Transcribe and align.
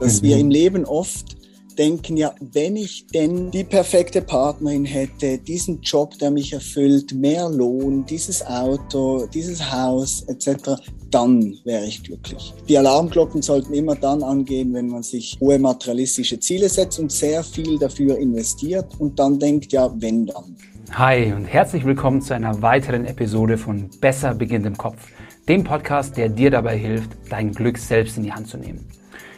Dass 0.00 0.22
mhm. 0.22 0.26
wir 0.26 0.38
im 0.38 0.50
Leben 0.50 0.84
oft 0.86 1.36
denken, 1.78 2.16
ja, 2.16 2.34
wenn 2.52 2.76
ich 2.76 3.06
denn 3.06 3.50
die 3.50 3.64
perfekte 3.64 4.22
Partnerin 4.22 4.84
hätte, 4.84 5.38
diesen 5.38 5.80
Job, 5.82 6.18
der 6.18 6.30
mich 6.30 6.52
erfüllt, 6.52 7.14
mehr 7.14 7.48
Lohn, 7.48 8.04
dieses 8.06 8.44
Auto, 8.44 9.26
dieses 9.32 9.70
Haus 9.70 10.22
etc., 10.28 10.74
dann 11.10 11.54
wäre 11.64 11.84
ich 11.84 12.02
glücklich. 12.02 12.52
Die 12.68 12.78
Alarmglocken 12.78 13.42
sollten 13.42 13.74
immer 13.74 13.94
dann 13.94 14.22
angehen, 14.22 14.72
wenn 14.74 14.88
man 14.88 15.02
sich 15.02 15.36
hohe 15.40 15.58
materialistische 15.58 16.38
Ziele 16.40 16.68
setzt 16.68 16.98
und 16.98 17.10
sehr 17.12 17.42
viel 17.42 17.78
dafür 17.78 18.18
investiert 18.18 18.86
und 18.98 19.18
dann 19.18 19.38
denkt, 19.38 19.72
ja, 19.72 19.90
wenn 19.98 20.26
dann. 20.26 20.56
Hi 20.92 21.32
und 21.32 21.44
herzlich 21.44 21.84
willkommen 21.84 22.20
zu 22.20 22.34
einer 22.34 22.62
weiteren 22.62 23.04
Episode 23.04 23.58
von 23.58 23.88
Besser 24.00 24.34
beginnt 24.34 24.66
im 24.66 24.76
Kopf, 24.76 25.06
dem 25.48 25.64
Podcast, 25.64 26.16
der 26.16 26.28
dir 26.28 26.50
dabei 26.50 26.76
hilft, 26.76 27.10
dein 27.28 27.52
Glück 27.52 27.78
selbst 27.78 28.16
in 28.16 28.24
die 28.24 28.32
Hand 28.32 28.48
zu 28.48 28.56
nehmen. 28.56 28.86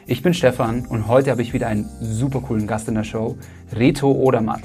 Ich 0.04 0.20
bin 0.20 0.34
Stefan 0.34 0.84
und 0.86 1.06
heute 1.06 1.30
habe 1.30 1.42
ich 1.42 1.52
wieder 1.52 1.68
einen 1.68 1.88
super 2.00 2.40
coolen 2.40 2.66
Gast 2.66 2.88
in 2.88 2.96
der 2.96 3.04
Show, 3.04 3.38
Reto 3.72 4.10
Odermatt. 4.10 4.62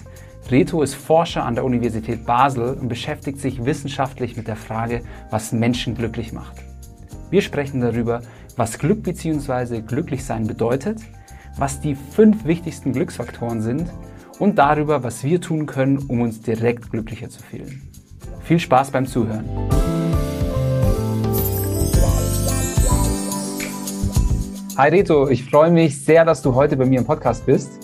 Reto 0.50 0.82
ist 0.82 0.96
Forscher 0.96 1.46
an 1.46 1.54
der 1.54 1.64
Universität 1.64 2.26
Basel 2.26 2.74
und 2.74 2.88
beschäftigt 2.88 3.40
sich 3.40 3.64
wissenschaftlich 3.64 4.36
mit 4.36 4.48
der 4.48 4.56
Frage, 4.56 5.04
was 5.30 5.52
Menschen 5.52 5.94
glücklich 5.94 6.34
macht. 6.34 6.56
Wir 7.30 7.42
sprechen 7.42 7.82
darüber, 7.82 8.22
was 8.56 8.80
Glück 8.80 9.04
bzw. 9.04 9.82
Glücklichsein 9.82 10.48
bedeutet, 10.48 11.02
was 11.56 11.82
die 11.82 11.94
fünf 11.94 12.46
wichtigsten 12.46 12.92
Glücksfaktoren 12.92 13.62
sind 13.62 13.92
und 14.40 14.58
darüber, 14.58 15.04
was 15.04 15.24
wir 15.24 15.40
tun 15.40 15.68
können, 15.68 16.00
um 16.00 16.22
uns 16.22 16.42
direkt 16.42 16.90
glücklicher 16.90 17.30
zu 17.30 17.44
fühlen. 17.44 17.84
Viel 18.42 18.60
Spaß 18.60 18.90
beim 18.90 19.06
Zuhören. 19.06 19.46
Hi 24.78 24.90
Reto, 24.90 25.28
ich 25.28 25.44
freue 25.44 25.72
mich 25.72 26.06
sehr, 26.06 26.24
dass 26.24 26.44
du 26.44 26.54
heute 26.54 26.78
bei 26.78 26.86
mir 26.86 27.00
im 27.00 27.06
Podcast 27.06 27.44
bist. 27.48 27.80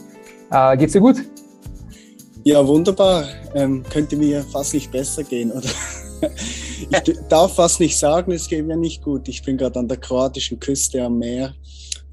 Äh, 0.52 0.78
geht's 0.78 0.94
dir 0.94 1.00
gut? 1.00 1.16
Ja, 2.44 2.68
wunderbar. 2.68 3.26
Ähm, 3.56 3.82
könnte 3.92 4.16
mir 4.16 4.44
fast 4.44 4.76
nicht 4.76 4.92
besser 4.92 5.24
gehen, 5.24 5.52
oder? 5.52 5.70
ich 6.92 7.18
darf 7.30 7.56
fast 7.56 7.80
nicht 7.80 7.98
sagen, 7.98 8.32
es 8.32 8.48
geht 8.48 8.68
mir 8.68 8.78
nicht 8.78 9.02
gut. 9.02 9.28
Ich 9.28 9.42
bin 9.42 9.58
gerade 9.58 9.80
an 9.80 9.88
der 9.88 9.98
kroatischen 9.98 10.60
Küste 10.60 11.04
am 11.04 11.18
Meer. 11.18 11.56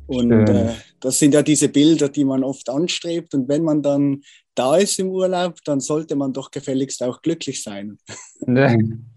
Und 0.06 0.32
äh, 0.32 0.72
das 1.00 1.18
sind 1.18 1.34
ja 1.34 1.42
diese 1.42 1.68
Bilder, 1.68 2.08
die 2.08 2.24
man 2.24 2.42
oft 2.42 2.70
anstrebt. 2.70 3.34
Und 3.34 3.50
wenn 3.50 3.62
man 3.62 3.83
dann 3.83 4.22
da 4.55 4.77
ist 4.77 4.98
im 4.98 5.10
Urlaub, 5.10 5.58
dann 5.66 5.80
sollte 5.80 6.16
man 6.16 6.33
doch 6.33 6.50
gefälligst 6.50 7.02
auch 7.02 7.20
glücklich 7.20 7.62
sein. 7.62 7.98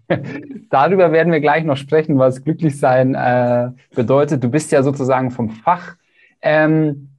Darüber 0.70 1.12
werden 1.12 1.32
wir 1.32 1.40
gleich 1.40 1.64
noch 1.64 1.76
sprechen, 1.76 2.18
was 2.18 2.44
glücklich 2.44 2.78
sein 2.78 3.14
äh, 3.14 3.70
bedeutet. 3.94 4.42
Du 4.42 4.48
bist 4.48 4.72
ja 4.72 4.82
sozusagen 4.82 5.30
vom 5.30 5.50
Fach. 5.50 5.96
Ähm, 6.42 7.10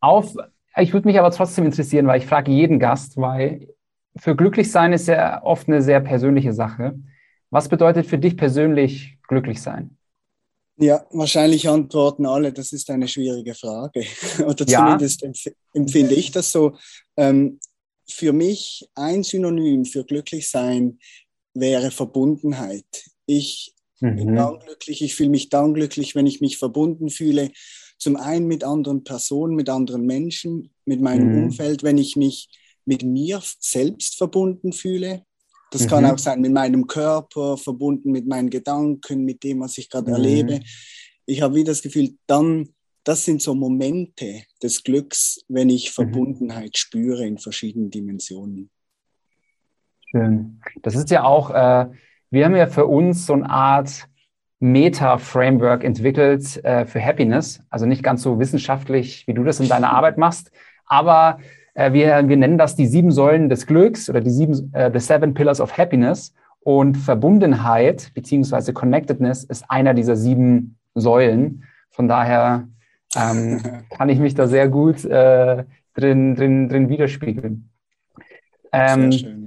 auf, 0.00 0.34
ich 0.76 0.92
würde 0.92 1.06
mich 1.06 1.18
aber 1.18 1.30
trotzdem 1.30 1.66
interessieren, 1.66 2.06
weil 2.06 2.20
ich 2.20 2.26
frage 2.26 2.50
jeden 2.50 2.78
Gast, 2.78 3.16
weil 3.16 3.68
für 4.16 4.34
glücklich 4.34 4.70
sein 4.70 4.92
ist 4.92 5.08
ja 5.08 5.42
oft 5.42 5.68
eine 5.68 5.82
sehr 5.82 6.00
persönliche 6.00 6.52
Sache. 6.52 6.98
Was 7.50 7.68
bedeutet 7.68 8.06
für 8.06 8.18
dich 8.18 8.36
persönlich 8.36 9.18
glücklich 9.28 9.60
sein? 9.60 9.96
Ja, 10.76 11.04
wahrscheinlich 11.10 11.68
antworten 11.68 12.24
alle, 12.24 12.52
das 12.52 12.72
ist 12.72 12.88
eine 12.88 13.06
schwierige 13.06 13.54
Frage. 13.54 14.04
Oder 14.46 14.66
zumindest 14.66 15.22
ja. 15.22 15.52
empfinde 15.74 16.14
ich 16.14 16.30
das 16.30 16.50
so. 16.50 16.76
Ähm, 17.16 17.60
für 18.08 18.32
mich 18.32 18.88
ein 18.94 19.22
Synonym 19.22 19.84
für 19.84 20.04
glücklich 20.04 20.48
sein 20.48 20.98
wäre 21.54 21.90
Verbundenheit. 21.90 23.10
Ich 23.26 23.74
mhm. 24.00 24.16
bin 24.16 24.36
dann 24.36 24.58
glücklich, 24.58 25.02
ich 25.02 25.14
fühle 25.14 25.30
mich 25.30 25.48
dann 25.48 25.74
glücklich, 25.74 26.14
wenn 26.14 26.26
ich 26.26 26.40
mich 26.40 26.58
verbunden 26.58 27.10
fühle. 27.10 27.50
Zum 27.98 28.16
einen 28.16 28.46
mit 28.46 28.64
anderen 28.64 29.04
Personen, 29.04 29.54
mit 29.54 29.68
anderen 29.68 30.06
Menschen, 30.06 30.72
mit 30.84 31.00
meinem 31.00 31.32
mhm. 31.32 31.44
Umfeld, 31.44 31.82
wenn 31.82 31.98
ich 31.98 32.16
mich 32.16 32.48
mit 32.84 33.04
mir 33.04 33.40
selbst 33.60 34.16
verbunden 34.16 34.72
fühle. 34.72 35.24
Das 35.70 35.82
mhm. 35.82 35.86
kann 35.88 36.06
auch 36.06 36.18
sein 36.18 36.40
mit 36.40 36.52
meinem 36.52 36.86
Körper, 36.86 37.56
verbunden 37.56 38.10
mit 38.10 38.26
meinen 38.26 38.50
Gedanken, 38.50 39.24
mit 39.24 39.44
dem, 39.44 39.60
was 39.60 39.78
ich 39.78 39.88
gerade 39.88 40.10
erlebe. 40.10 40.60
Ich 41.26 41.42
habe 41.42 41.54
wieder 41.54 41.72
das 41.72 41.82
Gefühl, 41.82 42.16
dann, 42.26 42.70
das 43.04 43.24
sind 43.24 43.42
so 43.42 43.54
Momente 43.54 44.44
des 44.62 44.82
Glücks, 44.82 45.44
wenn 45.48 45.68
ich 45.68 45.90
mhm. 45.90 45.94
Verbundenheit 45.94 46.76
spüre 46.76 47.26
in 47.26 47.38
verschiedenen 47.38 47.90
Dimensionen. 47.90 48.70
Schön. 50.10 50.60
Das 50.82 50.94
ist 50.94 51.10
ja 51.10 51.24
auch, 51.24 51.50
äh, 51.50 51.86
wir 52.30 52.44
haben 52.44 52.56
ja 52.56 52.66
für 52.66 52.86
uns 52.86 53.26
so 53.26 53.34
eine 53.34 53.48
Art 53.48 54.08
Meta-Framework 54.58 55.84
entwickelt 55.84 56.62
äh, 56.64 56.84
für 56.84 57.04
Happiness. 57.04 57.62
Also 57.70 57.86
nicht 57.86 58.02
ganz 58.02 58.22
so 58.22 58.38
wissenschaftlich, 58.38 59.26
wie 59.26 59.34
du 59.34 59.44
das 59.44 59.60
in 59.60 59.68
deiner 59.68 59.90
Arbeit 59.92 60.18
machst, 60.18 60.50
aber 60.86 61.38
äh, 61.74 61.92
wir, 61.92 62.28
wir 62.28 62.36
nennen 62.36 62.58
das 62.58 62.76
die 62.76 62.86
sieben 62.86 63.10
Säulen 63.10 63.48
des 63.48 63.66
Glücks 63.66 64.10
oder 64.10 64.20
die 64.20 64.30
sieben, 64.30 64.72
äh, 64.74 64.90
the 64.92 64.98
seven 64.98 65.34
pillars 65.34 65.60
of 65.60 65.76
happiness. 65.76 66.34
Und 66.62 66.96
Verbundenheit 66.96 68.12
beziehungsweise 68.12 68.74
Connectedness 68.74 69.44
ist 69.44 69.64
einer 69.70 69.94
dieser 69.94 70.14
sieben 70.14 70.76
Säulen. 70.94 71.64
Von 71.88 72.06
daher 72.06 72.68
ähm, 73.16 73.62
kann 73.96 74.10
ich 74.10 74.18
mich 74.18 74.34
da 74.34 74.46
sehr 74.46 74.68
gut 74.68 75.04
äh, 75.06 75.64
drin, 75.94 76.34
drin, 76.34 76.68
drin 76.68 76.88
widerspiegeln. 76.90 77.70
Ähm. 78.72 79.39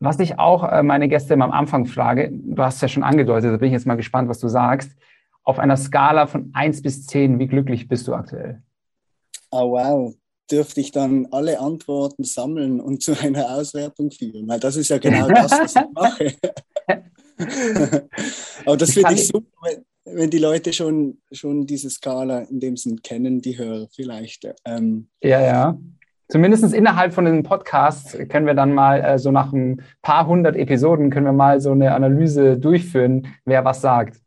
Was 0.00 0.20
ich 0.20 0.38
auch 0.38 0.70
äh, 0.70 0.82
meine 0.82 1.08
Gäste 1.08 1.34
immer 1.34 1.46
am 1.46 1.52
Anfang 1.52 1.86
frage, 1.86 2.30
du 2.32 2.62
hast 2.62 2.76
es 2.76 2.80
ja 2.82 2.88
schon 2.88 3.02
angedeutet, 3.02 3.52
da 3.52 3.56
bin 3.56 3.68
ich 3.68 3.72
jetzt 3.72 3.86
mal 3.86 3.96
gespannt, 3.96 4.28
was 4.28 4.38
du 4.38 4.48
sagst. 4.48 4.92
Auf 5.42 5.58
einer 5.58 5.76
Skala 5.76 6.26
von 6.26 6.50
1 6.54 6.82
bis 6.82 7.06
10, 7.06 7.38
wie 7.38 7.46
glücklich 7.46 7.88
bist 7.88 8.06
du 8.06 8.14
aktuell? 8.14 8.62
Oh, 9.50 9.72
wow. 9.72 10.14
Dürfte 10.50 10.80
ich 10.80 10.92
dann 10.92 11.26
alle 11.30 11.58
Antworten 11.58 12.22
sammeln 12.22 12.80
und 12.80 13.02
zu 13.02 13.18
einer 13.18 13.50
Auswertung 13.50 14.10
führen? 14.10 14.46
Weil 14.46 14.60
das 14.60 14.76
ist 14.76 14.88
ja 14.88 14.98
genau 14.98 15.28
das, 15.34 15.50
was 15.50 15.74
ich 15.74 15.82
mache. 15.92 16.34
Aber 18.66 18.76
das 18.76 18.92
finde 18.92 19.14
ich 19.14 19.26
super, 19.26 19.46
wenn, 19.62 19.84
wenn, 20.16 20.30
die 20.30 20.38
Leute 20.38 20.72
schon, 20.72 21.18
schon 21.32 21.66
diese 21.66 21.90
Skala 21.90 22.40
in 22.40 22.60
dem 22.60 22.76
Sinn 22.76 23.02
kennen, 23.02 23.40
die 23.40 23.58
Hörer 23.58 23.88
vielleicht. 23.90 24.46
Ähm, 24.64 25.08
ja, 25.22 25.40
ja 25.40 25.78
zumindest 26.28 26.72
innerhalb 26.72 27.12
von 27.12 27.24
den 27.24 27.42
Podcasts 27.42 28.16
können 28.28 28.46
wir 28.46 28.54
dann 28.54 28.74
mal 28.74 29.00
äh, 29.00 29.18
so 29.18 29.30
nach 29.30 29.52
ein 29.52 29.82
paar 30.02 30.26
hundert 30.26 30.56
Episoden 30.56 31.10
können 31.10 31.26
wir 31.26 31.32
mal 31.32 31.60
so 31.60 31.72
eine 31.72 31.94
Analyse 31.94 32.58
durchführen, 32.58 33.34
wer 33.44 33.64
was 33.64 33.80
sagt. 33.80 34.20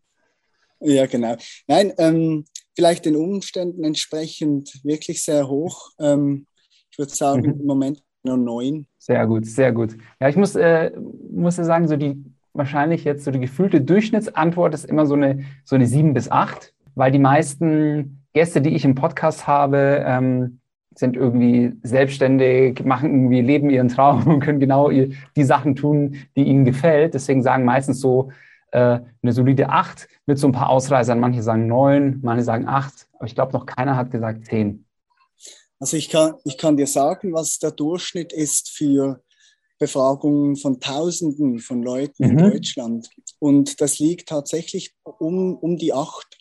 Ja, 0.79 1.05
genau. 1.05 1.35
Nein, 1.67 1.93
ähm, 1.97 2.45
vielleicht 2.75 3.05
den 3.05 3.15
Umständen 3.15 3.83
entsprechend 3.83 4.83
wirklich 4.83 5.23
sehr 5.23 5.47
hoch. 5.47 5.91
Ähm, 5.99 6.47
ich 6.89 6.97
würde 6.97 7.13
sagen, 7.13 7.41
mhm. 7.41 7.61
im 7.61 7.65
Moment 7.65 8.03
nur 8.23 8.37
neun. 8.37 8.87
Sehr 8.97 9.25
gut, 9.27 9.45
sehr 9.45 9.71
gut. 9.71 9.95
Ja, 10.19 10.29
ich 10.29 10.35
muss, 10.35 10.55
äh, 10.55 10.91
muss 11.31 11.55
sagen, 11.55 11.87
so 11.87 11.97
die 11.97 12.23
wahrscheinlich 12.53 13.03
jetzt 13.03 13.23
so 13.23 13.31
die 13.31 13.39
gefühlte 13.39 13.81
Durchschnittsantwort 13.81 14.73
ist 14.73 14.85
immer 14.85 15.05
so 15.05 15.13
eine, 15.13 15.45
so 15.63 15.75
eine 15.75 15.87
sieben 15.87 16.13
bis 16.13 16.29
acht, 16.29 16.73
weil 16.95 17.11
die 17.11 17.19
meisten 17.19 18.25
Gäste, 18.33 18.61
die 18.61 18.75
ich 18.75 18.85
im 18.85 18.95
Podcast 18.95 19.47
habe, 19.47 20.03
ähm, 20.05 20.60
sind 20.95 21.15
irgendwie 21.15 21.73
selbstständig, 21.83 22.83
machen 22.83 23.11
irgendwie, 23.11 23.41
leben 23.41 23.69
ihren 23.69 23.87
Traum 23.87 24.27
und 24.27 24.39
können 24.41 24.59
genau 24.59 24.89
die 24.89 25.43
Sachen 25.43 25.75
tun, 25.75 26.17
die 26.35 26.43
ihnen 26.43 26.65
gefällt. 26.65 27.13
Deswegen 27.13 27.43
sagen 27.43 27.65
meistens 27.65 27.99
so 27.99 28.31
äh, 28.71 28.99
eine 29.21 29.31
solide 29.31 29.69
acht 29.69 30.07
mit 30.25 30.37
so 30.37 30.47
ein 30.47 30.53
paar 30.53 30.69
Ausreißern. 30.69 31.19
Manche 31.19 31.43
sagen 31.43 31.67
neun, 31.67 32.19
manche 32.21 32.43
sagen 32.43 32.67
acht, 32.67 33.07
aber 33.13 33.25
ich 33.25 33.35
glaube, 33.35 33.53
noch 33.53 33.65
keiner 33.65 33.95
hat 33.95 34.11
gesagt 34.11 34.45
zehn. 34.45 34.85
Also 35.79 35.97
ich 35.97 36.09
kann, 36.09 36.35
ich 36.43 36.57
kann 36.57 36.77
dir 36.77 36.87
sagen, 36.87 37.33
was 37.33 37.57
der 37.57 37.71
Durchschnitt 37.71 38.33
ist 38.33 38.69
für 38.69 39.21
Befragungen 39.79 40.55
von 40.55 40.79
Tausenden 40.79 41.59
von 41.59 41.81
Leuten 41.81 42.23
mhm. 42.23 42.29
in 42.29 42.37
Deutschland. 42.37 43.09
Und 43.39 43.81
das 43.81 43.97
liegt 43.97 44.29
tatsächlich 44.29 44.93
um, 45.03 45.55
um 45.55 45.77
die 45.77 45.91
acht. 45.91 46.37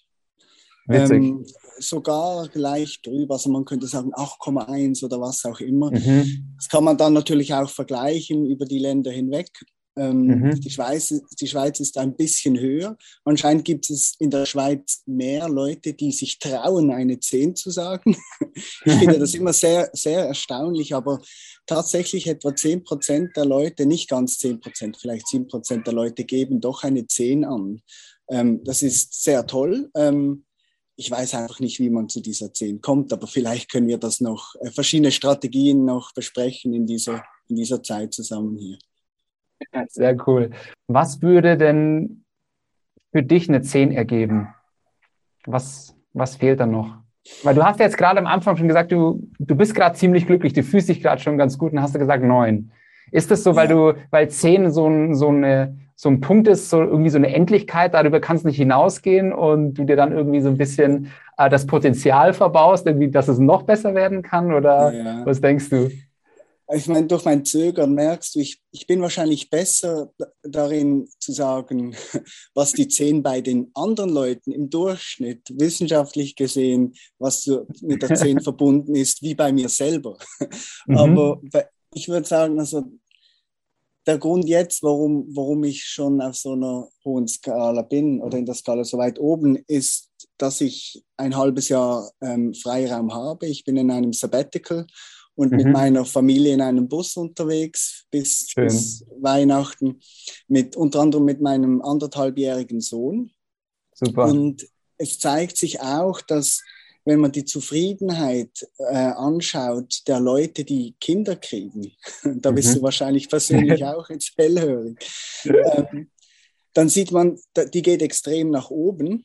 Witzig. 0.86 1.16
Ähm, 1.16 1.46
sogar 1.78 2.48
leicht 2.54 3.06
drüber, 3.06 3.34
also 3.34 3.50
man 3.50 3.64
könnte 3.64 3.86
sagen 3.86 4.12
8,1 4.14 5.04
oder 5.04 5.20
was 5.20 5.44
auch 5.44 5.60
immer. 5.60 5.90
Mhm. 5.90 6.54
Das 6.56 6.68
kann 6.68 6.84
man 6.84 6.96
dann 6.96 7.12
natürlich 7.12 7.54
auch 7.54 7.70
vergleichen 7.70 8.46
über 8.46 8.66
die 8.66 8.78
Länder 8.78 9.10
hinweg. 9.10 9.48
Ähm, 9.96 10.26
mhm. 10.26 10.60
die, 10.60 10.70
Schweiz, 10.70 11.12
die 11.40 11.46
Schweiz 11.48 11.80
ist 11.80 11.98
ein 11.98 12.14
bisschen 12.14 12.58
höher. 12.58 12.96
Anscheinend 13.24 13.64
gibt 13.64 13.90
es 13.90 14.14
in 14.20 14.30
der 14.30 14.46
Schweiz 14.46 15.02
mehr 15.04 15.48
Leute, 15.48 15.94
die 15.94 16.12
sich 16.12 16.38
trauen, 16.38 16.92
eine 16.92 17.18
10 17.18 17.56
zu 17.56 17.70
sagen. 17.70 18.16
ich 18.54 18.92
finde 18.92 19.18
das 19.18 19.34
immer 19.34 19.52
sehr, 19.52 19.90
sehr 19.92 20.26
erstaunlich, 20.26 20.94
aber 20.94 21.20
tatsächlich 21.66 22.28
etwa 22.28 22.54
10 22.54 22.84
Prozent 22.84 23.36
der 23.36 23.44
Leute, 23.44 23.84
nicht 23.84 24.08
ganz 24.08 24.38
10 24.38 24.60
Prozent, 24.60 24.96
vielleicht 24.96 25.26
7 25.26 25.48
Prozent 25.48 25.86
der 25.86 25.94
Leute 25.94 26.24
geben 26.24 26.60
doch 26.60 26.84
eine 26.84 27.06
10 27.06 27.44
an. 27.44 27.82
Ähm, 28.30 28.62
das 28.62 28.82
ist 28.82 29.22
sehr 29.22 29.44
toll. 29.46 29.90
Ähm, 29.96 30.44
ich 31.00 31.10
weiß 31.10 31.34
einfach 31.34 31.60
nicht, 31.60 31.78
wie 31.80 31.88
man 31.88 32.10
zu 32.10 32.20
dieser 32.20 32.52
10 32.52 32.82
kommt, 32.82 33.10
aber 33.14 33.26
vielleicht 33.26 33.72
können 33.72 33.88
wir 33.88 33.96
das 33.96 34.20
noch, 34.20 34.54
äh, 34.60 34.70
verschiedene 34.70 35.10
Strategien 35.10 35.86
noch 35.86 36.12
besprechen 36.12 36.74
in 36.74 36.86
dieser, 36.86 37.24
in 37.48 37.56
dieser 37.56 37.82
Zeit 37.82 38.12
zusammen 38.12 38.58
hier. 38.58 38.76
Sehr 39.88 40.16
cool. 40.26 40.50
Was 40.88 41.22
würde 41.22 41.56
denn 41.56 42.24
für 43.12 43.22
dich 43.22 43.48
eine 43.48 43.62
10 43.62 43.92
ergeben? 43.92 44.48
Was, 45.46 45.96
was 46.12 46.36
fehlt 46.36 46.60
da 46.60 46.66
noch? 46.66 46.98
Weil 47.44 47.54
du 47.54 47.64
hast 47.64 47.80
jetzt 47.80 47.96
gerade 47.96 48.18
am 48.18 48.26
Anfang 48.26 48.58
schon 48.58 48.68
gesagt, 48.68 48.92
du, 48.92 49.26
du 49.38 49.54
bist 49.54 49.74
gerade 49.74 49.96
ziemlich 49.96 50.26
glücklich, 50.26 50.52
du 50.52 50.62
fühlst 50.62 50.90
dich 50.90 51.00
gerade 51.00 51.22
schon 51.22 51.38
ganz 51.38 51.56
gut 51.56 51.72
und 51.72 51.80
hast 51.80 51.94
du 51.94 51.98
gesagt 51.98 52.22
neun. 52.22 52.72
Ist 53.10 53.30
das 53.30 53.42
so, 53.42 53.56
weil 53.56 53.70
ja. 53.70 53.92
du, 53.92 53.98
weil 54.10 54.28
zehn 54.28 54.70
so, 54.70 54.86
ein, 54.86 55.14
so, 55.14 55.28
eine, 55.28 55.78
so 56.00 56.08
ein 56.08 56.22
Punkt 56.22 56.48
ist, 56.48 56.70
so 56.70 56.80
irgendwie 56.80 57.10
so 57.10 57.18
eine 57.18 57.34
Endlichkeit, 57.34 57.92
darüber 57.92 58.20
kannst 58.20 58.44
du 58.44 58.48
nicht 58.48 58.56
hinausgehen 58.56 59.34
und 59.34 59.74
du 59.74 59.84
dir 59.84 59.96
dann 59.96 60.12
irgendwie 60.12 60.40
so 60.40 60.48
ein 60.48 60.56
bisschen 60.56 61.12
äh, 61.36 61.50
das 61.50 61.66
Potenzial 61.66 62.32
verbaust, 62.32 62.86
irgendwie, 62.86 63.10
dass 63.10 63.28
es 63.28 63.38
noch 63.38 63.64
besser 63.64 63.94
werden 63.94 64.22
kann? 64.22 64.54
Oder 64.54 64.94
ja. 64.94 65.26
was 65.26 65.42
denkst 65.42 65.68
du? 65.68 65.90
ich 66.72 66.86
meine, 66.86 67.06
durch 67.06 67.24
mein 67.26 67.44
Zögern 67.44 67.92
merkst 67.92 68.34
du, 68.34 68.38
ich, 68.38 68.62
ich 68.70 68.86
bin 68.86 69.02
wahrscheinlich 69.02 69.50
besser 69.50 70.10
darin 70.42 71.06
zu 71.18 71.32
sagen, 71.32 71.94
was 72.54 72.72
die 72.72 72.88
zehn 72.88 73.22
bei 73.22 73.42
den 73.42 73.70
anderen 73.74 74.10
Leuten 74.10 74.52
im 74.52 74.70
Durchschnitt 74.70 75.42
wissenschaftlich 75.52 76.34
gesehen, 76.34 76.94
was 77.18 77.46
mit 77.82 78.00
der 78.00 78.14
zehn 78.14 78.40
verbunden 78.42 78.94
ist, 78.94 79.20
wie 79.20 79.34
bei 79.34 79.52
mir 79.52 79.68
selber. 79.68 80.16
Mhm. 80.86 80.96
Aber 80.96 81.42
ich 81.92 82.08
würde 82.08 82.26
sagen, 82.26 82.58
also 82.58 82.84
der 84.06 84.18
Grund 84.18 84.48
jetzt, 84.48 84.82
warum, 84.82 85.26
warum 85.34 85.64
ich 85.64 85.84
schon 85.84 86.20
auf 86.20 86.36
so 86.36 86.52
einer 86.52 86.88
hohen 87.04 87.28
Skala 87.28 87.82
bin 87.82 88.20
oder 88.20 88.38
in 88.38 88.46
der 88.46 88.54
Skala 88.54 88.84
so 88.84 88.98
weit 88.98 89.18
oben, 89.18 89.56
ist, 89.66 90.10
dass 90.38 90.60
ich 90.60 91.02
ein 91.16 91.36
halbes 91.36 91.68
Jahr 91.68 92.10
ähm, 92.20 92.54
Freiraum 92.54 93.12
habe. 93.12 93.46
Ich 93.46 93.64
bin 93.64 93.76
in 93.76 93.90
einem 93.90 94.12
Sabbatical 94.12 94.86
und 95.34 95.52
mhm. 95.52 95.56
mit 95.58 95.66
meiner 95.68 96.04
Familie 96.04 96.54
in 96.54 96.60
einem 96.60 96.88
Bus 96.88 97.16
unterwegs 97.16 98.06
bis, 98.10 98.52
bis, 98.54 99.04
Weihnachten, 99.20 100.00
mit, 100.48 100.76
unter 100.76 101.00
anderem 101.00 101.24
mit 101.24 101.40
meinem 101.40 101.82
anderthalbjährigen 101.82 102.80
Sohn. 102.80 103.30
Super. 103.94 104.26
Und 104.26 104.66
es 104.96 105.18
zeigt 105.18 105.56
sich 105.56 105.80
auch, 105.80 106.20
dass 106.20 106.62
wenn 107.04 107.20
man 107.20 107.32
die 107.32 107.44
Zufriedenheit 107.44 108.66
äh, 108.78 108.94
anschaut 108.94 110.02
der 110.06 110.20
Leute, 110.20 110.64
die 110.64 110.94
Kinder 111.00 111.36
kriegen, 111.36 111.92
da 112.24 112.50
bist 112.50 112.70
mhm. 112.70 112.74
du 112.74 112.82
wahrscheinlich 112.82 113.28
persönlich 113.28 113.84
auch 113.84 114.08
jetzt 114.10 114.32
hellhörig, 114.36 114.98
ähm, 115.44 116.10
dann 116.72 116.88
sieht 116.88 117.10
man, 117.10 117.38
die 117.74 117.82
geht 117.82 118.02
extrem 118.02 118.50
nach 118.50 118.70
oben. 118.70 119.24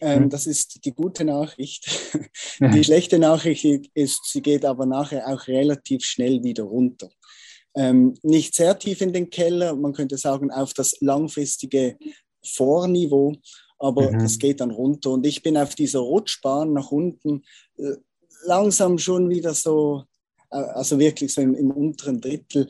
Ähm, 0.00 0.24
mhm. 0.24 0.30
Das 0.30 0.46
ist 0.46 0.84
die 0.84 0.94
gute 0.94 1.24
Nachricht. 1.24 1.88
Die 2.60 2.82
schlechte 2.84 3.18
Nachricht 3.18 3.64
ist, 3.94 4.20
sie 4.24 4.42
geht 4.42 4.64
aber 4.64 4.86
nachher 4.86 5.28
auch 5.28 5.46
relativ 5.46 6.04
schnell 6.04 6.42
wieder 6.42 6.64
runter. 6.64 7.08
Ähm, 7.74 8.14
nicht 8.22 8.54
sehr 8.54 8.76
tief 8.78 9.00
in 9.00 9.12
den 9.12 9.30
Keller, 9.30 9.76
man 9.76 9.92
könnte 9.92 10.18
sagen 10.18 10.50
auf 10.50 10.74
das 10.74 10.96
langfristige 11.00 11.96
Vorniveau, 12.44 13.34
aber 13.78 14.10
mhm. 14.10 14.18
das 14.18 14.38
geht 14.38 14.60
dann 14.60 14.70
runter. 14.70 15.10
Und 15.10 15.26
ich 15.26 15.42
bin 15.42 15.56
auf 15.56 15.74
dieser 15.74 16.00
Rutschbahn 16.00 16.72
nach 16.72 16.90
unten 16.90 17.42
äh, 17.76 17.94
langsam 18.44 18.98
schon 18.98 19.28
wieder 19.28 19.54
so, 19.54 20.04
äh, 20.50 20.56
also 20.56 20.98
wirklich 20.98 21.32
so 21.32 21.40
im, 21.40 21.54
im 21.54 21.70
unteren 21.70 22.20
Drittel. 22.20 22.68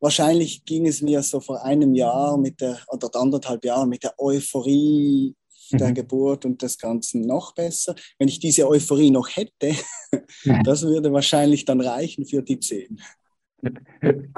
Wahrscheinlich 0.00 0.64
ging 0.64 0.86
es 0.86 1.02
mir 1.02 1.22
so 1.22 1.40
vor 1.40 1.64
einem 1.64 1.94
Jahr 1.94 2.38
mit 2.38 2.60
der, 2.60 2.78
oder 2.88 3.10
anderthalb 3.14 3.64
Jahren 3.64 3.88
mit 3.88 4.02
der 4.02 4.14
Euphorie 4.18 5.34
der 5.72 5.90
mhm. 5.90 5.94
Geburt 5.94 6.44
und 6.44 6.62
des 6.62 6.78
Ganzen 6.78 7.22
noch 7.22 7.54
besser. 7.54 7.94
Wenn 8.18 8.28
ich 8.28 8.40
diese 8.40 8.68
Euphorie 8.68 9.10
noch 9.10 9.28
hätte, 9.28 9.74
das 10.64 10.82
würde 10.82 11.12
wahrscheinlich 11.12 11.64
dann 11.64 11.80
reichen 11.80 12.26
für 12.26 12.42
die 12.42 12.58
zehn. 12.58 13.00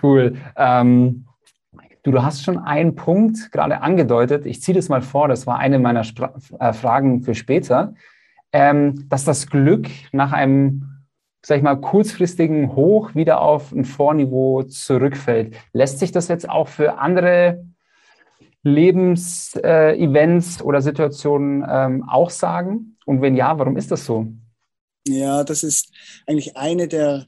Cool. 0.03 0.37
Ähm, 0.57 1.27
du, 2.03 2.11
du 2.11 2.23
hast 2.23 2.45
schon 2.45 2.59
einen 2.59 2.95
Punkt 2.95 3.53
gerade 3.53 3.81
angedeutet. 3.81 4.47
Ich 4.47 4.63
ziehe 4.63 4.75
das 4.75 4.89
mal 4.89 5.03
vor, 5.03 5.29
das 5.29 5.47
war 5.47 5.59
eine 5.59 5.79
meiner 5.79 6.05
Spra 6.05 6.35
äh, 6.59 6.73
Fragen 6.73 7.23
für 7.23 7.35
später, 7.35 7.95
ähm, 8.53 9.09
dass 9.09 9.25
das 9.25 9.49
Glück 9.49 9.89
nach 10.13 10.33
einem 10.33 10.93
sag 11.45 11.57
ich 11.57 11.63
mal, 11.63 11.77
kurzfristigen 11.77 12.75
Hoch 12.77 13.15
wieder 13.15 13.41
auf 13.41 13.73
ein 13.73 13.85
Vorniveau 13.85 14.63
zurückfällt. 14.63 15.57
Lässt 15.73 15.99
sich 15.99 16.13
das 16.13 16.29
jetzt 16.29 16.49
auch 16.49 16.69
für 16.69 16.99
andere 16.99 17.65
Lebensevents 18.63 20.61
äh, 20.61 20.63
oder 20.63 20.81
Situationen 20.81 21.67
ähm, 21.69 22.09
auch 22.09 22.31
sagen? 22.31 22.97
Und 23.07 23.21
wenn 23.23 23.35
ja, 23.35 23.59
warum 23.59 23.77
ist 23.77 23.91
das 23.91 24.05
so? 24.05 24.29
Ja, 25.07 25.43
das 25.43 25.65
ist 25.65 25.93
eigentlich 26.29 26.57
eine 26.57 26.87
der, 26.87 27.27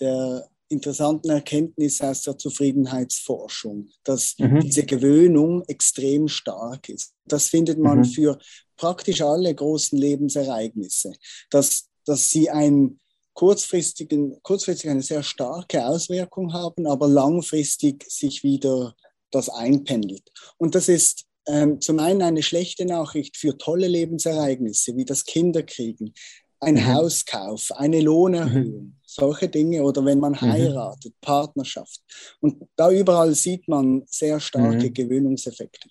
der 0.00 0.44
interessanten 0.68 1.30
Erkenntnisse 1.30 2.08
aus 2.08 2.22
der 2.22 2.38
Zufriedenheitsforschung, 2.38 3.88
dass 4.04 4.34
mhm. 4.38 4.60
diese 4.60 4.84
Gewöhnung 4.84 5.62
extrem 5.66 6.28
stark 6.28 6.88
ist. 6.88 7.14
Das 7.24 7.48
findet 7.48 7.78
man 7.78 7.98
mhm. 7.98 8.04
für 8.04 8.38
praktisch 8.76 9.22
alle 9.22 9.54
großen 9.54 9.98
Lebensereignisse, 9.98 11.12
dass, 11.50 11.88
dass 12.04 12.30
sie 12.30 12.50
einen 12.50 13.00
kurzfristigen, 13.34 14.42
kurzfristig 14.42 14.90
eine 14.90 15.02
sehr 15.02 15.22
starke 15.22 15.86
Auswirkung 15.86 16.52
haben, 16.52 16.86
aber 16.86 17.06
langfristig 17.06 18.04
sich 18.08 18.42
wieder 18.42 18.94
das 19.30 19.48
einpendelt. 19.48 20.32
Und 20.56 20.74
das 20.74 20.88
ist 20.88 21.24
ähm, 21.46 21.80
zum 21.80 21.98
einen 21.98 22.22
eine 22.22 22.42
schlechte 22.42 22.84
Nachricht 22.84 23.36
für 23.36 23.56
tolle 23.56 23.88
Lebensereignisse, 23.88 24.96
wie 24.96 25.04
das 25.04 25.24
Kinderkriegen, 25.24 26.14
ein 26.60 26.74
mhm. 26.74 26.86
Hauskauf, 26.86 27.70
eine 27.72 28.00
Lohnerhöhung, 28.00 28.84
mhm. 28.84 28.97
Solche 29.08 29.48
Dinge 29.48 29.82
oder 29.82 30.04
wenn 30.04 30.20
man 30.20 30.32
mhm. 30.32 30.42
heiratet, 30.42 31.14
Partnerschaft. 31.20 32.00
Und 32.40 32.62
da 32.76 32.90
überall 32.90 33.34
sieht 33.34 33.66
man 33.66 34.02
sehr 34.06 34.38
starke 34.38 34.88
mhm. 34.88 34.94
Gewöhnungseffekte. 34.94 35.88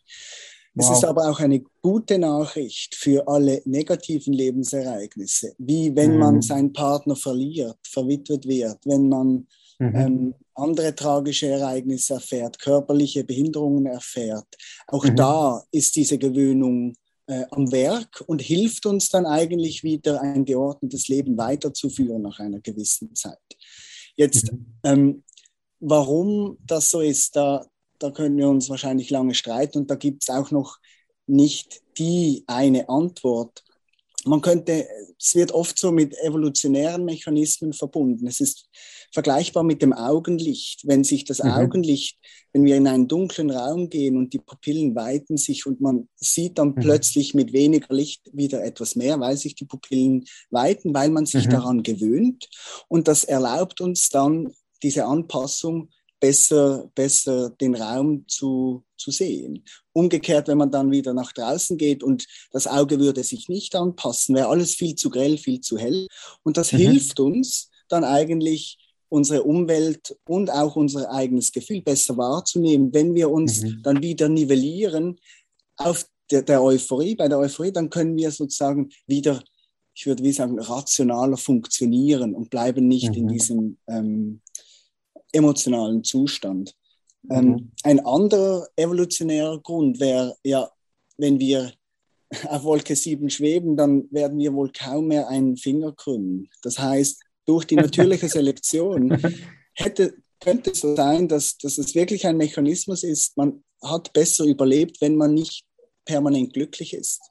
Wow. 0.76 0.92
Es 0.92 0.98
ist 0.98 1.06
aber 1.06 1.28
auch 1.30 1.40
eine 1.40 1.64
gute 1.82 2.20
Nachricht 2.20 2.94
für 2.94 3.28
alle 3.28 3.62
negativen 3.66 4.34
Lebensereignisse, 4.34 5.56
wie 5.58 5.96
wenn 5.96 6.20
man 6.20 6.36
mhm. 6.36 6.42
seinen 6.44 6.74
Partner 6.74 7.16
verliert, 7.16 7.80
verwitwet 7.82 8.48
wird, 8.48 8.78
wenn 8.86 9.10
man 9.10 9.48
mhm. 9.80 9.96
ähm, 9.96 10.36
andere 10.54 10.94
tragische 10.94 11.48
Ereignisse 11.48 12.16
erfährt, 12.16 12.60
körperliche 12.60 13.24
Behinderungen 13.24 13.88
erfährt. 13.88 14.48
Auch 14.88 15.06
mhm. 15.06 15.16
da 15.16 15.64
ist 15.72 15.96
diese 15.96 16.20
Gewöhnung 16.20 16.94
äh, 17.28 17.46
am 17.52 17.72
Werk 17.72 18.24
und 18.28 18.42
hilft 18.42 18.86
uns 18.86 19.10
dann 19.10 19.26
eigentlich 19.26 19.84
wieder 19.84 20.22
ein 20.22 20.46
geordnetes 20.46 21.08
Leben 21.08 21.38
weiterzuführen 21.38 22.22
nach 22.22 22.40
einer 22.40 22.60
gewissen 22.60 23.16
Zeit. 23.16 23.38
Jetzt, 24.16 24.52
mhm. 24.52 24.66
ähm, 24.84 25.24
warum 25.80 26.58
das 26.66 26.90
so 26.90 27.02
ist, 27.02 27.36
da, 27.36 27.66
da 28.00 28.12
können 28.12 28.38
wir 28.38 28.50
uns 28.50 28.70
wahrscheinlich 28.70 29.10
lange 29.10 29.34
streiten 29.34 29.80
und 29.80 29.92
da 29.92 29.96
gibt 29.96 30.24
es 30.24 30.30
auch 30.30 30.52
noch 30.52 30.78
nicht 31.28 31.82
die 31.98 32.44
eine 32.48 32.90
Antwort 32.90 33.64
man 34.28 34.42
könnte, 34.42 34.88
es 35.20 35.36
wird 35.36 35.52
oft 35.52 35.78
so 35.78 35.92
mit 35.92 36.16
evolutionären 36.20 37.06
Mechanismen 37.06 37.74
verbunden. 37.74 38.28
Es 38.28 38.42
ist 38.42 38.70
vergleichbar 39.14 39.64
mit 39.64 39.82
dem 39.82 39.94
Augenlicht. 39.94 40.82
Wenn 40.86 41.04
sich 41.04 41.26
das 41.26 41.44
mhm. 41.44 41.52
Augenlicht, 41.52 42.18
wenn 42.54 42.66
wir 42.66 42.76
in 42.76 42.88
einen 42.88 43.08
dunklen 43.08 43.50
Raum 43.52 43.90
gehen 43.90 44.18
und 44.18 44.34
die 44.34 44.40
Pupillen 44.40 44.96
weiten 44.96 45.38
sich 45.38 45.66
und 45.66 45.82
man 45.82 46.08
sieht 46.16 46.58
dann 46.58 46.70
mhm. 46.70 46.76
plötzlich 46.76 47.34
mit 47.34 47.54
weniger 47.54 47.94
Licht 47.94 48.30
wieder 48.34 48.64
etwas 48.64 48.96
mehr, 48.96 49.20
weil 49.20 49.38
sich 49.38 49.56
die 49.56 49.66
Pupillen 49.66 50.26
weiten, 50.50 50.94
weil 50.94 51.10
man 51.10 51.26
sich 51.26 51.46
mhm. 51.46 51.52
daran 51.52 51.84
gewöhnt. 51.84 52.50
Und 52.88 53.08
das 53.08 53.24
erlaubt 53.24 53.82
uns 53.82 54.10
dann 54.10 54.54
diese 54.84 55.06
Anpassung 55.06 55.90
besser, 56.20 56.90
besser 56.96 57.52
den 57.52 57.76
Raum 57.76 58.26
zu, 58.28 58.84
zu 58.98 59.12
sehen. 59.12 59.64
Umgekehrt, 59.94 60.48
wenn 60.48 60.58
man 60.58 60.72
dann 60.72 60.92
wieder 60.92 61.14
nach 61.14 61.32
draußen 61.32 61.78
geht 61.78 62.04
und 62.04 62.26
das 62.52 62.68
Auge 62.68 63.00
würde 63.00 63.24
sich 63.24 63.50
nicht 63.50 63.76
anpassen, 63.76 64.36
wäre 64.36 64.48
alles 64.48 64.76
viel 64.76 64.96
zu 64.96 65.10
grell, 65.10 65.38
viel 65.38 65.62
zu 65.62 65.78
hell. 65.78 66.08
Und 66.44 66.58
das 66.58 66.72
mhm. 66.72 66.78
hilft 66.78 67.20
uns 67.20 67.70
dann 67.88 68.04
eigentlich, 68.04 68.78
unsere 69.10 69.44
Umwelt 69.44 70.18
und 70.28 70.50
auch 70.50 70.76
unser 70.76 71.12
eigenes 71.12 71.52
Gefühl 71.52 71.82
besser 71.82 72.18
wahrzunehmen. 72.18 72.94
Wenn 72.94 73.16
wir 73.16 73.30
uns 73.30 73.62
mhm. 73.62 73.82
dann 73.84 74.02
wieder 74.02 74.30
nivellieren 74.30 75.18
auf 75.78 76.06
der, 76.32 76.42
der 76.42 76.62
Euphorie, 76.62 77.16
bei 77.16 77.28
der 77.28 77.40
Euphorie, 77.40 77.72
dann 77.72 77.90
können 77.90 78.18
wir 78.18 78.32
sozusagen 78.32 78.90
wieder 79.06 79.42
ich 79.98 80.06
würde 80.06 80.24
wie 80.24 80.32
sagen, 80.32 80.60
rationaler 80.60 81.38
funktionieren 81.38 82.36
und 82.36 82.52
bleiben 82.52 82.88
nicht 82.88 83.10
mhm. 83.10 83.16
in 83.16 83.28
diesem 83.30 83.78
ähm, 83.88 84.42
emotionalen 85.32 86.04
Zustand. 86.04 86.76
Ähm, 87.32 87.46
mhm. 87.46 87.52
Ähm, 87.52 87.72
ein 87.84 88.06
anderer 88.06 88.68
evolutionärer 88.76 89.60
Grund 89.60 90.00
wäre 90.00 90.38
ja, 90.44 90.70
wenn 91.18 91.40
wir 91.40 91.74
auf 92.48 92.64
Wolke 92.64 92.96
7 92.96 93.28
schweben, 93.32 93.76
dann 93.76 94.08
werden 94.12 94.38
wir 94.38 94.54
wohl 94.54 94.72
kaum 94.72 95.08
mehr 95.08 95.30
einen 95.30 95.58
Finger 95.58 95.94
krümmen. 95.94 96.48
Das 96.62 96.78
heißt, 96.78 97.24
durch 97.48 97.66
die 97.66 97.76
natürliche 97.76 98.30
Selektion 98.30 99.18
hätte, 99.74 100.14
könnte 100.40 100.72
es 100.72 100.82
so 100.82 100.96
sein, 100.96 101.28
dass, 101.28 101.58
dass 101.58 101.78
es 101.78 101.96
wirklich 101.96 102.28
ein 102.28 102.38
Mechanismus 102.38 103.04
ist, 103.04 103.38
man 103.38 103.64
hat 103.82 104.14
besser 104.14 104.46
überlebt, 104.46 105.02
wenn 105.02 105.16
man 105.16 105.34
nicht 105.34 105.64
permanent 106.06 106.54
glücklich 106.54 106.94
ist. 106.94 107.22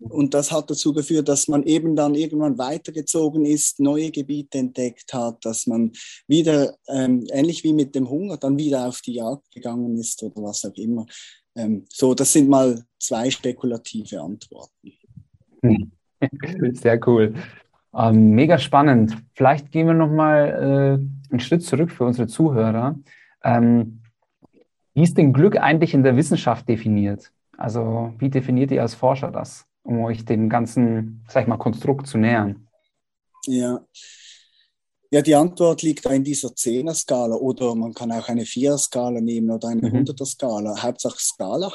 Und 0.00 0.34
das 0.34 0.50
hat 0.50 0.70
dazu 0.70 0.92
geführt, 0.92 1.28
dass 1.28 1.46
man 1.46 1.62
eben 1.62 1.94
dann 1.94 2.16
irgendwann 2.16 2.58
weitergezogen 2.58 3.44
ist, 3.44 3.78
neue 3.78 4.10
Gebiete 4.10 4.58
entdeckt 4.58 5.12
hat, 5.14 5.44
dass 5.44 5.68
man 5.68 5.92
wieder, 6.26 6.76
ähm, 6.88 7.26
ähnlich 7.30 7.62
wie 7.62 7.72
mit 7.72 7.94
dem 7.94 8.10
Hunger, 8.10 8.36
dann 8.38 8.58
wieder 8.58 8.88
auf 8.88 9.00
die 9.02 9.14
Jagd 9.14 9.50
gegangen 9.52 9.96
ist 9.96 10.20
oder 10.22 10.42
was 10.42 10.64
auch 10.64 10.74
immer. 10.74 11.06
Ähm, 11.54 11.84
so, 11.88 12.14
das 12.14 12.32
sind 12.32 12.48
mal 12.48 12.84
zwei 12.98 13.30
spekulative 13.30 14.20
Antworten. 14.20 14.92
Sehr 16.72 17.00
cool. 17.06 17.34
Ähm, 17.94 18.30
mega 18.30 18.58
spannend. 18.58 19.16
Vielleicht 19.34 19.70
gehen 19.72 19.86
wir 19.86 19.94
nochmal 19.94 21.00
äh, 21.00 21.32
einen 21.32 21.40
Schritt 21.40 21.62
zurück 21.62 21.90
für 21.90 22.04
unsere 22.04 22.28
Zuhörer. 22.28 22.96
Ähm, 23.42 24.00
wie 24.94 25.02
ist 25.02 25.16
denn 25.16 25.32
Glück 25.32 25.56
eigentlich 25.56 25.94
in 25.94 26.02
der 26.02 26.16
Wissenschaft 26.16 26.68
definiert? 26.68 27.32
Also 27.56 28.14
wie 28.18 28.30
definiert 28.30 28.70
ihr 28.70 28.82
als 28.82 28.94
Forscher 28.94 29.30
das, 29.30 29.66
um 29.82 30.00
euch 30.04 30.24
dem 30.24 30.48
ganzen, 30.48 31.24
sag 31.28 31.42
ich 31.42 31.48
mal, 31.48 31.56
Konstrukt 31.56 32.06
zu 32.06 32.18
nähern? 32.18 32.68
Ja. 33.46 33.80
Ja, 35.10 35.22
die 35.22 35.34
Antwort 35.34 35.82
liegt 35.82 36.04
in 36.04 36.22
dieser 36.22 36.54
Zehner-Skala 36.54 37.34
oder 37.36 37.74
man 37.74 37.94
kann 37.94 38.12
auch 38.12 38.28
eine 38.28 38.44
Vierer-Skala 38.44 39.22
nehmen 39.22 39.50
oder 39.50 39.68
eine 39.68 39.88
mhm. 39.88 39.92
Hunderter-Skala. 39.92 40.82
Hauptsache 40.82 41.18
Skala. 41.18 41.72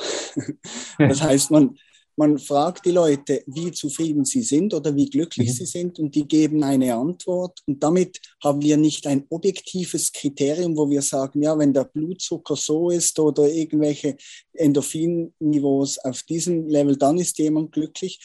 das 1.00 1.24
heißt, 1.24 1.50
man, 1.50 1.76
man 2.16 2.38
fragt 2.38 2.86
die 2.86 2.92
Leute, 2.92 3.44
wie 3.48 3.72
zufrieden 3.72 4.26
sie 4.26 4.44
sind 4.44 4.74
oder 4.74 4.96
wie 4.96 5.10
glücklich 5.10 5.50
mhm. 5.50 5.54
sie 5.54 5.66
sind 5.66 6.00
und 6.00 6.14
die 6.14 6.28
geben 6.28 6.64
eine 6.64 6.96
Antwort. 6.96 7.60
Und 7.66 7.82
damit 7.82 8.20
haben 8.44 8.62
wir 8.62 8.78
nicht 8.78 9.08
ein 9.08 9.26
objektives 9.30 10.12
Kriterium, 10.12 10.78
wo 10.78 10.90
wir 10.90 11.02
sagen, 11.02 11.42
ja, 11.42 11.58
wenn 11.58 11.74
der 11.74 11.86
Blutzucker 11.86 12.56
so 12.56 12.90
ist 12.90 13.20
oder 13.20 13.50
irgendwelche 13.50 14.16
Endorphinniveaus 14.54 15.98
auf 16.00 16.24
diesem 16.24 16.68
Level, 16.68 16.98
dann 16.98 17.18
ist 17.18 17.40
jemand 17.40 17.72
glücklich. 17.72 18.20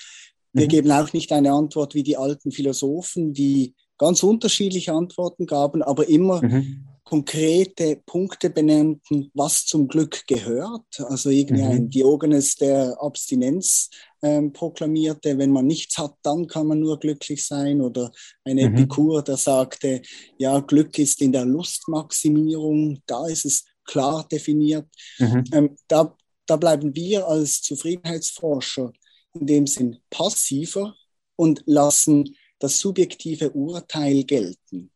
Wir 0.52 0.66
mhm. 0.66 0.70
geben 0.70 0.92
auch 0.92 1.12
nicht 1.12 1.32
eine 1.32 1.52
Antwort 1.52 1.94
wie 1.94 2.02
die 2.02 2.16
alten 2.16 2.52
Philosophen, 2.52 3.32
die 3.32 3.74
ganz 3.96 4.22
unterschiedliche 4.22 4.92
Antworten 4.92 5.46
gaben, 5.46 5.82
aber 5.82 6.08
immer 6.08 6.42
mhm 6.42 6.84
konkrete 7.08 8.02
Punkte 8.04 8.50
benannten, 8.50 9.30
was 9.32 9.64
zum 9.64 9.88
Glück 9.88 10.26
gehört. 10.26 11.00
Also 11.00 11.30
irgendwie 11.30 11.62
mhm. 11.62 11.70
ein 11.70 11.88
Diogenes, 11.88 12.56
der 12.56 12.98
Abstinenz 13.00 13.88
ähm, 14.20 14.52
proklamierte, 14.52 15.38
wenn 15.38 15.50
man 15.50 15.66
nichts 15.66 15.96
hat, 15.96 16.16
dann 16.20 16.46
kann 16.46 16.66
man 16.66 16.80
nur 16.80 16.98
glücklich 16.98 17.46
sein. 17.46 17.80
Oder 17.80 18.12
ein 18.44 18.56
mhm. 18.56 18.76
Epikur, 18.76 19.22
der 19.22 19.38
sagte, 19.38 20.02
ja, 20.36 20.60
Glück 20.60 20.98
ist 20.98 21.22
in 21.22 21.32
der 21.32 21.46
Lustmaximierung, 21.46 23.00
da 23.06 23.26
ist 23.26 23.46
es 23.46 23.64
klar 23.84 24.28
definiert. 24.30 24.86
Mhm. 25.18 25.44
Ähm, 25.52 25.76
da, 25.88 26.14
da 26.44 26.56
bleiben 26.56 26.94
wir 26.94 27.26
als 27.26 27.62
Zufriedenheitsforscher 27.62 28.92
in 29.32 29.46
dem 29.46 29.66
Sinn 29.66 29.96
passiver 30.10 30.94
und 31.36 31.62
lassen 31.64 32.36
das 32.58 32.80
subjektive 32.80 33.50
Urteil 33.52 34.24
gelten. 34.24 34.90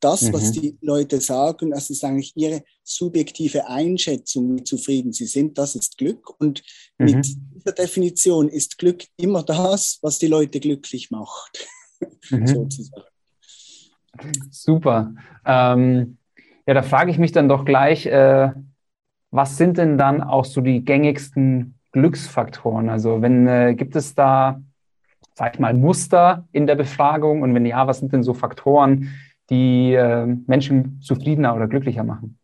Das, 0.00 0.22
mhm. 0.22 0.32
was 0.32 0.52
die 0.52 0.78
Leute 0.80 1.20
sagen, 1.20 1.70
das 1.70 1.90
ist 1.90 2.04
eigentlich 2.04 2.32
ihre 2.36 2.62
subjektive 2.84 3.68
Einschätzung, 3.68 4.56
wie 4.56 4.64
zufrieden 4.64 5.12
sie 5.12 5.26
sind, 5.26 5.58
das 5.58 5.74
ist 5.74 5.98
Glück. 5.98 6.40
Und 6.40 6.62
mhm. 6.98 7.06
mit 7.06 7.26
dieser 7.54 7.72
Definition 7.72 8.48
ist 8.48 8.78
Glück 8.78 9.04
immer 9.16 9.42
das, 9.42 9.98
was 10.02 10.18
die 10.18 10.28
Leute 10.28 10.60
glücklich 10.60 11.10
macht, 11.10 11.66
mhm. 12.30 12.46
sozusagen. 12.46 13.04
Super. 14.50 15.14
Ähm, 15.44 16.18
ja, 16.66 16.74
da 16.74 16.82
frage 16.82 17.10
ich 17.10 17.18
mich 17.18 17.32
dann 17.32 17.48
doch 17.48 17.64
gleich, 17.64 18.06
äh, 18.06 18.50
was 19.30 19.56
sind 19.56 19.78
denn 19.78 19.98
dann 19.98 20.22
auch 20.22 20.44
so 20.44 20.60
die 20.60 20.84
gängigsten 20.84 21.78
Glücksfaktoren? 21.92 22.88
Also 22.88 23.22
wenn 23.22 23.46
äh, 23.46 23.74
gibt 23.74 23.96
es 23.96 24.14
da, 24.14 24.60
sag 25.34 25.54
ich 25.54 25.60
mal, 25.60 25.74
Muster 25.74 26.46
in 26.52 26.66
der 26.66 26.74
Befragung 26.74 27.42
und 27.42 27.54
wenn 27.54 27.66
ja, 27.66 27.86
was 27.86 27.98
sind 27.98 28.12
denn 28.12 28.22
so 28.22 28.34
Faktoren, 28.34 29.14
die 29.50 29.94
äh, 29.94 30.26
Menschen 30.46 31.00
zufriedener 31.00 31.54
oder 31.54 31.68
glücklicher 31.68 32.04
machen. 32.04 32.38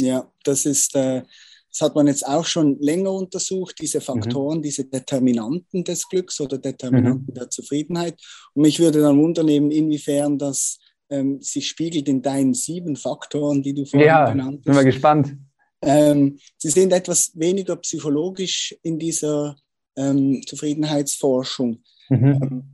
Ja, 0.00 0.30
das 0.44 0.66
ist, 0.66 0.94
äh, 0.94 1.22
das 1.70 1.80
hat 1.80 1.94
man 1.94 2.06
jetzt 2.06 2.26
auch 2.26 2.44
schon 2.44 2.78
länger 2.80 3.12
untersucht, 3.12 3.76
diese 3.80 4.00
Faktoren, 4.00 4.58
mhm. 4.58 4.62
diese 4.62 4.84
Determinanten 4.84 5.84
des 5.84 6.08
Glücks 6.08 6.40
oder 6.40 6.58
Determinanten 6.58 7.26
mhm. 7.28 7.34
der 7.34 7.50
Zufriedenheit. 7.50 8.20
Und 8.54 8.62
mich 8.62 8.78
würde 8.78 9.00
dann 9.00 9.18
wundern, 9.18 9.48
inwiefern 9.48 10.38
das 10.38 10.78
ähm, 11.10 11.40
sich 11.40 11.68
spiegelt 11.68 12.08
in 12.08 12.22
deinen 12.22 12.54
sieben 12.54 12.96
Faktoren, 12.96 13.62
die 13.62 13.74
du 13.74 13.84
vorhin 13.84 14.08
ja, 14.08 14.30
genannt 14.30 14.58
hast. 14.60 14.66
Ja, 14.66 14.72
bin 14.72 14.74
mal 14.74 14.84
gespannt. 14.84 15.36
Ähm, 15.82 16.38
sie 16.56 16.70
sind 16.70 16.92
etwas 16.92 17.32
weniger 17.34 17.76
psychologisch 17.76 18.74
in 18.82 18.98
dieser 18.98 19.56
ähm, 19.96 20.42
Zufriedenheitsforschung. 20.46 21.82
Mhm. 22.08 22.26
Ähm, 22.42 22.64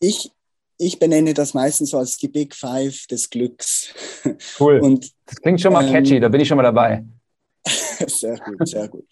ich, 0.00 0.30
ich 0.78 0.98
benenne 0.98 1.34
das 1.34 1.54
meistens 1.54 1.90
so 1.90 1.98
als 1.98 2.16
die 2.16 2.28
Big 2.28 2.54
Five 2.54 3.06
des 3.06 3.30
Glücks. 3.30 3.94
Cool. 4.58 4.80
Und, 4.80 5.10
das 5.26 5.40
klingt 5.40 5.60
schon 5.60 5.72
mal 5.72 5.90
catchy, 5.90 6.16
ähm, 6.16 6.22
da 6.22 6.28
bin 6.28 6.40
ich 6.40 6.48
schon 6.48 6.56
mal 6.56 6.62
dabei. 6.62 7.04
sehr 8.06 8.38
gut, 8.38 8.68
sehr 8.68 8.88
gut. 8.88 9.06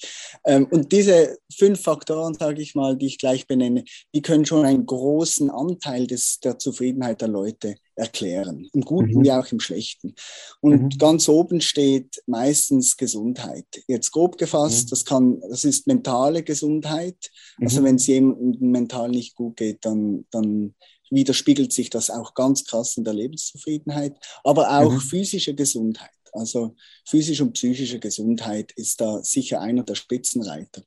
Ähm, 0.44 0.66
und 0.70 0.92
diese 0.92 1.38
fünf 1.52 1.80
Faktoren, 1.82 2.34
sage 2.34 2.62
ich 2.62 2.74
mal, 2.74 2.96
die 2.96 3.06
ich 3.06 3.18
gleich 3.18 3.46
benenne, 3.46 3.84
die 4.14 4.22
können 4.22 4.46
schon 4.46 4.64
einen 4.64 4.86
großen 4.86 5.50
Anteil 5.50 6.06
des, 6.06 6.40
der 6.40 6.58
Zufriedenheit 6.58 7.20
der 7.20 7.28
Leute 7.28 7.76
erklären, 7.96 8.68
im 8.72 8.82
Guten 8.82 9.18
mhm. 9.18 9.24
wie 9.24 9.32
auch 9.32 9.50
im 9.50 9.60
Schlechten. 9.60 10.14
Und 10.60 10.82
mhm. 10.82 10.98
ganz 10.98 11.28
oben 11.28 11.60
steht 11.60 12.22
meistens 12.26 12.96
Gesundheit. 12.96 13.66
Jetzt 13.88 14.12
grob 14.12 14.38
gefasst, 14.38 14.86
mhm. 14.86 14.90
das 14.90 15.04
kann, 15.04 15.40
das 15.48 15.64
ist 15.64 15.86
mentale 15.86 16.42
Gesundheit. 16.42 17.30
Also 17.60 17.80
mhm. 17.80 17.84
wenn 17.84 17.96
es 17.96 18.06
jemandem 18.06 18.70
mental 18.70 19.08
nicht 19.08 19.34
gut 19.34 19.56
geht, 19.56 19.84
dann, 19.84 20.26
dann 20.30 20.74
widerspiegelt 21.10 21.72
sich 21.72 21.90
das 21.90 22.10
auch 22.10 22.34
ganz 22.34 22.64
krass 22.64 22.96
in 22.96 23.04
der 23.04 23.14
Lebenszufriedenheit, 23.14 24.16
aber 24.42 24.70
auch 24.78 24.92
mhm. 24.92 25.00
physische 25.00 25.54
Gesundheit. 25.54 26.10
Also 26.32 26.74
physische 27.06 27.44
und 27.44 27.52
psychische 27.52 28.00
Gesundheit 28.00 28.72
ist 28.72 29.00
da 29.00 29.22
sicher 29.22 29.60
einer 29.60 29.84
der 29.84 29.94
Spitzenreiter. 29.94 30.82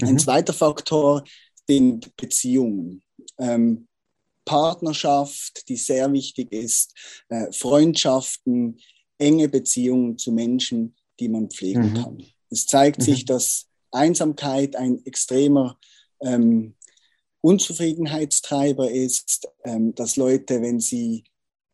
Mhm. 0.00 0.08
Ein 0.08 0.18
zweiter 0.18 0.52
Faktor 0.52 1.24
sind 1.66 2.16
Beziehungen. 2.16 3.02
Ähm, 3.38 3.88
Partnerschaft, 4.44 5.68
die 5.68 5.76
sehr 5.76 6.12
wichtig 6.12 6.52
ist, 6.52 6.94
äh, 7.28 7.52
Freundschaften, 7.52 8.78
enge 9.18 9.48
Beziehungen 9.48 10.18
zu 10.18 10.30
Menschen, 10.32 10.94
die 11.18 11.28
man 11.28 11.50
pflegen 11.50 11.90
mhm. 11.90 11.94
kann. 11.94 12.22
Es 12.50 12.66
zeigt 12.66 13.00
mhm. 13.00 13.02
sich, 13.02 13.24
dass 13.24 13.66
Einsamkeit 13.90 14.76
ein 14.76 15.04
extremer 15.04 15.78
ähm, 16.20 16.76
Unzufriedenheitstreiber 17.40 18.90
ist, 18.90 19.48
ähm, 19.64 19.94
dass 19.94 20.16
Leute, 20.16 20.62
wenn 20.62 20.80
sie 20.80 21.24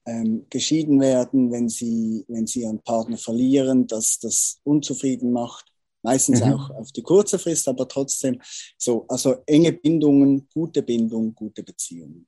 ähm, 0.07 0.47
geschieden 0.51 1.01
werden, 1.01 1.53
wenn 1.53 1.69
sie, 1.69 2.25
wenn 2.29 2.47
sie 2.47 2.63
ihren 2.63 2.83
Partner 2.83 3.17
verlieren, 3.17 3.87
dass 3.87 4.19
das 4.19 4.61
unzufrieden 4.65 5.33
macht. 5.33 5.67
Meistens 6.03 6.41
mhm. 6.41 6.55
auch 6.55 6.71
auf 6.71 6.91
die 6.91 7.03
kurze 7.03 7.39
Frist, 7.39 7.69
aber 7.69 7.87
trotzdem 7.87 8.41
so, 8.77 9.07
also 9.09 9.37
enge 9.47 9.73
Bindungen, 9.73 10.49
gute 10.53 10.83
Bindung, 10.83 11.35
gute 11.35 11.63
Beziehungen. 11.63 12.27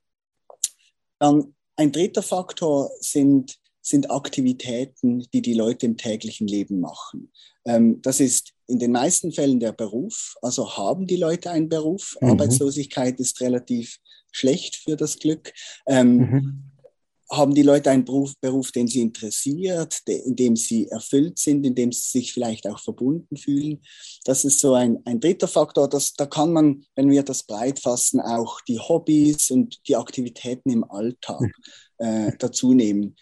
Dann 1.19 1.55
ein 1.77 1.91
dritter 1.91 2.23
Faktor 2.23 2.91
sind, 3.01 3.59
sind 3.85 4.11
Aktivitäten, 4.11 5.27
die 5.33 5.43
die 5.43 5.55
Leute 5.55 5.87
im 5.87 5.97
täglichen 5.97 6.49
Leben 6.49 6.81
machen. 6.81 7.31
Ähm, 7.67 8.01
das 8.01 8.19
ist 8.19 8.53
in 8.67 8.79
den 8.79 8.93
meisten 8.93 9.31
Fällen 9.31 9.61
der 9.61 9.73
Beruf. 9.73 10.37
Also 10.41 10.77
haben 10.77 11.07
die 11.07 11.17
Leute 11.17 11.51
einen 11.51 11.69
Beruf. 11.69 12.17
Mhm. 12.21 12.31
Arbeitslosigkeit 12.31 13.21
ist 13.21 13.41
relativ 13.43 13.99
schlecht 14.33 14.77
für 14.77 14.97
das 14.97 15.19
Glück. 15.19 15.53
Ähm, 15.87 16.17
mhm. 16.17 16.63
Haben 17.31 17.55
die 17.55 17.63
Leute 17.63 17.91
einen 17.91 18.05
Beruf, 18.05 18.35
Beruf, 18.41 18.71
den 18.71 18.87
sie 18.87 19.01
interessiert, 19.01 20.01
in 20.07 20.37
dem 20.37 20.57
sie 20.57 20.89
erfüllt 20.89 21.39
sind, 21.39 21.65
in 21.65 21.75
dem 21.75 21.91
sie 21.91 22.19
sich 22.19 22.33
vielleicht 22.33 22.67
auch 22.67 22.79
verbunden 22.79 23.37
fühlen? 23.37 23.83
Das 24.25 24.45
ist 24.45 24.61
so 24.61 24.75
ein, 24.75 25.01
ein 25.05 25.21
dritter 25.21 25.49
Faktor. 25.49 25.89
Das, 25.89 26.15
da 26.15 26.27
kann 26.27 26.53
man, 26.53 26.85
wenn 26.97 27.11
wir 27.11 27.23
das 27.23 27.43
breit 27.43 27.81
fassen, 27.81 28.21
auch 28.21 28.61
die 28.63 28.79
Hobbys 28.79 29.51
und 29.51 29.87
die 29.89 29.97
Aktivitäten 29.97 30.71
im 30.71 30.85
Alltag 30.85 31.41
mhm. 31.41 31.53
äh, 31.99 32.33
dazu 32.39 32.73
nehmen. 32.73 33.17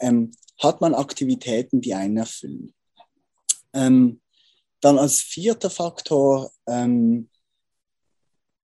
Ähm, 0.00 0.32
hat 0.58 0.80
man 0.80 0.94
Aktivitäten, 0.94 1.80
die 1.80 1.94
einen 1.94 2.16
erfüllen. 2.16 2.72
Ähm, 3.72 4.20
dann 4.80 4.98
als 4.98 5.20
vierter 5.20 5.70
Faktor 5.70 6.50
ähm, 6.66 7.28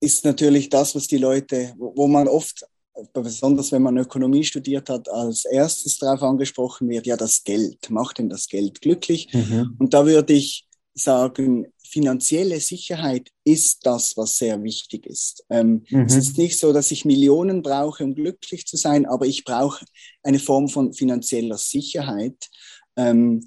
ist 0.01 0.25
natürlich 0.25 0.69
das, 0.69 0.95
was 0.95 1.07
die 1.07 1.19
Leute, 1.19 1.75
wo, 1.77 1.93
wo 1.97 2.07
man 2.07 2.29
oft, 2.29 2.65
besonders 3.13 3.73
wenn 3.73 3.83
man 3.83 3.97
Ökonomie 3.97 4.45
studiert 4.45 4.89
hat, 4.89 5.09
als 5.09 5.45
erstes 5.45 5.99
darauf 5.99 6.23
angesprochen 6.23 6.89
wird, 6.89 7.07
ja, 7.07 7.17
das 7.17 7.45
Geld, 7.45 7.91
macht 7.91 8.19
denn 8.19 8.29
das 8.29 8.49
Geld 8.49 8.81
glücklich? 8.81 9.33
Mhm. 9.33 9.77
Und 9.79 9.95
da 9.95 10.07
würde 10.07 10.33
ich 10.33 10.67
sagen, 10.95 11.73
finanzielle 11.93 12.59
Sicherheit 12.59 13.29
ist 13.45 13.85
das, 13.85 14.17
was 14.17 14.39
sehr 14.39 14.63
wichtig 14.63 15.07
ist. 15.07 15.45
Ähm, 15.51 15.85
mhm. 15.91 16.07
Es 16.07 16.17
ist 16.17 16.39
nicht 16.39 16.59
so, 16.59 16.73
dass 16.73 16.91
ich 16.91 17.05
Millionen 17.05 17.63
brauche, 17.63 18.03
um 18.03 18.15
glücklich 18.15 18.67
zu 18.67 18.77
sein, 18.77 19.05
aber 19.07 19.27
ich 19.27 19.45
brauche 19.45 19.85
eine 20.23 20.39
Form 20.39 20.69
von 20.69 20.95
finanzieller 20.95 21.59
Sicherheit. 21.59 22.49
Ähm, 22.97 23.45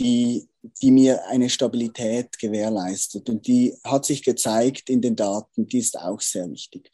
die, 0.00 0.48
die 0.82 0.90
mir 0.90 1.20
eine 1.28 1.48
Stabilität 1.48 2.38
gewährleistet. 2.38 3.28
Und 3.28 3.46
die 3.46 3.74
hat 3.84 4.04
sich 4.06 4.22
gezeigt 4.22 4.90
in 4.90 5.00
den 5.00 5.14
Daten, 5.14 5.66
die 5.66 5.78
ist 5.78 5.98
auch 5.98 6.20
sehr 6.20 6.50
wichtig. 6.50 6.90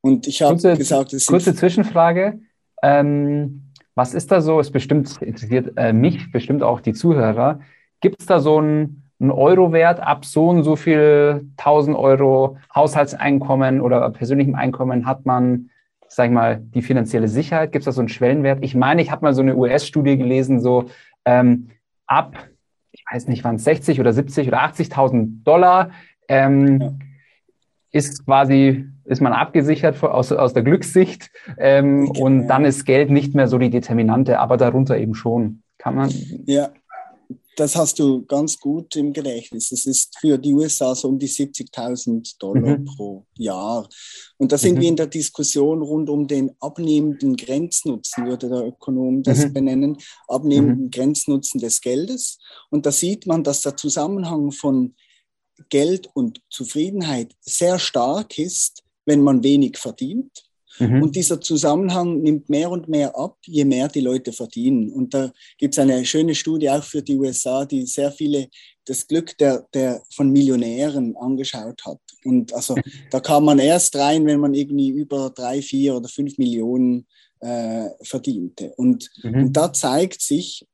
Und 0.00 0.26
ich 0.26 0.42
habe 0.42 0.56
gesagt, 0.56 1.12
es 1.12 1.26
kurze 1.26 1.54
Zwischenfrage. 1.54 2.40
Ähm, 2.82 3.72
was 3.94 4.14
ist 4.14 4.30
da 4.30 4.40
so? 4.40 4.60
Es 4.60 4.70
bestimmt 4.70 5.20
interessiert 5.22 5.72
äh, 5.76 5.92
mich, 5.92 6.30
bestimmt 6.32 6.62
auch 6.62 6.80
die 6.80 6.92
Zuhörer. 6.92 7.60
Gibt 8.00 8.20
es 8.20 8.26
da 8.26 8.40
so 8.40 8.60
einen, 9.20 9.30
einen 9.30 9.38
Euro-Wert 9.38 10.00
ab 10.00 10.24
so 10.24 10.48
und 10.48 10.62
so 10.64 10.76
viel 10.76 11.48
1000 11.56 11.96
Euro 11.96 12.58
Haushaltseinkommen 12.74 13.80
oder 13.80 14.08
persönlichem 14.10 14.54
Einkommen 14.54 15.06
hat 15.06 15.26
man, 15.26 15.70
sag 16.08 16.26
ich 16.26 16.32
mal, 16.32 16.60
die 16.60 16.82
finanzielle 16.82 17.28
Sicherheit? 17.28 17.72
Gibt 17.72 17.82
es 17.82 17.86
da 17.86 17.92
so 17.92 18.00
einen 18.00 18.08
Schwellenwert? 18.08 18.62
Ich 18.62 18.74
meine, 18.74 19.02
ich 19.02 19.10
habe 19.10 19.24
mal 19.24 19.34
so 19.34 19.42
eine 19.42 19.56
US-Studie 19.56 20.16
gelesen, 20.16 20.60
so 20.60 20.86
ähm, 21.24 21.70
ab, 22.06 22.48
ich 22.92 23.04
weiß 23.10 23.28
nicht, 23.28 23.44
waren 23.44 23.56
es 23.56 23.64
60 23.64 24.00
oder 24.00 24.12
70 24.12 24.48
oder 24.48 24.62
80.000 24.62 25.44
Dollar, 25.44 25.90
ähm, 26.28 26.80
ja. 26.80 26.92
ist 27.92 28.24
quasi, 28.24 28.86
ist 29.04 29.20
man 29.20 29.32
abgesichert 29.32 30.02
aus, 30.02 30.32
aus 30.32 30.54
der 30.54 30.62
Glückssicht 30.62 31.30
ähm, 31.58 32.08
und 32.10 32.48
dann 32.48 32.64
ist 32.64 32.84
Geld 32.84 33.10
nicht 33.10 33.34
mehr 33.34 33.48
so 33.48 33.58
die 33.58 33.70
Determinante, 33.70 34.38
aber 34.38 34.56
darunter 34.56 34.96
eben 34.96 35.14
schon. 35.14 35.62
Kann 35.78 35.96
man? 35.96 36.10
Ja, 36.46 36.70
das 37.56 37.76
hast 37.76 37.98
du 37.98 38.24
ganz 38.26 38.58
gut 38.58 38.96
im 38.96 39.12
Gedächtnis. 39.12 39.68
Das 39.68 39.86
ist 39.86 40.18
für 40.18 40.38
die 40.38 40.52
USA 40.52 40.94
so 40.94 41.08
um 41.08 41.18
die 41.18 41.28
70.000 41.28 42.38
Dollar 42.38 42.78
mhm. 42.78 42.84
pro 42.84 43.26
Jahr. 43.36 43.88
Und 44.38 44.52
da 44.52 44.58
sind 44.58 44.76
mhm. 44.76 44.80
wir 44.80 44.88
in 44.88 44.96
der 44.96 45.06
Diskussion 45.06 45.82
rund 45.82 46.10
um 46.10 46.26
den 46.26 46.50
abnehmenden 46.60 47.36
Grenznutzen, 47.36 48.26
würde 48.26 48.48
der 48.48 48.66
Ökonom 48.66 49.22
das 49.22 49.46
mhm. 49.46 49.52
benennen, 49.52 49.96
abnehmenden 50.28 50.86
mhm. 50.86 50.90
Grenznutzen 50.90 51.60
des 51.60 51.80
Geldes. 51.80 52.38
Und 52.70 52.86
da 52.86 52.92
sieht 52.92 53.26
man, 53.26 53.44
dass 53.44 53.60
der 53.60 53.76
Zusammenhang 53.76 54.50
von 54.50 54.94
Geld 55.68 56.08
und 56.14 56.40
Zufriedenheit 56.50 57.32
sehr 57.40 57.78
stark 57.78 58.38
ist, 58.38 58.82
wenn 59.06 59.22
man 59.22 59.44
wenig 59.44 59.78
verdient 59.78 60.43
Mhm. 60.78 61.02
Und 61.02 61.16
dieser 61.16 61.40
Zusammenhang 61.40 62.20
nimmt 62.22 62.48
mehr 62.48 62.70
und 62.70 62.88
mehr 62.88 63.16
ab, 63.16 63.38
je 63.46 63.64
mehr 63.64 63.88
die 63.88 64.00
Leute 64.00 64.32
verdienen. 64.32 64.90
Und 64.90 65.14
da 65.14 65.32
gibt 65.58 65.74
es 65.74 65.78
eine 65.78 66.04
schöne 66.04 66.34
Studie 66.34 66.70
auch 66.70 66.82
für 66.82 67.02
die 67.02 67.16
USA, 67.16 67.64
die 67.64 67.86
sehr 67.86 68.10
viele 68.10 68.48
das 68.86 69.06
Glück 69.06 69.36
der, 69.38 69.66
der 69.72 70.02
von 70.14 70.30
Millionären 70.30 71.16
angeschaut 71.16 71.82
hat. 71.86 72.00
Und 72.24 72.52
also 72.52 72.76
da 73.10 73.20
kam 73.20 73.44
man 73.44 73.58
erst 73.58 73.96
rein, 73.96 74.26
wenn 74.26 74.40
man 74.40 74.54
irgendwie 74.54 74.90
über 74.90 75.30
drei, 75.30 75.62
vier 75.62 75.96
oder 75.96 76.08
fünf 76.08 76.36
Millionen 76.38 77.06
äh, 77.40 77.88
verdiente. 78.02 78.72
Und, 78.76 79.10
mhm. 79.22 79.44
und 79.44 79.52
da 79.52 79.72
zeigt 79.72 80.20
sich, 80.20 80.66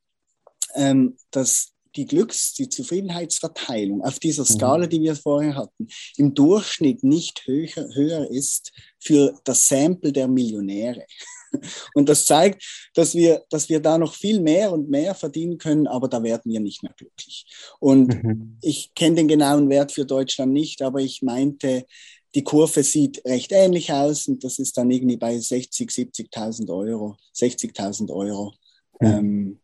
ähm, 0.74 1.16
dass 1.30 1.72
die 1.96 2.06
Glücks-, 2.06 2.54
die 2.54 2.68
Zufriedenheitsverteilung 2.68 4.02
auf 4.02 4.18
dieser 4.18 4.42
mhm. 4.42 4.54
Skala, 4.54 4.86
die 4.86 5.00
wir 5.00 5.16
vorher 5.16 5.56
hatten, 5.56 5.88
im 6.16 6.34
Durchschnitt 6.34 7.02
nicht 7.02 7.46
höher, 7.46 7.88
höher 7.94 8.30
ist 8.30 8.72
für 8.98 9.34
das 9.44 9.66
Sample 9.66 10.12
der 10.12 10.28
Millionäre. 10.28 11.06
Und 11.94 12.08
das 12.08 12.26
zeigt, 12.26 12.90
dass 12.94 13.14
wir, 13.14 13.44
dass 13.50 13.68
wir 13.68 13.80
da 13.80 13.98
noch 13.98 14.14
viel 14.14 14.40
mehr 14.40 14.72
und 14.72 14.88
mehr 14.88 15.14
verdienen 15.14 15.58
können, 15.58 15.88
aber 15.88 16.06
da 16.06 16.22
werden 16.22 16.52
wir 16.52 16.60
nicht 16.60 16.82
mehr 16.82 16.92
glücklich. 16.96 17.44
Und 17.80 18.22
mhm. 18.22 18.58
ich 18.62 18.94
kenne 18.94 19.16
den 19.16 19.28
genauen 19.28 19.68
Wert 19.68 19.90
für 19.90 20.06
Deutschland 20.06 20.52
nicht, 20.52 20.80
aber 20.82 21.00
ich 21.00 21.22
meinte, 21.22 21.86
die 22.34 22.44
Kurve 22.44 22.84
sieht 22.84 23.24
recht 23.24 23.50
ähnlich 23.50 23.92
aus 23.92 24.28
und 24.28 24.44
das 24.44 24.58
ist 24.60 24.76
dann 24.76 24.90
irgendwie 24.90 25.16
bei 25.16 25.36
60, 25.36 25.90
70.000 25.90 26.72
Euro, 26.72 27.16
60.000 27.34 28.12
Euro 28.14 28.54
mhm. 29.00 29.06
ähm, 29.06 29.60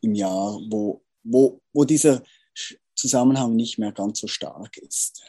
im 0.00 0.14
Jahr, 0.14 0.60
wo 0.70 1.03
wo, 1.24 1.60
wo 1.72 1.84
dieser 1.84 2.22
Zusammenhang 2.94 3.56
nicht 3.56 3.78
mehr 3.78 3.92
ganz 3.92 4.20
so 4.20 4.28
stark 4.28 4.76
ist. 4.78 5.22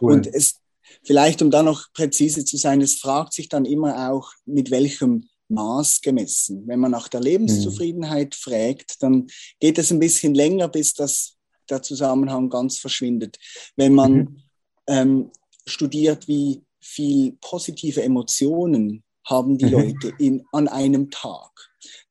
Cool. 0.00 0.12
Und 0.12 0.26
es, 0.26 0.60
vielleicht 1.02 1.40
um 1.42 1.50
da 1.50 1.62
noch 1.62 1.92
präzise 1.92 2.44
zu 2.44 2.56
sein, 2.56 2.80
es 2.80 2.96
fragt 2.96 3.32
sich 3.32 3.48
dann 3.48 3.64
immer 3.64 4.10
auch, 4.10 4.32
mit 4.44 4.70
welchem 4.70 5.28
Maß 5.48 6.00
gemessen. 6.00 6.66
Wenn 6.66 6.80
man 6.80 6.90
nach 6.90 7.08
der 7.08 7.20
Lebenszufriedenheit 7.20 8.36
mhm. 8.36 8.50
fragt, 8.50 9.02
dann 9.02 9.26
geht 9.58 9.78
es 9.78 9.90
ein 9.90 9.98
bisschen 9.98 10.34
länger, 10.34 10.68
bis 10.68 10.94
das, 10.94 11.36
der 11.68 11.82
Zusammenhang 11.82 12.48
ganz 12.50 12.78
verschwindet. 12.78 13.38
Wenn 13.76 13.94
man 13.94 14.12
mhm. 14.12 14.42
ähm, 14.86 15.30
studiert, 15.66 16.28
wie 16.28 16.62
viel 16.80 17.36
positive 17.40 18.02
Emotionen 18.02 19.02
haben 19.24 19.58
die 19.58 19.66
mhm. 19.66 19.72
Leute 19.72 20.12
in, 20.18 20.44
an 20.52 20.68
einem 20.68 21.10
Tag, 21.10 21.50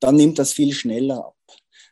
dann 0.00 0.16
nimmt 0.16 0.38
das 0.38 0.52
viel 0.52 0.72
schneller 0.72 1.26
ab. 1.26 1.36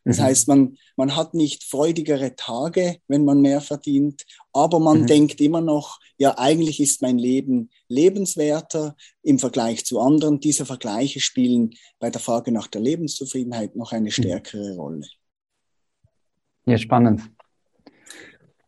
Das 0.05 0.19
mhm. 0.19 0.23
heißt, 0.23 0.49
man, 0.49 0.77
man 0.97 1.17
hat 1.17 1.35
nicht 1.35 1.65
freudigere 1.65 2.37
Tage, 2.37 2.97
wenn 3.09 3.25
man 3.25 3.41
mehr 3.41 3.61
verdient, 3.61 4.25
aber 4.53 4.81
man 4.81 5.03
mhm. 5.03 5.07
denkt 5.07 5.41
immer 5.41 5.61
noch, 5.61 6.01
ja, 6.17 6.37
eigentlich 6.39 6.81
ist 6.81 7.03
mein 7.03 7.19
Leben 7.19 7.71
lebenswerter 7.89 8.97
im 9.23 9.39
Vergleich 9.39 9.85
zu 9.85 10.01
anderen. 10.01 10.41
Diese 10.41 10.67
Vergleiche 10.67 11.21
spielen 11.21 11.71
bei 11.99 12.11
der 12.11 12.21
Frage 12.21 12.53
nach 12.53 12.67
der 12.67 12.81
Lebenszufriedenheit 12.81 13.77
noch 13.77 13.93
eine 13.93 14.07
mhm. 14.07 14.13
stärkere 14.13 14.77
Rolle. 14.77 15.07
Ja, 16.67 16.77
spannend. 16.77 17.23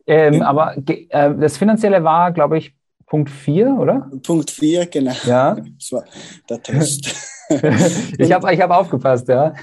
Ähm, 0.07 0.35
ja. 0.35 0.45
Aber 0.45 0.75
äh, 0.77 1.35
das 1.37 1.57
Finanzielle 1.57 2.03
war, 2.03 2.31
glaube 2.31 2.57
ich, 2.57 2.73
Punkt 3.05 3.29
4, 3.29 3.77
oder? 3.77 4.09
Punkt 4.23 4.49
4, 4.49 4.85
genau. 4.85 5.13
Ja. 5.25 5.55
Das 5.55 5.91
war 5.91 6.05
der 6.49 6.63
Test. 6.63 7.13
ich 8.17 8.31
habe 8.31 8.53
ich 8.53 8.61
hab 8.61 8.71
aufgepasst, 8.71 9.27
ja. 9.27 9.53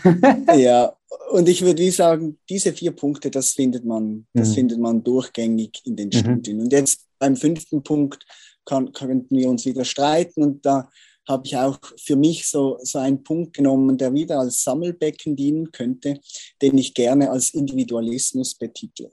ja, 0.54 0.92
und 1.31 1.48
ich 1.48 1.62
würde 1.62 1.83
wie 1.83 1.90
sagen, 1.90 2.38
diese 2.48 2.72
vier 2.72 2.92
Punkte, 2.92 3.31
das 3.31 3.52
findet 3.52 3.85
man, 3.85 4.26
das 4.33 4.50
mhm. 4.50 4.54
findet 4.54 4.78
man 4.78 5.04
durchgängig 5.04 5.83
in 5.85 5.96
den 5.96 6.09
mhm. 6.09 6.12
Studien. 6.12 6.61
Und 6.61 6.72
jetzt 6.72 7.07
beim 7.18 7.37
fünften 7.37 7.83
Punkt 7.83 8.24
kann, 8.64 8.92
könnten 8.92 9.37
wir 9.37 9.48
uns 9.48 9.64
wieder 9.66 9.85
streiten 9.85 10.42
und 10.42 10.64
da 10.64 10.88
habe 11.26 11.46
ich 11.46 11.57
auch 11.57 11.78
für 11.98 12.16
mich 12.16 12.48
so, 12.48 12.78
so 12.83 12.98
einen 12.98 13.22
Punkt 13.22 13.54
genommen, 13.54 13.98
der 13.98 14.14
wieder 14.14 14.38
als 14.40 14.62
Sammelbecken 14.64 15.37
dienen 15.37 15.70
könnte, 15.72 16.18
den 16.62 16.78
ich 16.78 16.94
gerne 16.94 17.31
als 17.31 17.52
Individualismus 17.52 18.54
betitle. 18.54 19.12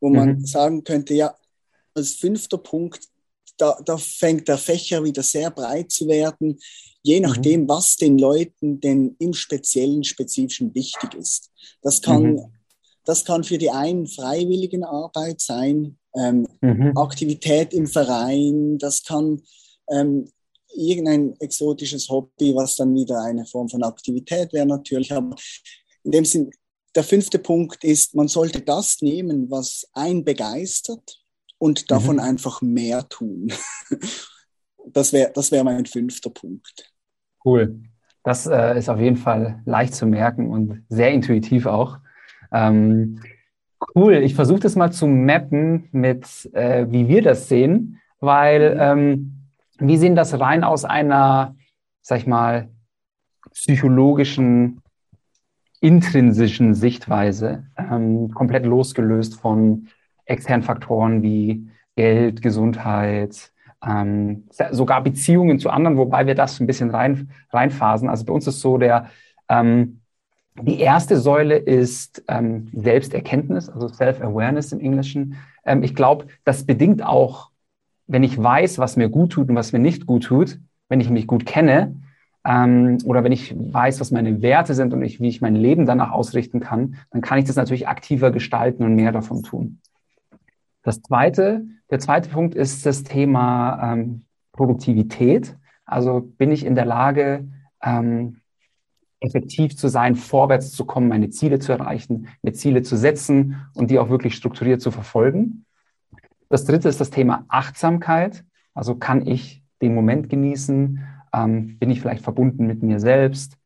Wo 0.00 0.08
man 0.08 0.38
mhm. 0.38 0.46
sagen 0.46 0.84
könnte, 0.84 1.14
ja, 1.14 1.34
als 1.94 2.14
fünfter 2.14 2.58
Punkt, 2.58 3.00
da, 3.56 3.76
da 3.84 3.98
fängt 3.98 4.46
der 4.46 4.56
Fächer 4.56 5.02
wieder 5.02 5.24
sehr 5.24 5.50
breit 5.50 5.90
zu 5.90 6.06
werden 6.06 6.58
je 7.08 7.20
mhm. 7.20 7.26
nachdem, 7.26 7.60
mhm. 7.62 7.68
was 7.68 7.96
den 7.96 8.18
Leuten 8.18 8.80
denn 8.80 9.16
im 9.18 9.32
Speziellen, 9.32 10.04
Spezifischen 10.04 10.74
wichtig 10.74 11.14
ist. 11.14 11.50
Das 11.82 12.02
kann, 12.02 12.34
mhm. 12.34 12.52
das 13.04 13.24
kann 13.24 13.44
für 13.44 13.58
die 13.58 13.70
einen 13.70 14.06
freiwilligen 14.06 14.84
Arbeit 14.84 15.40
sein, 15.40 15.98
ähm, 16.14 16.46
mhm. 16.60 16.96
Aktivität 16.96 17.72
im 17.72 17.86
Verein, 17.86 18.76
das 18.78 19.02
kann 19.02 19.42
ähm, 19.90 20.30
irgendein 20.74 21.34
exotisches 21.40 22.08
Hobby, 22.10 22.54
was 22.54 22.76
dann 22.76 22.94
wieder 22.94 23.22
eine 23.22 23.46
Form 23.46 23.70
von 23.70 23.82
Aktivität 23.82 24.52
wäre 24.52 24.66
natürlich. 24.66 25.10
Aber 25.12 25.34
in 26.04 26.10
dem 26.10 26.26
Sinn, 26.26 26.50
der 26.94 27.04
fünfte 27.04 27.38
Punkt 27.38 27.84
ist, 27.84 28.14
man 28.14 28.28
sollte 28.28 28.60
das 28.60 29.00
nehmen, 29.00 29.50
was 29.50 29.88
einen 29.94 30.24
begeistert 30.24 31.18
und 31.56 31.90
davon 31.90 32.16
mhm. 32.16 32.22
einfach 32.22 32.60
mehr 32.60 33.08
tun. 33.08 33.50
Das 34.90 35.12
wäre 35.12 35.30
das 35.34 35.52
wär 35.52 35.62
mein 35.64 35.84
fünfter 35.84 36.30
Punkt. 36.30 36.90
Cool. 37.48 37.80
Das 38.24 38.46
äh, 38.46 38.76
ist 38.76 38.90
auf 38.90 39.00
jeden 39.00 39.16
Fall 39.16 39.62
leicht 39.64 39.94
zu 39.94 40.06
merken 40.06 40.50
und 40.50 40.82
sehr 40.90 41.12
intuitiv 41.12 41.64
auch. 41.64 41.98
Ähm, 42.52 43.20
cool. 43.94 44.16
Ich 44.16 44.34
versuche 44.34 44.60
das 44.60 44.76
mal 44.76 44.92
zu 44.92 45.06
mappen 45.06 45.88
mit, 45.92 46.50
äh, 46.52 46.86
wie 46.90 47.08
wir 47.08 47.22
das 47.22 47.48
sehen, 47.48 48.00
weil 48.20 48.76
ähm, 48.78 49.48
wir 49.78 49.98
sehen 49.98 50.14
das 50.14 50.38
rein 50.38 50.62
aus 50.62 50.84
einer, 50.84 51.56
sag 52.02 52.18
ich 52.18 52.26
mal, 52.26 52.68
psychologischen, 53.54 54.82
intrinsischen 55.80 56.74
Sichtweise, 56.74 57.64
ähm, 57.78 58.30
komplett 58.34 58.66
losgelöst 58.66 59.40
von 59.40 59.88
externen 60.26 60.64
Faktoren 60.64 61.22
wie 61.22 61.70
Geld, 61.96 62.42
Gesundheit, 62.42 63.52
ähm, 63.86 64.48
sogar 64.70 65.02
Beziehungen 65.02 65.58
zu 65.58 65.70
anderen, 65.70 65.96
wobei 65.96 66.26
wir 66.26 66.34
das 66.34 66.60
ein 66.60 66.66
bisschen 66.66 66.90
rein, 66.90 67.30
reinphasen. 67.50 68.08
Also 68.08 68.24
bei 68.24 68.32
uns 68.32 68.46
ist 68.46 68.60
so 68.60 68.78
der, 68.78 69.10
ähm, 69.48 70.00
die 70.60 70.80
erste 70.80 71.16
Säule 71.16 71.56
ist 71.56 72.24
ähm, 72.28 72.68
Selbsterkenntnis, 72.72 73.68
also 73.68 73.88
Self-Awareness 73.88 74.72
im 74.72 74.80
Englischen. 74.80 75.36
Ähm, 75.64 75.82
ich 75.82 75.94
glaube, 75.94 76.26
das 76.44 76.64
bedingt 76.64 77.04
auch, 77.04 77.50
wenn 78.06 78.24
ich 78.24 78.42
weiß, 78.42 78.78
was 78.78 78.96
mir 78.96 79.08
gut 79.08 79.32
tut 79.32 79.48
und 79.48 79.54
was 79.54 79.72
mir 79.72 79.78
nicht 79.78 80.06
gut 80.06 80.24
tut, 80.24 80.58
wenn 80.88 81.00
ich 81.00 81.10
mich 81.10 81.26
gut 81.26 81.46
kenne, 81.46 81.94
ähm, 82.44 82.98
oder 83.04 83.24
wenn 83.24 83.32
ich 83.32 83.54
weiß, 83.56 84.00
was 84.00 84.10
meine 84.10 84.42
Werte 84.42 84.74
sind 84.74 84.92
und 84.92 85.02
ich, 85.02 85.20
wie 85.20 85.28
ich 85.28 85.40
mein 85.40 85.54
Leben 85.54 85.86
danach 85.86 86.12
ausrichten 86.12 86.60
kann, 86.60 86.96
dann 87.10 87.20
kann 87.20 87.38
ich 87.38 87.44
das 87.44 87.56
natürlich 87.56 87.88
aktiver 87.88 88.30
gestalten 88.30 88.84
und 88.84 88.94
mehr 88.94 89.12
davon 89.12 89.42
tun. 89.42 89.80
Das 90.82 91.02
zweite, 91.02 91.66
der 91.90 91.98
zweite 91.98 92.28
Punkt 92.28 92.54
ist 92.54 92.84
das 92.86 93.02
Thema 93.02 93.92
ähm, 93.92 94.22
Produktivität. 94.52 95.56
Also 95.84 96.20
bin 96.20 96.52
ich 96.52 96.64
in 96.64 96.74
der 96.74 96.84
Lage, 96.84 97.48
ähm, 97.82 98.40
effektiv 99.20 99.76
zu 99.76 99.88
sein, 99.88 100.14
vorwärts 100.14 100.72
zu 100.72 100.84
kommen, 100.84 101.08
meine 101.08 101.30
Ziele 101.30 101.58
zu 101.58 101.72
erreichen, 101.72 102.28
mir 102.42 102.52
Ziele 102.52 102.82
zu 102.82 102.96
setzen 102.96 103.66
und 103.74 103.90
die 103.90 103.98
auch 103.98 104.10
wirklich 104.10 104.34
strukturiert 104.34 104.80
zu 104.80 104.90
verfolgen. 104.90 105.64
Das 106.48 106.64
dritte 106.64 106.88
ist 106.88 107.00
das 107.00 107.10
Thema 107.10 107.44
Achtsamkeit. 107.48 108.44
Also 108.74 108.94
kann 108.94 109.26
ich 109.26 109.62
den 109.82 109.94
Moment 109.94 110.28
genießen? 110.28 111.04
Ähm, 111.32 111.78
bin 111.78 111.90
ich 111.90 112.00
vielleicht 112.00 112.22
verbunden 112.22 112.66
mit 112.66 112.82
mir 112.82 113.00
selbst? 113.00 113.58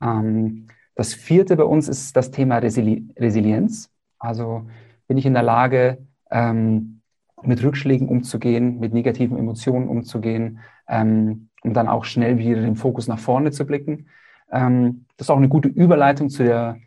Ähm, 0.00 0.68
das 0.94 1.14
vierte 1.14 1.56
bei 1.56 1.64
uns 1.64 1.88
ist 1.88 2.16
das 2.16 2.30
Thema 2.30 2.58
Resili 2.58 3.08
Resilienz. 3.18 3.90
Also 4.18 4.68
bin 5.08 5.18
ich 5.18 5.26
in 5.26 5.34
der 5.34 5.42
Lage, 5.42 6.06
ähm, 6.30 6.99
mit 7.42 7.62
Rückschlägen 7.62 8.08
umzugehen, 8.08 8.78
mit 8.78 8.92
negativen 8.92 9.38
Emotionen 9.38 9.88
umzugehen, 9.88 10.60
ähm, 10.88 11.48
um 11.62 11.74
dann 11.74 11.88
auch 11.88 12.04
schnell 12.04 12.38
wieder 12.38 12.60
den 12.60 12.76
Fokus 12.76 13.08
nach 13.08 13.18
vorne 13.18 13.50
zu 13.50 13.66
blicken. 13.66 14.06
Ähm, 14.50 15.06
das 15.16 15.26
ist 15.26 15.30
auch 15.30 15.36
eine 15.36 15.48
gute 15.48 15.68
Überleitung 15.68 16.28
zu 16.28 16.44
der, 16.44 16.78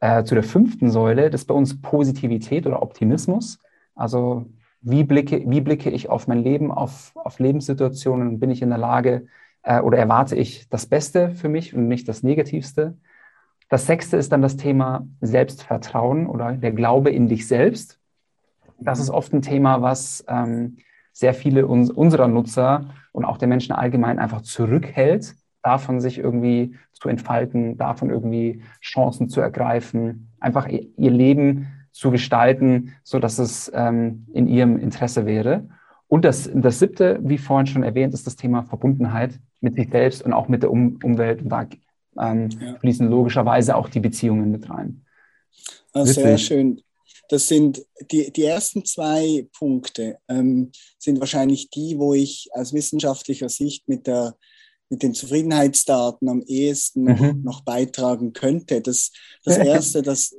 äh, 0.00 0.24
zu 0.24 0.34
der 0.34 0.44
fünften 0.44 0.90
Säule. 0.90 1.30
Das 1.30 1.42
ist 1.42 1.46
bei 1.46 1.54
uns 1.54 1.80
Positivität 1.80 2.66
oder 2.66 2.82
Optimismus. 2.82 3.58
Also 3.94 4.46
wie 4.80 5.04
blicke, 5.04 5.44
wie 5.46 5.60
blicke 5.60 5.90
ich 5.90 6.10
auf 6.10 6.26
mein 6.26 6.42
Leben, 6.42 6.72
auf, 6.72 7.12
auf 7.14 7.38
Lebenssituationen? 7.38 8.40
Bin 8.40 8.50
ich 8.50 8.62
in 8.62 8.70
der 8.70 8.78
Lage 8.78 9.26
äh, 9.62 9.80
oder 9.80 9.98
erwarte 9.98 10.36
ich 10.36 10.68
das 10.68 10.86
Beste 10.86 11.30
für 11.30 11.48
mich 11.48 11.74
und 11.74 11.88
nicht 11.88 12.08
das 12.08 12.22
Negativste? 12.22 12.96
Das 13.68 13.86
sechste 13.86 14.16
ist 14.16 14.32
dann 14.32 14.42
das 14.42 14.56
Thema 14.56 15.06
Selbstvertrauen 15.20 16.26
oder 16.26 16.52
der 16.52 16.72
Glaube 16.72 17.10
in 17.10 17.28
dich 17.28 17.46
selbst. 17.46 18.01
Das 18.84 19.00
ist 19.00 19.10
oft 19.10 19.32
ein 19.32 19.42
Thema, 19.42 19.82
was 19.82 20.24
ähm, 20.28 20.78
sehr 21.12 21.34
viele 21.34 21.66
uns, 21.66 21.90
unserer 21.90 22.28
Nutzer 22.28 22.90
und 23.12 23.24
auch 23.24 23.38
der 23.38 23.48
Menschen 23.48 23.72
allgemein 23.72 24.18
einfach 24.18 24.42
zurückhält, 24.42 25.34
davon 25.62 26.00
sich 26.00 26.18
irgendwie 26.18 26.74
zu 26.92 27.08
entfalten, 27.08 27.76
davon 27.76 28.10
irgendwie 28.10 28.62
Chancen 28.80 29.28
zu 29.28 29.40
ergreifen, 29.40 30.32
einfach 30.40 30.68
ihr 30.68 31.10
Leben 31.10 31.68
zu 31.92 32.10
gestalten, 32.10 32.94
so 33.04 33.18
dass 33.18 33.38
es 33.38 33.70
ähm, 33.74 34.26
in 34.32 34.48
ihrem 34.48 34.78
Interesse 34.78 35.26
wäre. 35.26 35.68
Und 36.08 36.24
das, 36.24 36.50
das 36.54 36.78
siebte, 36.78 37.20
wie 37.22 37.38
vorhin 37.38 37.66
schon 37.66 37.82
erwähnt, 37.82 38.14
ist 38.14 38.26
das 38.26 38.36
Thema 38.36 38.62
Verbundenheit 38.62 39.38
mit 39.60 39.76
sich 39.76 39.90
selbst 39.90 40.22
und 40.22 40.32
auch 40.32 40.48
mit 40.48 40.62
der 40.62 40.70
um 40.70 40.98
Umwelt. 41.02 41.42
Und 41.42 41.48
da 41.48 41.66
ähm, 42.20 42.50
ja. 42.50 42.74
fließen 42.80 43.08
logischerweise 43.08 43.76
auch 43.76 43.88
die 43.88 44.00
Beziehungen 44.00 44.50
mit 44.50 44.68
rein. 44.68 45.04
Ah, 45.92 46.04
sehr 46.04 46.38
schön. 46.38 46.80
Das 47.28 47.48
sind 47.48 47.84
die, 48.10 48.32
die 48.32 48.44
ersten 48.44 48.84
zwei 48.84 49.48
Punkte, 49.56 50.18
ähm, 50.28 50.70
sind 50.98 51.20
wahrscheinlich 51.20 51.70
die, 51.70 51.98
wo 51.98 52.14
ich 52.14 52.48
aus 52.52 52.72
wissenschaftlicher 52.72 53.48
Sicht 53.48 53.88
mit, 53.88 54.06
der, 54.06 54.36
mit 54.88 55.02
den 55.02 55.14
Zufriedenheitsdaten 55.14 56.28
am 56.28 56.42
ehesten 56.42 57.04
noch, 57.04 57.20
mhm. 57.20 57.42
noch 57.42 57.62
beitragen 57.62 58.32
könnte. 58.32 58.80
Das, 58.80 59.12
das 59.44 59.56
erste, 59.58 60.02
das 60.02 60.34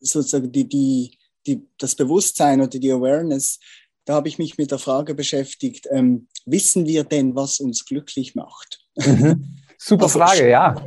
sozusagen 0.00 0.50
die, 0.50 0.68
die, 0.68 1.18
die, 1.46 1.66
das 1.78 1.94
Bewusstsein 1.94 2.60
oder 2.60 2.78
die 2.78 2.90
Awareness, 2.90 3.58
da 4.04 4.14
habe 4.14 4.28
ich 4.28 4.38
mich 4.38 4.58
mit 4.58 4.70
der 4.70 4.78
Frage 4.78 5.14
beschäftigt, 5.14 5.86
ähm, 5.90 6.26
wissen 6.46 6.86
wir 6.86 7.04
denn, 7.04 7.34
was 7.36 7.60
uns 7.60 7.84
glücklich 7.84 8.34
macht? 8.34 8.84
Mhm. 8.96 9.58
Super 9.78 10.04
also, 10.04 10.18
Frage, 10.18 10.50
ja. 10.50 10.84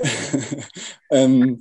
ähm, 1.10 1.60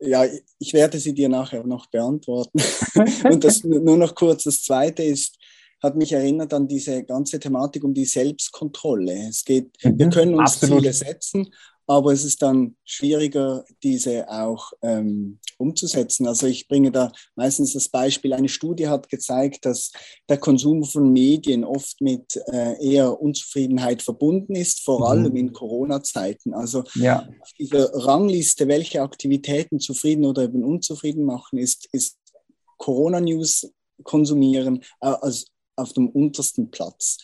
ja, 0.00 0.24
ich 0.58 0.72
werde 0.72 0.98
sie 0.98 1.14
dir 1.14 1.28
nachher 1.28 1.64
noch 1.64 1.86
beantworten. 1.86 2.60
Und 3.24 3.44
das 3.44 3.64
nur 3.64 3.96
noch 3.96 4.14
kurz. 4.14 4.44
Das 4.44 4.62
zweite 4.62 5.02
ist, 5.02 5.37
hat 5.82 5.96
mich 5.96 6.12
erinnert 6.12 6.52
an 6.52 6.68
diese 6.68 7.04
ganze 7.04 7.38
Thematik 7.38 7.84
um 7.84 7.94
die 7.94 8.04
Selbstkontrolle. 8.04 9.28
Es 9.28 9.44
geht, 9.44 9.70
mhm, 9.82 9.98
wir 9.98 10.08
können 10.10 10.34
uns 10.34 10.54
absolut. 10.54 10.80
Ziele 10.80 10.92
setzen, 10.92 11.48
aber 11.88 12.12
es 12.12 12.22
ist 12.22 12.42
dann 12.42 12.76
schwieriger, 12.84 13.64
diese 13.82 14.28
auch 14.28 14.72
ähm, 14.82 15.38
umzusetzen. 15.56 16.26
Also 16.26 16.46
ich 16.46 16.68
bringe 16.68 16.92
da 16.92 17.10
meistens 17.34 17.72
das 17.72 17.88
Beispiel, 17.88 18.34
eine 18.34 18.50
Studie 18.50 18.88
hat 18.88 19.08
gezeigt, 19.08 19.64
dass 19.64 19.92
der 20.28 20.36
Konsum 20.36 20.84
von 20.84 21.10
Medien 21.10 21.64
oft 21.64 22.00
mit 22.02 22.36
äh, 22.52 22.74
eher 22.84 23.18
Unzufriedenheit 23.20 24.02
verbunden 24.02 24.54
ist, 24.54 24.80
vor 24.84 24.98
mhm. 24.98 25.04
allem 25.06 25.36
in 25.36 25.52
Corona-Zeiten. 25.54 26.52
Also 26.52 26.84
ja. 26.94 27.26
auf 27.40 27.52
dieser 27.58 27.90
Rangliste, 27.94 28.68
welche 28.68 29.00
Aktivitäten 29.00 29.80
zufrieden 29.80 30.26
oder 30.26 30.42
eben 30.42 30.62
unzufrieden 30.64 31.24
machen, 31.24 31.58
ist, 31.58 31.88
ist 31.92 32.18
Corona-News 32.76 33.72
konsumieren 34.04 34.82
äh, 35.00 35.06
als 35.08 35.46
auf 35.78 35.92
dem 35.92 36.08
untersten 36.08 36.70
Platz. 36.70 37.18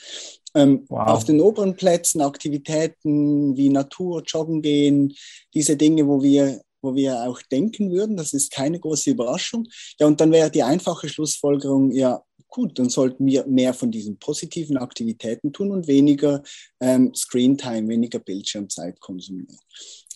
Ähm, 0.55 0.85
wow. 0.89 1.09
Auf 1.09 1.25
den 1.25 1.41
oberen 1.41 1.75
Plätzen 1.75 2.21
Aktivitäten 2.21 3.57
wie 3.57 3.69
Natur, 3.69 4.23
Joggen 4.25 4.63
gehen, 4.63 5.15
diese 5.53 5.77
Dinge, 5.77 6.07
wo 6.07 6.23
wir, 6.23 6.63
wo 6.81 6.95
wir 6.95 7.23
auch 7.25 7.43
denken 7.43 7.91
würden, 7.91 8.17
das 8.17 8.33
ist 8.33 8.53
keine 8.53 8.79
große 8.79 9.11
Überraschung. 9.11 9.67
Ja, 9.99 10.07
und 10.07 10.21
dann 10.21 10.31
wäre 10.31 10.51
die 10.51 10.63
einfache 10.63 11.09
Schlussfolgerung, 11.09 11.91
ja, 11.91 12.23
gut, 12.49 12.79
dann 12.79 12.89
sollten 12.89 13.27
wir 13.27 13.45
mehr 13.47 13.75
von 13.75 13.91
diesen 13.91 14.17
positiven 14.19 14.77
Aktivitäten 14.77 15.53
tun 15.53 15.73
und 15.73 15.89
weniger 15.89 16.41
ähm, 16.81 17.13
Screentime, 17.13 17.89
weniger 17.89 18.21
Bildschirmzeit 18.21 19.01
konsumieren. 19.01 19.59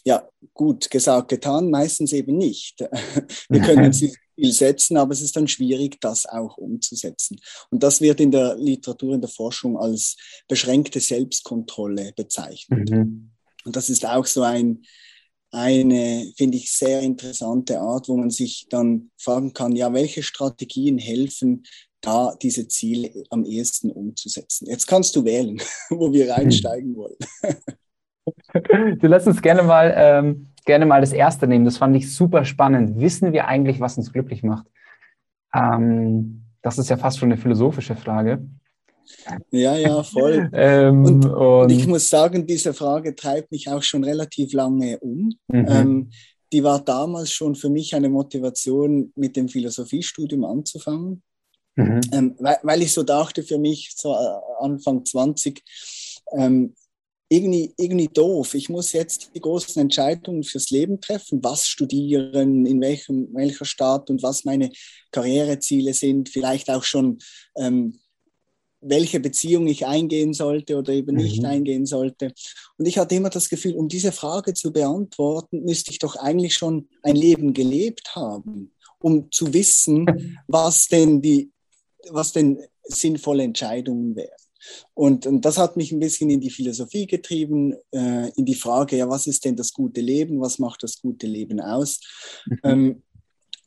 Ja, 0.04 0.28
gut, 0.54 0.88
gesagt, 0.88 1.28
getan, 1.28 1.68
meistens 1.68 2.12
eben 2.12 2.36
nicht. 2.36 2.78
Wir 3.48 3.60
können 3.60 3.84
uns 3.86 4.04
Ziel 4.38 4.52
setzen, 4.52 4.96
aber 4.96 5.12
es 5.12 5.20
ist 5.20 5.36
dann 5.36 5.48
schwierig, 5.48 6.00
das 6.00 6.26
auch 6.26 6.56
umzusetzen. 6.56 7.40
Und 7.70 7.82
das 7.82 8.00
wird 8.00 8.20
in 8.20 8.30
der 8.30 8.56
Literatur, 8.56 9.14
in 9.14 9.20
der 9.20 9.30
Forschung 9.30 9.76
als 9.76 10.16
beschränkte 10.48 11.00
Selbstkontrolle 11.00 12.12
bezeichnet. 12.16 12.90
Mhm. 12.90 13.30
Und 13.64 13.76
das 13.76 13.90
ist 13.90 14.06
auch 14.06 14.26
so 14.26 14.42
ein, 14.42 14.82
eine, 15.50 16.30
finde 16.36 16.58
ich, 16.58 16.70
sehr 16.70 17.00
interessante 17.00 17.80
Art, 17.80 18.08
wo 18.08 18.16
man 18.16 18.30
sich 18.30 18.66
dann 18.68 19.10
fragen 19.18 19.54
kann, 19.54 19.74
ja, 19.74 19.92
welche 19.92 20.22
Strategien 20.22 20.98
helfen, 20.98 21.64
da 22.00 22.36
diese 22.40 22.68
Ziele 22.68 23.10
am 23.30 23.44
ehesten 23.44 23.90
umzusetzen. 23.90 24.68
Jetzt 24.68 24.86
kannst 24.86 25.16
du 25.16 25.24
wählen, 25.24 25.60
wo 25.90 26.12
wir 26.12 26.30
reinsteigen 26.30 26.94
wollen. 26.96 27.16
Du 29.00 29.06
lässt 29.06 29.26
uns 29.26 29.40
gerne 29.40 29.62
mal, 29.62 29.94
ähm, 29.96 30.48
gerne 30.68 30.86
mal 30.86 31.00
das 31.00 31.12
erste 31.12 31.48
nehmen. 31.48 31.64
Das 31.64 31.78
fand 31.78 31.96
ich 31.96 32.14
super 32.14 32.44
spannend. 32.44 33.00
Wissen 33.00 33.32
wir 33.32 33.48
eigentlich, 33.48 33.80
was 33.80 33.96
uns 33.96 34.12
glücklich 34.12 34.42
macht? 34.42 34.66
Ähm, 35.54 36.42
das 36.62 36.78
ist 36.78 36.90
ja 36.90 36.98
fast 36.98 37.18
schon 37.18 37.32
eine 37.32 37.40
philosophische 37.40 37.96
Frage. 37.96 38.46
Ja, 39.50 39.74
ja, 39.76 40.02
voll. 40.02 40.50
ähm, 40.52 41.04
und, 41.06 41.24
und, 41.24 41.34
und, 41.34 41.70
ich 41.70 41.86
muss 41.86 42.10
sagen, 42.10 42.46
diese 42.46 42.74
Frage 42.74 43.16
treibt 43.16 43.50
mich 43.50 43.66
auch 43.68 43.82
schon 43.82 44.04
relativ 44.04 44.52
lange 44.52 44.98
um. 44.98 45.32
Mhm. 45.48 45.66
Ähm, 45.68 46.10
die 46.52 46.62
war 46.62 46.84
damals 46.84 47.32
schon 47.32 47.54
für 47.54 47.70
mich 47.70 47.94
eine 47.94 48.10
Motivation, 48.10 49.10
mit 49.16 49.36
dem 49.36 49.48
Philosophiestudium 49.48 50.44
anzufangen. 50.44 51.22
Mhm. 51.76 52.00
Ähm, 52.12 52.36
weil, 52.38 52.58
weil, 52.62 52.82
ich 52.82 52.92
so 52.92 53.02
dachte 53.02 53.42
für 53.42 53.58
mich, 53.58 53.94
so 53.96 54.12
äh, 54.12 54.64
Anfang 54.64 55.02
20, 55.02 55.62
ähm, 56.36 56.74
irgendwie, 57.28 57.74
irgendwie 57.76 58.08
doof. 58.08 58.54
Ich 58.54 58.68
muss 58.68 58.92
jetzt 58.92 59.30
die 59.34 59.40
großen 59.40 59.80
Entscheidungen 59.80 60.44
fürs 60.44 60.70
Leben 60.70 61.00
treffen, 61.00 61.44
was 61.44 61.66
studieren, 61.66 62.64
in 62.64 62.80
welchem, 62.80 63.28
welcher 63.34 63.66
Stadt 63.66 64.08
und 64.10 64.22
was 64.22 64.44
meine 64.44 64.70
Karriereziele 65.10 65.92
sind, 65.92 66.30
vielleicht 66.30 66.70
auch 66.70 66.84
schon, 66.84 67.18
ähm, 67.56 67.98
welche 68.80 69.20
Beziehung 69.20 69.66
ich 69.66 69.86
eingehen 69.86 70.32
sollte 70.32 70.76
oder 70.76 70.92
eben 70.92 71.16
mhm. 71.16 71.22
nicht 71.22 71.44
eingehen 71.44 71.84
sollte. 71.84 72.32
Und 72.78 72.86
ich 72.86 72.96
hatte 72.96 73.14
immer 73.14 73.30
das 73.30 73.48
Gefühl, 73.48 73.74
um 73.74 73.88
diese 73.88 74.12
Frage 74.12 74.54
zu 74.54 74.72
beantworten, 74.72 75.64
müsste 75.64 75.90
ich 75.90 75.98
doch 75.98 76.16
eigentlich 76.16 76.54
schon 76.54 76.88
ein 77.02 77.16
Leben 77.16 77.52
gelebt 77.52 78.14
haben, 78.14 78.72
um 79.00 79.30
zu 79.30 79.52
wissen, 79.52 80.06
was 80.46 80.86
denn 80.86 81.20
die, 81.20 81.50
was 82.10 82.32
denn 82.32 82.58
sinnvolle 82.84 83.42
Entscheidungen 83.42 84.16
wären. 84.16 84.47
Und, 84.94 85.26
und 85.26 85.44
das 85.44 85.58
hat 85.58 85.76
mich 85.76 85.92
ein 85.92 86.00
bisschen 86.00 86.30
in 86.30 86.40
die 86.40 86.50
Philosophie 86.50 87.06
getrieben, 87.06 87.74
äh, 87.92 88.30
in 88.36 88.44
die 88.44 88.54
Frage, 88.54 88.96
ja, 88.96 89.08
was 89.08 89.26
ist 89.26 89.44
denn 89.44 89.56
das 89.56 89.72
gute 89.72 90.00
Leben? 90.00 90.40
Was 90.40 90.58
macht 90.58 90.82
das 90.82 91.00
gute 91.00 91.26
Leben 91.26 91.60
aus? 91.60 92.00
Mhm. 92.46 92.58
Ähm, 92.64 93.02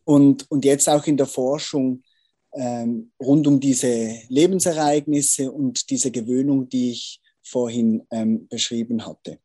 und, 0.03 0.49
und 0.51 0.65
jetzt 0.65 0.89
auch 0.89 1.05
in 1.05 1.17
der 1.17 1.27
Forschung 1.27 2.03
ähm, 2.53 3.11
rund 3.21 3.47
um 3.47 3.59
diese 3.59 4.13
Lebensereignisse 4.27 5.51
und 5.51 5.89
diese 5.89 6.11
Gewöhnung, 6.11 6.67
die 6.67 6.91
ich 6.91 7.21
vorhin 7.41 8.03
ähm, 8.11 8.47
beschrieben 8.47 9.05
hatte. 9.05 9.39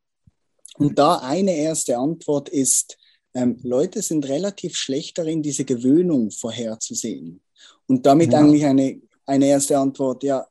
Und 0.76 0.98
da 0.98 1.16
eine 1.16 1.56
erste 1.56 1.96
Antwort 1.96 2.48
ist, 2.48 2.98
ähm, 3.34 3.58
Leute 3.62 4.02
sind 4.02 4.28
relativ 4.28 4.76
schlecht 4.76 5.18
darin, 5.18 5.42
diese 5.42 5.64
Gewöhnung 5.64 6.30
vorherzusehen. 6.30 7.42
Und 7.86 8.04
damit 8.06 8.32
ja. 8.32 8.40
eigentlich 8.40 8.64
eine, 8.64 9.00
eine 9.26 9.46
erste 9.46 9.78
Antwort, 9.78 10.22
ja, 10.22 10.46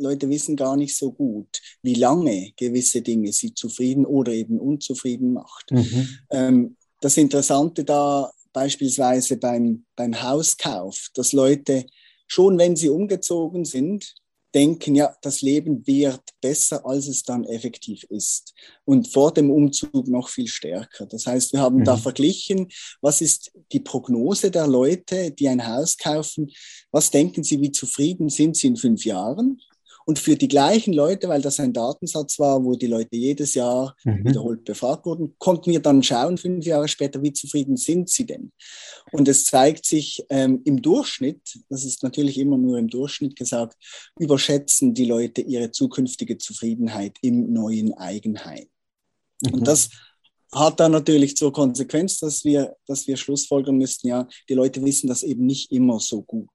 Leute 0.00 0.28
wissen 0.28 0.56
gar 0.56 0.76
nicht 0.76 0.96
so 0.96 1.12
gut, 1.12 1.60
wie 1.82 1.94
lange 1.94 2.52
gewisse 2.56 3.02
Dinge 3.02 3.32
sie 3.32 3.54
zufrieden 3.54 4.06
oder 4.06 4.32
eben 4.32 4.58
unzufrieden 4.58 5.32
macht. 5.32 5.70
Mhm. 5.70 6.08
Ähm, 6.30 6.76
das 7.00 7.16
Interessante 7.16 7.84
da 7.84 8.30
beispielsweise 8.52 9.36
beim, 9.36 9.84
beim 9.96 10.22
Hauskauf, 10.22 11.08
dass 11.14 11.32
Leute 11.32 11.86
schon, 12.26 12.58
wenn 12.58 12.76
sie 12.76 12.88
umgezogen 12.88 13.64
sind, 13.64 14.14
denken, 14.54 14.96
ja, 14.96 15.14
das 15.22 15.42
Leben 15.42 15.86
wird 15.86 16.22
besser, 16.40 16.84
als 16.84 17.06
es 17.06 17.22
dann 17.22 17.44
effektiv 17.44 18.02
ist. 18.04 18.52
Und 18.84 19.08
vor 19.08 19.32
dem 19.32 19.50
Umzug 19.50 20.08
noch 20.08 20.28
viel 20.28 20.48
stärker. 20.48 21.06
Das 21.06 21.26
heißt, 21.26 21.52
wir 21.52 21.60
haben 21.60 21.78
mhm. 21.78 21.84
da 21.84 21.96
verglichen, 21.96 22.68
was 23.00 23.20
ist 23.20 23.52
die 23.72 23.80
Prognose 23.80 24.50
der 24.50 24.66
Leute, 24.66 25.30
die 25.30 25.48
ein 25.48 25.66
Haus 25.66 25.96
kaufen? 25.96 26.50
Was 26.90 27.10
denken 27.10 27.44
sie, 27.44 27.60
wie 27.60 27.70
zufrieden 27.70 28.28
sind 28.28 28.56
sie 28.56 28.68
in 28.68 28.76
fünf 28.76 29.04
Jahren? 29.04 29.60
Und 30.06 30.18
für 30.18 30.36
die 30.36 30.48
gleichen 30.48 30.92
Leute, 30.92 31.28
weil 31.28 31.42
das 31.42 31.60
ein 31.60 31.72
Datensatz 31.72 32.38
war, 32.38 32.64
wo 32.64 32.74
die 32.74 32.86
Leute 32.86 33.16
jedes 33.16 33.54
Jahr 33.54 33.94
mhm. 34.04 34.24
wiederholt 34.24 34.64
befragt 34.64 35.06
wurden, 35.06 35.34
konnten 35.38 35.70
wir 35.70 35.80
dann 35.80 36.02
schauen, 36.02 36.38
fünf 36.38 36.64
Jahre 36.64 36.88
später, 36.88 37.22
wie 37.22 37.32
zufrieden 37.32 37.76
sind 37.76 38.08
sie 38.08 38.26
denn? 38.26 38.52
Und 39.12 39.28
es 39.28 39.44
zeigt 39.44 39.84
sich 39.84 40.24
ähm, 40.28 40.62
im 40.64 40.82
Durchschnitt, 40.82 41.40
das 41.68 41.84
ist 41.84 42.02
natürlich 42.02 42.38
immer 42.38 42.58
nur 42.58 42.78
im 42.78 42.88
Durchschnitt 42.88 43.36
gesagt, 43.36 43.76
überschätzen 44.18 44.94
die 44.94 45.06
Leute 45.06 45.42
ihre 45.42 45.70
zukünftige 45.70 46.38
Zufriedenheit 46.38 47.16
im 47.22 47.52
neuen 47.52 47.94
Eigenheim. 47.94 48.66
Mhm. 49.42 49.54
Und 49.54 49.66
das 49.66 49.90
hat 50.52 50.80
dann 50.80 50.92
natürlich 50.92 51.36
zur 51.36 51.52
Konsequenz, 51.52 52.18
dass 52.18 52.44
wir, 52.44 52.76
dass 52.86 53.06
wir 53.06 53.16
schlussfolgern 53.16 53.76
müssten, 53.76 54.08
ja, 54.08 54.26
die 54.48 54.54
Leute 54.54 54.84
wissen 54.84 55.08
das 55.08 55.22
eben 55.22 55.46
nicht 55.46 55.70
immer 55.70 56.00
so 56.00 56.22
gut. 56.22 56.48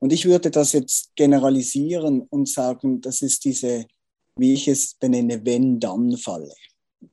Und 0.00 0.12
ich 0.12 0.24
würde 0.26 0.50
das 0.50 0.72
jetzt 0.72 1.14
generalisieren 1.16 2.22
und 2.22 2.48
sagen, 2.48 3.00
das 3.00 3.22
ist 3.22 3.44
diese, 3.44 3.86
wie 4.36 4.54
ich 4.54 4.68
es 4.68 4.94
benenne, 4.94 5.44
Wenn-Dann-Falle. 5.44 6.52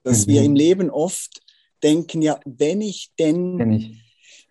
Dass 0.03 0.25
mhm. 0.25 0.31
wir 0.31 0.43
im 0.43 0.55
Leben 0.55 0.89
oft 0.89 1.41
denken, 1.83 2.21
ja, 2.21 2.39
wenn 2.45 2.81
ich 2.81 3.11
denn 3.17 3.57
wenn 3.57 3.71
ich. 3.73 3.91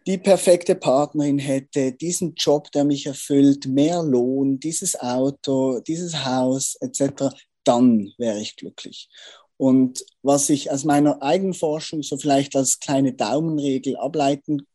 die 0.07 0.19
perfekte 0.19 0.75
Partnerin 0.75 1.38
hätte, 1.38 1.93
diesen 1.93 2.35
Job, 2.35 2.71
der 2.73 2.85
mich 2.85 3.07
erfüllt, 3.07 3.66
mehr 3.66 4.03
Lohn, 4.03 4.59
dieses 4.59 4.99
Auto, 4.99 5.81
dieses 5.81 6.25
Haus 6.25 6.77
etc., 6.81 7.35
dann 7.64 8.12
wäre 8.19 8.40
ich 8.40 8.57
glücklich. 8.57 9.09
Und 9.57 10.05
was 10.23 10.49
ich 10.49 10.71
aus 10.71 10.85
meiner 10.85 11.21
eigenen 11.23 11.53
Forschung 11.53 12.03
so 12.03 12.16
vielleicht 12.16 12.57
als 12.57 12.81
kleine 12.81 13.12
Daumenregel 13.12 13.97
ableiten 13.97 14.66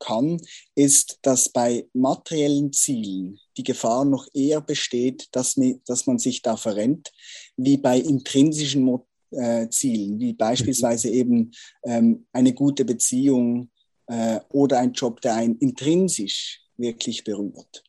kann, 0.00 0.40
ist, 0.74 1.18
dass 1.22 1.48
bei 1.48 1.86
materiellen 1.92 2.72
Zielen 2.72 3.38
die 3.56 3.62
Gefahr 3.62 4.04
noch 4.04 4.26
eher 4.34 4.60
besteht, 4.60 5.28
dass, 5.32 5.56
man, 5.56 5.80
dass 5.86 6.06
man 6.06 6.18
sich 6.18 6.42
da 6.42 6.56
verrennt, 6.56 7.12
wie 7.56 7.76
bei 7.76 7.98
intrinsischen 7.98 8.98
äh, 9.30 9.68
Zielen, 9.68 10.18
wie 10.18 10.32
beispielsweise 10.32 11.08
mhm. 11.08 11.14
eben 11.14 11.50
ähm, 11.84 12.26
eine 12.32 12.52
gute 12.52 12.84
Beziehung 12.84 13.70
äh, 14.06 14.40
oder 14.50 14.80
ein 14.80 14.92
Job, 14.92 15.20
der 15.20 15.36
einen 15.36 15.56
intrinsisch 15.58 16.62
wirklich 16.76 17.22
berührt. 17.24 17.84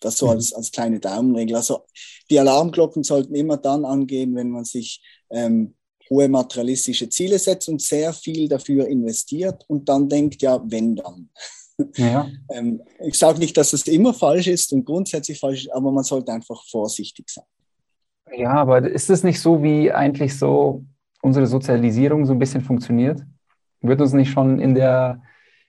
Das 0.00 0.16
so 0.16 0.26
mhm. 0.26 0.32
als, 0.32 0.52
als 0.52 0.70
kleine 0.70 1.00
Daumenregel. 1.00 1.56
Also 1.56 1.84
die 2.30 2.38
Alarmglocken 2.38 3.02
sollten 3.02 3.34
immer 3.34 3.56
dann 3.56 3.84
angehen, 3.84 4.34
wenn 4.34 4.50
man 4.50 4.64
sich 4.64 5.02
ähm, 5.30 5.74
hohe 6.10 6.28
materialistische 6.28 7.08
Ziele 7.08 7.38
setzt 7.38 7.68
und 7.68 7.82
sehr 7.82 8.12
viel 8.12 8.48
dafür 8.48 8.86
investiert 8.88 9.64
und 9.68 9.88
dann 9.88 10.08
denkt, 10.08 10.42
ja, 10.42 10.60
wenn 10.64 10.96
dann. 10.96 11.28
Ja. 11.96 12.28
ähm, 12.50 12.82
ich 13.04 13.18
sage 13.18 13.38
nicht, 13.38 13.56
dass 13.56 13.72
es 13.72 13.86
immer 13.86 14.14
falsch 14.14 14.46
ist 14.46 14.72
und 14.72 14.84
grundsätzlich 14.84 15.38
falsch 15.38 15.66
ist, 15.66 15.72
aber 15.72 15.92
man 15.92 16.04
sollte 16.04 16.32
einfach 16.32 16.62
vorsichtig 16.64 17.28
sein. 17.30 17.44
Ja, 18.36 18.52
aber 18.52 18.86
ist 18.86 19.10
es 19.10 19.22
nicht 19.22 19.40
so, 19.40 19.62
wie 19.62 19.90
eigentlich 19.92 20.36
so 20.38 20.84
unsere 21.22 21.46
Sozialisierung 21.46 22.26
so 22.26 22.32
ein 22.32 22.38
bisschen 22.38 22.60
funktioniert? 22.60 23.22
Wird 23.80 24.00
uns 24.00 24.12
nicht 24.12 24.30
schon 24.30 24.60
in 24.60 24.74
der, 24.74 25.22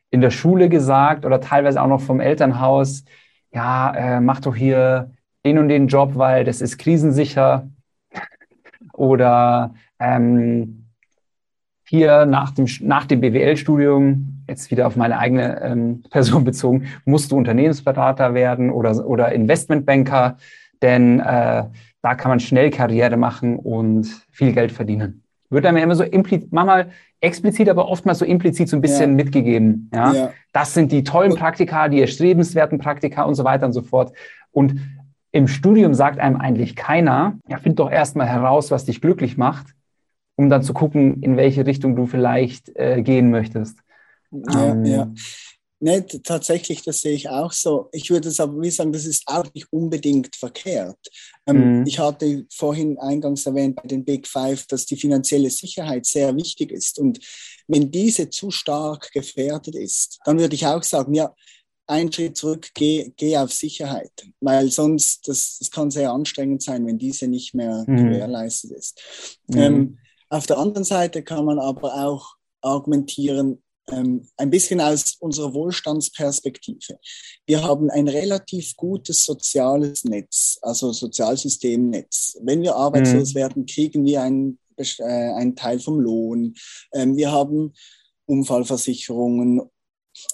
in 0.10 0.22
der 0.22 0.32
Schule 0.32 0.70
gesagt 0.70 1.26
oder 1.26 1.40
teilweise 1.40 1.82
auch 1.82 1.88
noch 1.88 2.02
vom 2.02 2.20
Elternhaus, 2.20 3.04
ja, 3.52 3.94
äh, 3.96 4.22
mach 4.22 4.42
doch 4.42 4.56
hier 4.56 5.12
den 5.46 5.58
und 5.58 5.70
den 5.70 5.88
Job, 5.88 6.12
weil 6.16 6.44
das 6.44 6.62
ist 6.62 6.78
krisensicher. 6.78 7.70
oder 8.94 9.74
ähm, 10.00 10.80
hier 11.90 12.28
nach 12.28 12.52
dem, 12.52 12.68
nach 12.82 13.06
dem 13.06 13.20
BWL-Studium, 13.20 14.44
jetzt 14.48 14.70
wieder 14.70 14.86
auf 14.86 14.96
meine 14.96 15.18
eigene 15.18 15.60
ähm, 15.62 16.04
Person 16.12 16.44
bezogen, 16.44 16.86
musst 17.06 17.32
du 17.32 17.38
Unternehmensberater 17.38 18.36
werden 18.36 18.70
oder, 18.70 19.08
oder 19.08 19.32
Investmentbanker, 19.32 20.38
denn 20.84 21.20
äh, 21.20 21.66
da 22.02 22.16
kann 22.16 22.30
man 22.30 22.40
schnell 22.40 22.70
Karriere 22.70 23.18
machen 23.18 23.58
und 23.58 24.06
viel 24.32 24.54
Geld 24.54 24.72
verdienen. 24.72 25.24
Wird 25.50 25.66
einem 25.66 25.78
immer 25.78 25.96
so 25.96 26.04
implizit, 26.04 26.54
manchmal 26.54 26.92
explizit, 27.22 27.68
aber 27.68 27.90
oftmals 27.90 28.20
so 28.20 28.26
implizit 28.26 28.70
so 28.70 28.78
ein 28.78 28.82
bisschen 28.82 29.12
ja. 29.12 29.16
mitgegeben. 29.16 29.90
Ja? 29.92 30.14
ja? 30.14 30.32
Das 30.54 30.76
sind 30.76 30.92
die 30.92 31.04
tollen 31.04 31.34
Praktika, 31.34 31.90
die 31.90 32.02
erstrebenswerten 32.02 32.78
Praktika 32.78 33.24
und 33.24 33.34
so 33.34 33.44
weiter 33.44 33.66
und 33.66 33.74
so 33.74 33.82
fort. 33.82 34.14
Und 34.52 34.80
im 35.32 35.48
Studium 35.48 35.96
sagt 35.96 36.20
einem 36.20 36.38
eigentlich 36.38 36.76
keiner, 36.76 37.40
ja, 37.48 37.58
find 37.58 37.80
doch 37.80 37.90
erstmal 37.90 38.28
heraus, 38.28 38.70
was 38.70 38.86
dich 38.86 39.02
glücklich 39.02 39.38
macht 39.38 39.74
um 40.40 40.50
dann 40.50 40.64
zu 40.64 40.74
gucken, 40.74 41.22
in 41.22 41.36
welche 41.36 41.66
Richtung 41.66 41.98
du 41.98 42.06
vielleicht 42.06 42.70
äh, 42.76 43.02
gehen 43.02 43.30
möchtest. 43.30 43.80
Ja, 44.32 44.72
ähm, 44.72 44.86
ja. 44.86 45.14
Nee, 45.82 46.02
tatsächlich, 46.24 46.82
das 46.82 47.02
sehe 47.02 47.14
ich 47.14 47.28
auch 47.28 47.52
so. 47.52 47.90
Ich 47.92 48.10
würde 48.10 48.30
es 48.30 48.40
aber 48.40 48.62
wie 48.62 48.70
sagen, 48.70 48.94
das 48.94 49.06
ist 49.06 49.24
auch 49.26 49.54
nicht 49.54 49.68
unbedingt 49.70 50.34
verkehrt. 50.38 50.98
Ähm, 51.46 51.80
mhm. 51.80 51.86
Ich 51.86 52.00
hatte 52.00 52.46
vorhin 52.54 52.98
eingangs 53.00 53.46
erwähnt 53.46 53.76
bei 53.76 53.88
den 53.88 54.06
Big 54.06 54.28
Five, 54.28 54.66
dass 54.68 54.86
die 54.86 54.96
finanzielle 54.96 55.50
Sicherheit 55.50 56.06
sehr 56.06 56.34
wichtig 56.38 56.72
ist. 56.72 57.00
Und 57.00 57.20
wenn 57.68 57.92
diese 57.92 58.30
zu 58.30 58.50
stark 58.50 59.12
gefährdet 59.12 59.76
ist, 59.76 60.20
dann 60.24 60.40
würde 60.40 60.56
ich 60.56 60.66
auch 60.66 60.84
sagen, 60.84 61.16
ja, 61.16 61.36
einen 61.86 62.14
Schritt 62.14 62.38
zurück, 62.38 62.70
geh, 62.76 63.12
geh 63.18 63.36
auf 63.36 63.52
Sicherheit, 63.52 64.26
weil 64.40 64.72
sonst, 64.72 65.28
das, 65.28 65.58
das 65.60 65.70
kann 65.70 65.92
sehr 65.92 66.12
anstrengend 66.12 66.64
sein, 66.64 66.86
wenn 66.86 66.98
diese 66.98 67.28
nicht 67.28 67.54
mehr 67.54 67.84
mhm. 67.86 67.98
gewährleistet 67.98 68.72
ist. 68.72 69.02
Mhm. 69.48 69.58
Ähm, 69.58 69.98
auf 70.30 70.46
der 70.46 70.58
anderen 70.58 70.84
Seite 70.84 71.24
kann 71.24 71.46
man 71.46 71.60
aber 71.60 72.06
auch 72.06 72.36
argumentieren, 72.62 73.62
ähm, 73.92 74.28
ein 74.38 74.50
bisschen 74.50 74.82
aus 74.82 75.16
unserer 75.20 75.54
Wohlstandsperspektive. 75.54 77.00
Wir 77.46 77.64
haben 77.64 77.90
ein 77.90 78.08
relativ 78.08 78.76
gutes 78.76 79.24
soziales 79.26 80.04
Netz, 80.04 80.60
also 80.62 80.92
Sozialsystemnetz. 80.92 82.38
Wenn 82.42 82.62
wir 82.62 82.76
arbeitslos 82.76 83.34
mhm. 83.34 83.40
werden, 83.40 83.66
kriegen 83.66 84.06
wir 84.06 84.22
einen, 84.22 84.60
äh, 84.78 85.04
einen 85.04 85.56
Teil 85.56 85.80
vom 85.80 86.00
Lohn. 86.00 86.56
Ähm, 86.94 87.18
wir 87.18 87.32
haben 87.32 87.74
Unfallversicherungen. 88.26 89.62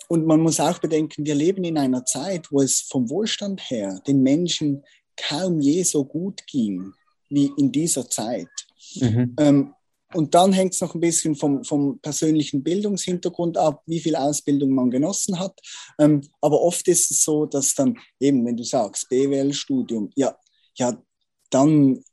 Und 0.08 0.26
man 0.26 0.42
muss 0.42 0.60
auch 0.60 0.80
bedenken, 0.80 1.26
wir 1.26 1.36
leben 1.36 1.64
in 1.64 1.78
einer 1.78 2.06
Zeit, 2.06 2.52
wo 2.52 2.62
es 2.62 2.82
vom 2.82 3.10
Wohlstand 3.10 3.70
her 3.70 4.02
den 4.08 4.22
Menschen 4.24 4.84
kaum 5.16 5.60
je 5.60 5.84
so 5.84 6.04
gut 6.04 6.46
ging 6.48 6.92
wie 7.30 7.52
in 7.58 7.72
dieser 7.72 8.10
Zeit. 8.10 8.50
Mhm. 8.96 9.36
Ähm, 9.40 9.75
und 10.16 10.34
dann 10.34 10.54
hängt 10.54 10.74
es 10.74 10.82
noch 10.82 10.96
ein 10.96 11.02
bisschen 11.02 11.36
vom, 11.36 11.64
vom 11.64 12.00
persönlichen 12.00 12.64
Bildungshintergrund 12.64 13.58
ab, 13.58 13.84
wie 13.86 14.00
viel 14.00 14.16
Ausbildung 14.16 14.72
man 14.72 14.90
genossen 14.90 15.40
hat. 15.40 15.60
Ähm, 16.00 16.22
aber 16.42 16.62
oft 16.62 16.88
ist 16.88 17.12
es 17.12 17.24
so, 17.24 17.46
dass 17.46 17.76
dann 17.76 17.98
eben, 18.20 18.46
wenn 18.46 18.56
du 18.56 18.64
sagst, 18.64 19.10
BWL-Studium, 19.10 20.12
ja, 20.16 20.36
ja, 20.78 20.98
dann 21.50 22.04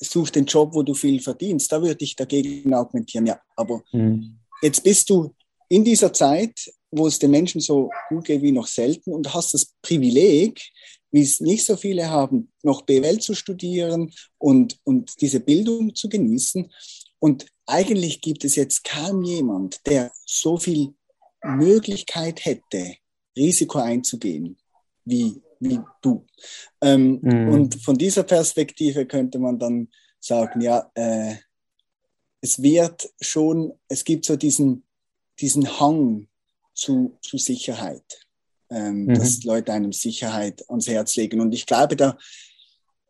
such 0.00 0.30
den 0.30 0.46
Job, 0.46 0.74
wo 0.74 0.82
du 0.82 0.94
viel 0.94 1.20
verdienst. 1.20 1.70
Da 1.70 1.80
würde 1.80 2.04
ich 2.04 2.16
dagegen 2.16 2.74
argumentieren, 2.74 3.26
ja, 3.26 3.40
aber 3.56 3.82
mhm. 3.92 4.38
jetzt 4.60 4.82
bist 4.82 5.08
du 5.10 5.32
in 5.68 5.84
dieser 5.84 6.12
Zeit, 6.12 6.72
wo 6.90 7.06
es 7.06 7.18
den 7.18 7.30
Menschen 7.30 7.60
so 7.60 7.90
gut 8.08 8.24
geht 8.24 8.42
wie 8.42 8.52
noch 8.52 8.66
selten 8.66 9.12
und 9.12 9.32
hast 9.32 9.54
das 9.54 9.74
Privileg, 9.82 10.60
wie 11.10 11.22
es 11.22 11.40
nicht 11.40 11.64
so 11.64 11.76
viele 11.76 12.10
haben, 12.10 12.52
noch 12.62 12.82
BWL 12.82 13.20
zu 13.20 13.34
studieren 13.34 14.12
und, 14.38 14.78
und 14.82 15.20
diese 15.20 15.38
Bildung 15.38 15.94
zu 15.94 16.08
genießen. 16.08 16.70
Und 17.24 17.46
eigentlich 17.64 18.20
gibt 18.20 18.44
es 18.44 18.54
jetzt 18.54 18.84
kaum 18.84 19.22
jemand, 19.22 19.86
der 19.86 20.12
so 20.26 20.58
viel 20.58 20.92
Möglichkeit 21.42 22.44
hätte, 22.44 22.96
Risiko 23.34 23.78
einzugehen 23.78 24.58
wie, 25.06 25.40
wie 25.58 25.80
du. 26.02 26.26
Ähm, 26.82 27.20
mhm. 27.22 27.48
Und 27.48 27.82
von 27.82 27.96
dieser 27.96 28.24
Perspektive 28.24 29.06
könnte 29.06 29.38
man 29.38 29.58
dann 29.58 29.88
sagen, 30.20 30.60
ja, 30.60 30.90
äh, 30.94 31.36
es 32.42 32.60
wird 32.60 33.10
schon, 33.22 33.72
es 33.88 34.04
gibt 34.04 34.26
so 34.26 34.36
diesen, 34.36 34.84
diesen 35.40 35.80
Hang 35.80 36.28
zu, 36.74 37.16
zu 37.22 37.38
Sicherheit, 37.38 38.26
ähm, 38.68 39.06
mhm. 39.06 39.14
dass 39.14 39.44
Leute 39.44 39.72
einem 39.72 39.94
Sicherheit 39.94 40.62
ans 40.68 40.88
Herz 40.88 41.16
legen. 41.16 41.40
Und 41.40 41.54
ich 41.54 41.64
glaube, 41.64 41.96
da, 41.96 42.18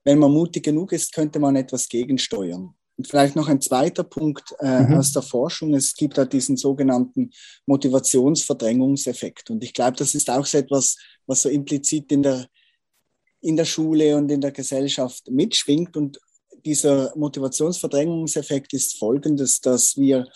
wenn 0.04 0.20
man 0.20 0.30
mutig 0.30 0.62
genug 0.62 0.92
ist, 0.92 1.12
könnte 1.12 1.40
man 1.40 1.56
etwas 1.56 1.88
gegensteuern. 1.88 2.76
Und 2.96 3.08
vielleicht 3.08 3.34
noch 3.34 3.48
ein 3.48 3.60
zweiter 3.60 4.04
Punkt 4.04 4.54
äh, 4.60 4.82
mhm. 4.82 4.94
aus 4.94 5.12
der 5.12 5.22
Forschung. 5.22 5.74
Es 5.74 5.94
gibt 5.94 6.16
da 6.16 6.24
diesen 6.24 6.56
sogenannten 6.56 7.30
Motivationsverdrängungseffekt. 7.66 9.50
Und 9.50 9.64
ich 9.64 9.74
glaube, 9.74 9.96
das 9.96 10.14
ist 10.14 10.30
auch 10.30 10.46
so 10.46 10.58
etwas, 10.58 10.96
was 11.26 11.42
so 11.42 11.48
implizit 11.48 12.12
in 12.12 12.22
der, 12.22 12.46
in 13.40 13.56
der 13.56 13.64
Schule 13.64 14.16
und 14.16 14.30
in 14.30 14.40
der 14.40 14.52
Gesellschaft 14.52 15.28
mitschwingt. 15.28 15.96
Und 15.96 16.20
dieser 16.64 17.12
Motivationsverdrängungseffekt 17.16 18.72
ist 18.74 18.96
folgendes, 18.96 19.60
dass 19.60 19.96
wir, 19.96 20.28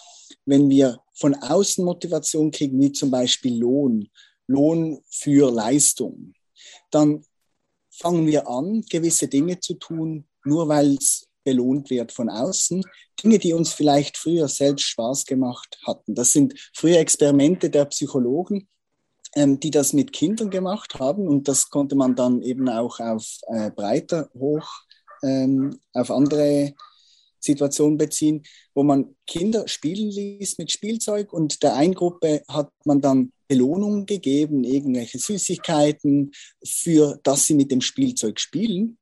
wenn 0.44 0.68
wir 0.68 0.98
von 1.14 1.36
außen 1.36 1.84
Motivation 1.84 2.50
kriegen, 2.50 2.80
wie 2.80 2.92
zum 2.92 3.10
Beispiel 3.10 3.56
Lohn, 3.56 4.08
Lohn 4.48 5.00
für 5.08 5.52
Leistung, 5.52 6.34
dann 6.90 7.24
fangen 7.90 8.26
wir 8.26 8.48
an, 8.48 8.82
gewisse 8.88 9.28
Dinge 9.28 9.60
zu 9.60 9.74
tun, 9.74 10.26
nur 10.44 10.68
weil 10.68 10.94
es 10.94 11.27
belohnt 11.48 11.88
wird 11.88 12.12
von 12.12 12.28
außen. 12.28 12.82
Dinge, 13.24 13.38
die 13.38 13.54
uns 13.54 13.72
vielleicht 13.72 14.18
früher 14.18 14.48
selbst 14.48 14.84
Spaß 14.84 15.24
gemacht 15.24 15.78
hatten. 15.86 16.14
Das 16.14 16.32
sind 16.32 16.52
frühe 16.74 16.98
Experimente 16.98 17.70
der 17.70 17.86
Psychologen, 17.86 18.68
ähm, 19.34 19.58
die 19.58 19.70
das 19.70 19.94
mit 19.94 20.12
Kindern 20.12 20.50
gemacht 20.50 20.96
haben 20.98 21.26
und 21.26 21.48
das 21.48 21.70
konnte 21.70 21.94
man 21.96 22.14
dann 22.16 22.42
eben 22.42 22.68
auch 22.68 23.00
auf 23.00 23.24
äh, 23.46 23.70
breiter 23.70 24.28
hoch 24.34 24.68
ähm, 25.22 25.80
auf 25.94 26.10
andere 26.10 26.74
Situationen 27.40 27.96
beziehen, 27.96 28.42
wo 28.74 28.82
man 28.82 29.16
Kinder 29.26 29.66
spielen 29.68 30.10
ließ 30.10 30.58
mit 30.58 30.70
Spielzeug 30.70 31.32
und 31.32 31.62
der 31.62 31.76
einen 31.76 31.94
Gruppe 31.94 32.42
hat 32.46 32.70
man 32.84 33.00
dann 33.00 33.32
Belohnungen 33.46 34.04
gegeben, 34.04 34.64
irgendwelche 34.64 35.18
Süßigkeiten, 35.18 36.32
für 36.62 37.18
dass 37.22 37.46
sie 37.46 37.54
mit 37.54 37.70
dem 37.70 37.80
Spielzeug 37.80 38.38
spielen. 38.38 38.98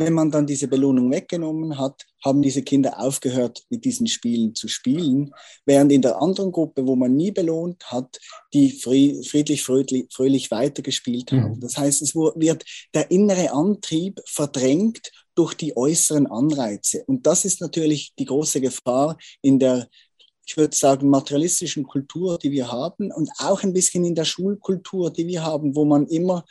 Wenn 0.00 0.14
man 0.14 0.30
dann 0.30 0.46
diese 0.46 0.66
Belohnung 0.66 1.10
weggenommen 1.10 1.78
hat, 1.78 2.06
haben 2.24 2.40
diese 2.40 2.62
Kinder 2.62 2.98
aufgehört, 2.98 3.64
mit 3.68 3.84
diesen 3.84 4.06
Spielen 4.06 4.54
zu 4.54 4.66
spielen, 4.66 5.34
während 5.66 5.92
in 5.92 6.00
der 6.00 6.22
anderen 6.22 6.52
Gruppe, 6.52 6.86
wo 6.86 6.96
man 6.96 7.14
nie 7.14 7.30
belohnt 7.30 7.84
hat, 7.90 8.18
die 8.54 8.70
friedlich, 8.72 9.62
fröhlich, 9.62 10.06
fröhlich 10.10 10.50
weitergespielt 10.50 11.32
haben. 11.32 11.56
Mhm. 11.56 11.60
Das 11.60 11.76
heißt, 11.76 12.00
es 12.00 12.14
wird 12.14 12.64
der 12.94 13.10
innere 13.10 13.52
Antrieb 13.52 14.22
verdrängt 14.24 15.12
durch 15.34 15.52
die 15.52 15.76
äußeren 15.76 16.26
Anreize. 16.26 17.04
Und 17.06 17.26
das 17.26 17.44
ist 17.44 17.60
natürlich 17.60 18.14
die 18.18 18.24
große 18.24 18.62
Gefahr 18.62 19.18
in 19.42 19.58
der 19.58 19.86
ich 20.46 20.56
würde 20.56 20.76
sagen, 20.76 21.08
materialistischen 21.08 21.84
Kultur, 21.84 22.36
die 22.36 22.50
wir 22.50 22.72
haben 22.72 23.12
und 23.12 23.30
auch 23.38 23.62
ein 23.62 23.72
bisschen 23.72 24.04
in 24.04 24.16
der 24.16 24.24
Schulkultur, 24.24 25.12
die 25.12 25.28
wir 25.28 25.44
haben, 25.44 25.76
wo 25.76 25.84
man 25.84 26.08
immer 26.08 26.44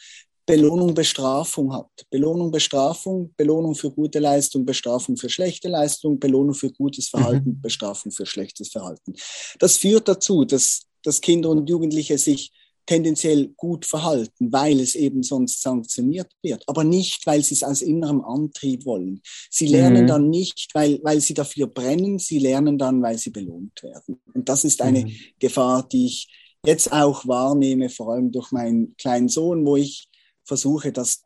Belohnung, 0.50 0.96
Bestrafung 0.96 1.72
hat. 1.72 1.92
Belohnung, 2.10 2.50
Bestrafung, 2.50 3.32
Belohnung 3.38 3.76
für 3.76 3.92
gute 3.92 4.18
Leistung, 4.18 4.66
Bestrafung 4.66 5.16
für 5.16 5.30
schlechte 5.30 5.68
Leistung, 5.68 6.20
Belohnung 6.20 6.56
für 6.56 6.72
gutes 6.72 7.08
Verhalten, 7.08 7.52
mhm. 7.52 7.62
Bestrafung 7.62 8.12
für 8.12 8.26
schlechtes 8.26 8.70
Verhalten. 8.70 9.14
Das 9.60 9.78
führt 9.78 10.08
dazu, 10.08 10.46
dass, 10.46 10.88
dass 11.04 11.22
Kinder 11.22 11.50
und 11.50 11.70
Jugendliche 11.70 12.18
sich 12.18 12.52
tendenziell 12.88 13.50
gut 13.58 13.86
verhalten, 13.86 14.52
weil 14.52 14.80
es 14.80 14.96
eben 14.96 15.22
sonst 15.22 15.62
sanktioniert 15.62 16.32
wird, 16.42 16.64
aber 16.66 16.84
nicht, 16.84 17.28
weil 17.28 17.44
sie 17.44 17.54
es 17.54 17.62
aus 17.62 17.84
innerem 17.84 18.22
Antrieb 18.22 18.84
wollen. 18.88 19.22
Sie 19.52 19.68
lernen 19.68 20.04
mhm. 20.04 20.08
dann 20.08 20.30
nicht, 20.32 20.70
weil, 20.74 21.00
weil 21.04 21.22
sie 21.22 21.36
dafür 21.36 21.68
brennen, 21.68 22.18
sie 22.18 22.40
lernen 22.40 22.80
dann, 22.80 23.04
weil 23.04 23.20
sie 23.20 23.30
belohnt 23.30 23.84
werden. 23.84 24.20
Und 24.34 24.50
das 24.50 24.64
ist 24.64 24.82
eine 24.82 25.06
mhm. 25.06 25.12
Gefahr, 25.38 25.88
die 25.88 26.08
ich 26.08 26.28
jetzt 26.66 26.92
auch 26.92 27.28
wahrnehme, 27.28 27.90
vor 27.90 28.14
allem 28.14 28.32
durch 28.32 28.52
meinen 28.52 28.96
kleinen 28.98 29.30
Sohn, 29.30 29.66
wo 29.68 29.76
ich 29.76 30.09
versuche, 30.50 30.92
das 30.92 31.24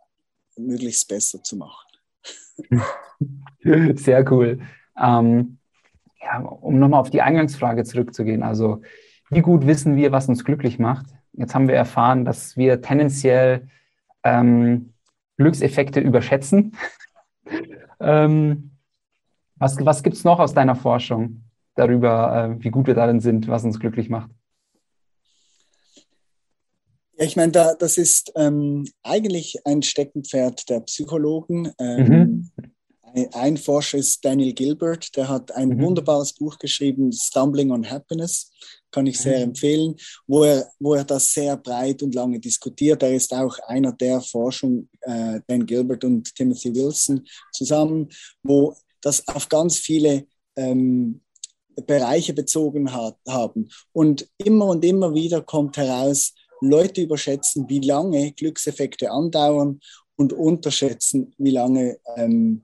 möglichst 0.56 1.08
besser 1.08 1.42
zu 1.42 1.56
machen. 1.58 1.88
Sehr 3.96 4.32
cool. 4.32 4.60
Ähm, 5.02 5.58
ja, 6.22 6.40
um 6.40 6.78
nochmal 6.78 7.00
auf 7.00 7.10
die 7.10 7.22
Eingangsfrage 7.22 7.84
zurückzugehen, 7.84 8.44
also 8.44 8.82
wie 9.32 9.42
gut 9.42 9.66
wissen 9.66 9.96
wir, 9.96 10.12
was 10.12 10.30
uns 10.30 10.46
glücklich 10.46 10.78
macht? 10.78 11.08
Jetzt 11.32 11.56
haben 11.56 11.68
wir 11.68 11.76
erfahren, 11.76 12.24
dass 12.26 12.56
wir 12.56 12.82
tendenziell 12.82 13.68
ähm, 14.24 14.94
Glückseffekte 15.38 16.00
überschätzen. 16.00 16.78
ähm, 18.00 18.72
was 19.56 19.84
was 19.84 20.04
gibt 20.04 20.18
es 20.18 20.24
noch 20.24 20.40
aus 20.40 20.54
deiner 20.54 20.76
Forschung 20.76 21.44
darüber, 21.76 22.58
äh, 22.60 22.64
wie 22.64 22.70
gut 22.70 22.86
wir 22.86 22.94
darin 22.94 23.20
sind, 23.20 23.48
was 23.48 23.64
uns 23.64 23.80
glücklich 23.80 24.10
macht? 24.10 24.30
Ja, 27.18 27.26
ich 27.26 27.36
meine, 27.36 27.52
da, 27.52 27.76
das 27.76 27.98
ist 27.98 28.32
ähm, 28.36 28.86
eigentlich 29.04 29.58
ein 29.66 29.84
Steckenpferd 29.84 30.70
der 30.70 30.82
Psychologen. 30.82 31.72
Ähm, 31.80 32.52
mhm. 33.14 33.30
ein, 33.34 33.58
Forscher 33.58 34.00
ist 34.00 34.24
Daniel 34.26 34.54
Gilbert, 34.54 35.16
der 35.16 35.30
hat 35.30 35.52
ein 35.52 35.70
mhm. 35.70 35.82
wunderbares 35.82 36.34
Buch 36.34 36.58
geschrieben, 36.58 37.12
Stumbling 37.12 37.72
on 37.72 37.90
Happiness, 37.90 38.52
kann 38.92 39.06
ich 39.06 39.20
sehr 39.20 39.38
mhm. 39.38 39.44
empfehlen, 39.44 39.96
wo 40.28 40.44
er, 40.44 40.68
wo 40.80 40.96
er 40.96 41.04
das 41.04 41.32
sehr 41.32 41.56
breit 41.58 42.02
und 42.02 42.16
lange 42.16 42.40
diskutiert. 42.40 43.04
Er 43.04 43.14
ist 43.14 43.34
auch 43.34 43.58
einer 43.68 43.92
der 43.92 44.22
Forschung, 44.22 44.90
äh, 45.02 45.40
Dan 45.48 45.66
Gilbert 45.66 46.04
und 46.04 46.34
Timothy 46.36 46.74
Wilson 46.74 47.26
zusammen, 47.52 48.10
wo 48.42 48.76
das 49.02 49.28
auf 49.28 49.50
ganz 49.50 49.78
viele 49.78 50.26
ähm, 50.56 51.22
Bereiche 51.88 52.34
bezogen 52.34 52.94
hat, 52.94 53.18
haben. 53.28 53.70
Und 53.92 54.28
immer 54.38 54.68
und 54.68 54.86
immer 54.86 55.14
wieder 55.14 55.42
kommt 55.42 55.78
heraus, 55.78 56.34
Leute 56.64 57.02
überschätzen, 57.02 57.68
wie 57.70 57.80
lange 57.80 58.32
Glückseffekte 58.32 59.12
andauern 59.12 59.80
und 60.16 60.34
unterschätzen, 60.34 61.34
wie 61.38 61.52
lange, 61.52 62.00
ähm, 62.16 62.64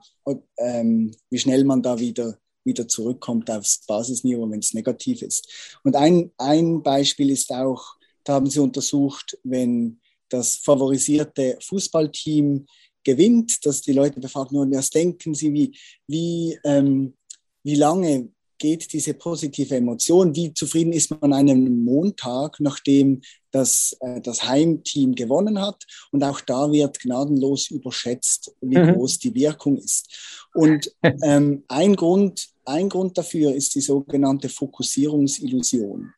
ähm, 0.58 1.16
wie 1.30 1.40
schnell 1.40 1.64
man 1.64 1.82
da 1.82 2.00
wieder, 2.00 2.38
wieder 2.64 2.88
zurückkommt 2.88 3.50
aufs 3.50 3.86
Basisniveau, 3.86 4.50
wenn 4.50 4.60
es 4.60 4.74
negativ 4.74 5.22
ist. 5.22 5.78
Und 5.84 5.96
ein, 5.96 6.32
ein 6.38 6.82
Beispiel 6.84 7.32
ist 7.32 7.52
auch, 7.52 7.96
da 8.24 8.34
haben 8.34 8.50
sie 8.50 8.60
untersucht, 8.60 9.38
wenn 9.44 10.00
das 10.30 10.58
favorisierte 10.58 11.58
Fußballteam 11.62 12.66
gewinnt, 13.04 13.66
dass 13.66 13.82
die 13.82 13.94
Leute 13.94 14.20
befragt 14.20 14.52
wurden, 14.52 14.74
was 14.74 14.90
denken 14.90 15.34
sie, 15.34 15.54
wie, 15.54 15.76
wie, 16.08 16.60
ähm, 16.64 17.16
wie 17.64 17.76
lange 17.76 18.30
geht 18.60 18.94
diese 18.94 19.14
positive 19.14 19.76
Emotion, 19.76 20.36
wie 20.36 20.54
zufrieden 20.54 20.94
ist 20.94 21.10
man 21.10 21.34
an 21.34 21.50
einem 21.50 21.84
Montag, 21.84 22.60
nachdem 22.60 23.22
das, 23.52 23.98
äh, 24.02 24.22
das 24.22 24.44
Heimteam 24.48 25.16
gewonnen 25.16 25.60
hat. 25.60 25.86
Und 26.12 26.24
auch 26.24 26.42
da 26.42 26.72
wird 26.72 27.00
gnadenlos 27.00 27.72
überschätzt, 27.72 28.54
wie 28.62 28.78
mhm. 28.78 28.94
groß 28.94 29.20
die 29.20 29.34
Wirkung 29.34 29.78
ist. 29.78 30.46
Und 30.54 30.94
ähm, 31.24 31.64
ein, 31.68 31.96
Grund, 31.96 32.50
ein 32.66 32.90
Grund 32.90 33.18
dafür 33.18 33.56
ist 33.56 33.74
die 33.76 33.82
sogenannte 33.82 34.50
Fokussierungsillusion. 34.50 36.14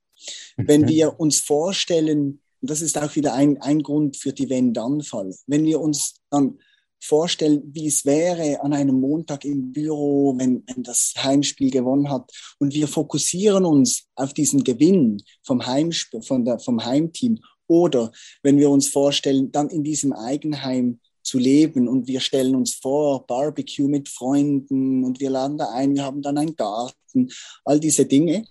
Mhm. 0.58 0.68
Wenn 0.68 0.88
wir 0.88 1.20
uns 1.20 1.40
vorstellen, 1.40 2.42
und 2.60 2.70
das 2.70 2.82
ist 2.82 2.98
auch 2.98 3.16
wieder 3.16 3.34
ein, 3.34 3.62
ein 3.62 3.82
Grund 3.82 4.18
für 4.18 4.34
die 4.34 4.50
Wenn-Dann-Fall, 4.50 5.34
wenn 5.48 5.66
wir 5.66 5.80
uns 5.80 6.16
dann 6.30 6.60
vorstellen, 7.02 7.62
wie 7.74 7.88
es 7.88 8.06
wäre 8.06 8.62
an 8.62 8.74
einem 8.74 9.00
Montag 9.00 9.44
im 9.44 9.74
Büro, 9.74 10.38
wenn, 10.38 10.64
wenn 10.68 10.84
das 10.84 11.14
Heimspiel 11.18 11.72
gewonnen 11.72 12.10
hat. 12.10 12.32
Und 12.60 12.74
wir 12.74 12.88
fokussieren 12.88 13.66
uns 13.66 14.08
auf 14.16 14.34
diesen 14.34 14.64
Gewinn 14.64 15.22
vom, 15.44 15.66
Heimspiel, 15.66 16.22
von 16.22 16.46
der, 16.46 16.60
vom 16.60 16.86
Heimteam. 16.86 17.40
Oder 17.68 18.12
wenn 18.44 18.58
wir 18.58 18.70
uns 18.70 18.88
vorstellen, 18.88 19.52
dann 19.52 19.70
in 19.70 19.84
diesem 19.84 20.14
Eigenheim 20.14 21.00
zu 21.24 21.38
leben 21.38 21.88
und 21.88 22.08
wir 22.08 22.20
stellen 22.20 22.56
uns 22.56 22.74
vor, 22.74 23.26
Barbecue 23.26 23.88
mit 23.88 24.10
Freunden 24.10 25.04
und 25.04 25.20
wir 25.20 25.30
laden 25.30 25.58
da 25.58 25.70
ein, 25.72 25.96
wir 25.96 26.04
haben 26.04 26.22
dann 26.22 26.38
einen 26.38 26.56
Garten, 26.56 27.30
all 27.64 27.80
diese 27.80 28.06
Dinge, 28.06 28.46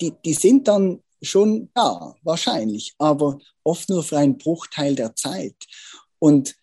die, 0.00 0.12
die 0.24 0.34
sind 0.34 0.68
dann 0.68 1.00
schon 1.22 1.70
da, 1.74 2.14
wahrscheinlich, 2.22 2.94
aber 2.98 3.38
oft 3.62 3.88
nur 3.88 4.02
für 4.02 4.18
einen 4.18 4.38
Bruchteil 4.38 4.94
der 4.94 5.14
Zeit. 5.14 5.56
Und 6.18 6.56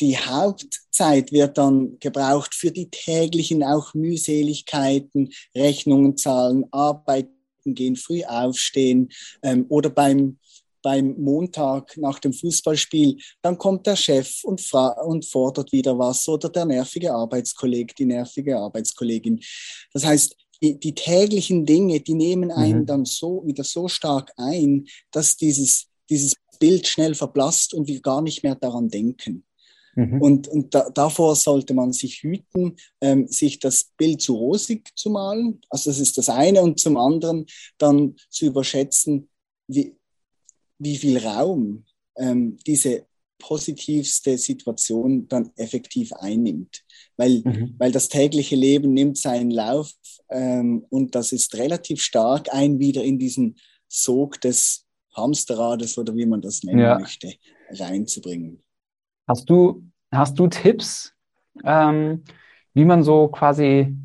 die 0.00 0.16
Hauptzeit 0.16 1.32
wird 1.32 1.58
dann 1.58 1.98
gebraucht 1.98 2.54
für 2.54 2.70
die 2.70 2.90
täglichen 2.90 3.62
auch 3.64 3.94
Mühseligkeiten, 3.94 5.30
Rechnungen 5.54 6.16
zahlen, 6.16 6.64
arbeiten 6.70 7.32
gehen, 7.64 7.96
früh 7.96 8.24
aufstehen 8.24 9.08
ähm, 9.42 9.66
oder 9.68 9.90
beim 9.90 10.38
beim 10.80 11.16
Montag 11.18 11.96
nach 11.96 12.18
dem 12.18 12.32
Fußballspiel, 12.32 13.18
dann 13.42 13.58
kommt 13.58 13.86
der 13.86 13.96
Chef 13.96 14.44
und, 14.44 14.62
und 14.72 15.24
fordert 15.26 15.72
wieder 15.72 15.98
was 15.98 16.28
oder 16.28 16.48
der 16.48 16.64
nervige 16.64 17.12
Arbeitskollege, 17.12 17.94
die 17.94 18.04
nervige 18.04 18.56
Arbeitskollegin. 18.56 19.40
Das 19.92 20.04
heißt, 20.04 20.36
die, 20.62 20.78
die 20.78 20.94
täglichen 20.94 21.66
Dinge, 21.66 22.00
die 22.00 22.14
nehmen 22.14 22.50
einen 22.50 22.80
mhm. 22.80 22.86
dann 22.86 23.04
so 23.04 23.44
wieder 23.46 23.64
so 23.64 23.88
stark 23.88 24.32
ein, 24.36 24.86
dass 25.10 25.36
dieses, 25.36 25.86
dieses 26.10 26.34
Bild 26.58 26.86
schnell 26.86 27.14
verblasst 27.14 27.74
und 27.74 27.86
wir 27.86 28.00
gar 28.00 28.22
nicht 28.22 28.42
mehr 28.42 28.54
daran 28.54 28.88
denken. 28.88 29.44
Mhm. 29.98 30.22
Und, 30.22 30.46
und 30.46 30.74
da, 30.74 30.90
davor 30.90 31.34
sollte 31.34 31.74
man 31.74 31.92
sich 31.92 32.22
hüten, 32.22 32.76
ähm, 33.00 33.26
sich 33.26 33.58
das 33.58 33.90
Bild 33.96 34.22
zu 34.22 34.36
rosig 34.36 34.88
zu 34.94 35.10
malen. 35.10 35.60
Also 35.70 35.90
das 35.90 35.98
ist 35.98 36.16
das 36.18 36.28
eine. 36.28 36.62
Und 36.62 36.78
zum 36.78 36.96
anderen 36.96 37.46
dann 37.78 38.14
zu 38.30 38.46
überschätzen, 38.46 39.28
wie, 39.66 39.96
wie 40.78 40.96
viel 40.96 41.18
Raum 41.18 41.84
ähm, 42.16 42.58
diese 42.64 43.06
positivste 43.40 44.38
Situation 44.38 45.26
dann 45.26 45.50
effektiv 45.56 46.12
einnimmt. 46.12 46.84
Weil, 47.16 47.42
mhm. 47.44 47.74
weil 47.78 47.90
das 47.90 48.08
tägliche 48.08 48.54
Leben 48.54 48.92
nimmt 48.92 49.18
seinen 49.18 49.50
Lauf 49.50 49.92
ähm, 50.30 50.86
und 50.90 51.16
das 51.16 51.32
ist 51.32 51.56
relativ 51.56 52.00
stark 52.00 52.54
ein 52.54 52.78
wieder 52.78 53.02
in 53.02 53.18
diesen 53.18 53.56
Sog 53.88 54.40
des 54.40 54.86
Hamsterrades 55.12 55.98
oder 55.98 56.14
wie 56.14 56.26
man 56.26 56.40
das 56.40 56.62
nennen 56.62 56.78
ja. 56.78 57.00
möchte, 57.00 57.34
reinzubringen. 57.70 58.62
Hast 59.28 59.50
du, 59.50 59.84
hast 60.12 60.38
du 60.38 60.46
Tipps, 60.46 61.14
ähm, 61.64 62.24
wie 62.74 62.84
man 62.84 63.02
so 63.02 63.28
quasi 63.28 63.96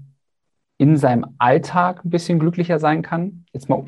in 0.77 0.97
seinem 0.97 1.25
Alltag 1.37 2.03
ein 2.03 2.09
bisschen 2.09 2.39
glücklicher 2.39 2.79
sein 2.79 3.01
kann? 3.01 3.45
Jetzt 3.53 3.69
mal 3.69 3.85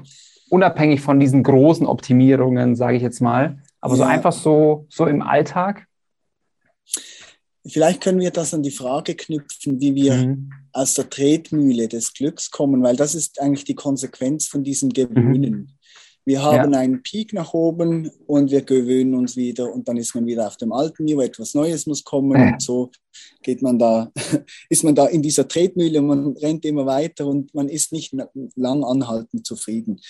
unabhängig 0.49 1.01
von 1.01 1.19
diesen 1.19 1.43
großen 1.43 1.85
Optimierungen, 1.87 2.75
sage 2.75 2.97
ich 2.97 3.03
jetzt 3.03 3.21
mal, 3.21 3.61
aber 3.81 3.95
ja. 3.95 3.97
so 3.97 4.03
einfach 4.03 4.31
so, 4.31 4.85
so 4.89 5.05
im 5.05 5.21
Alltag? 5.21 5.87
Vielleicht 7.67 8.01
können 8.01 8.19
wir 8.19 8.29
das 8.29 8.53
an 8.53 8.61
die 8.61 8.71
Frage 8.71 9.15
knüpfen, 9.15 9.81
wie 9.81 9.95
wir 9.95 10.13
mhm. 10.13 10.51
aus 10.71 10.93
der 10.93 11.09
Tretmühle 11.09 11.87
des 11.87 12.13
Glücks 12.13 12.51
kommen, 12.51 12.83
weil 12.83 12.95
das 12.95 13.15
ist 13.15 13.41
eigentlich 13.41 13.65
die 13.65 13.73
Konsequenz 13.73 14.47
von 14.47 14.63
diesem 14.63 14.89
Gewöhnen. 14.89 15.53
Mhm. 15.53 15.67
Wir 16.25 16.41
haben 16.41 16.73
ja. 16.73 16.79
einen 16.79 17.03
Peak 17.03 17.33
nach 17.33 17.53
oben 17.53 18.09
und 18.25 18.49
wir 18.49 18.63
gewöhnen 18.63 19.13
uns 19.13 19.35
wieder 19.35 19.71
und 19.71 19.87
dann 19.87 19.97
ist 19.97 20.15
man 20.15 20.25
wieder 20.25 20.47
auf 20.47 20.57
dem 20.57 20.71
alten 20.71 21.05
Niveau, 21.05 21.21
etwas 21.21 21.53
Neues 21.53 21.85
muss 21.85 22.03
kommen 22.03 22.41
ja. 22.41 22.47
und 22.53 22.61
so 22.61 22.89
geht 23.43 23.61
man 23.61 23.77
da, 23.77 24.11
ist 24.69 24.83
man 24.83 24.95
da 24.95 25.05
in 25.05 25.21
dieser 25.21 25.47
Tretmühle, 25.47 26.01
man 26.01 26.35
rennt 26.37 26.65
immer 26.65 26.87
weiter 26.87 27.27
und 27.27 27.53
man 27.53 27.69
ist 27.69 27.91
nicht 27.91 28.15
lang 28.55 28.83
anhaltend 28.83 29.45
zufrieden. 29.45 30.01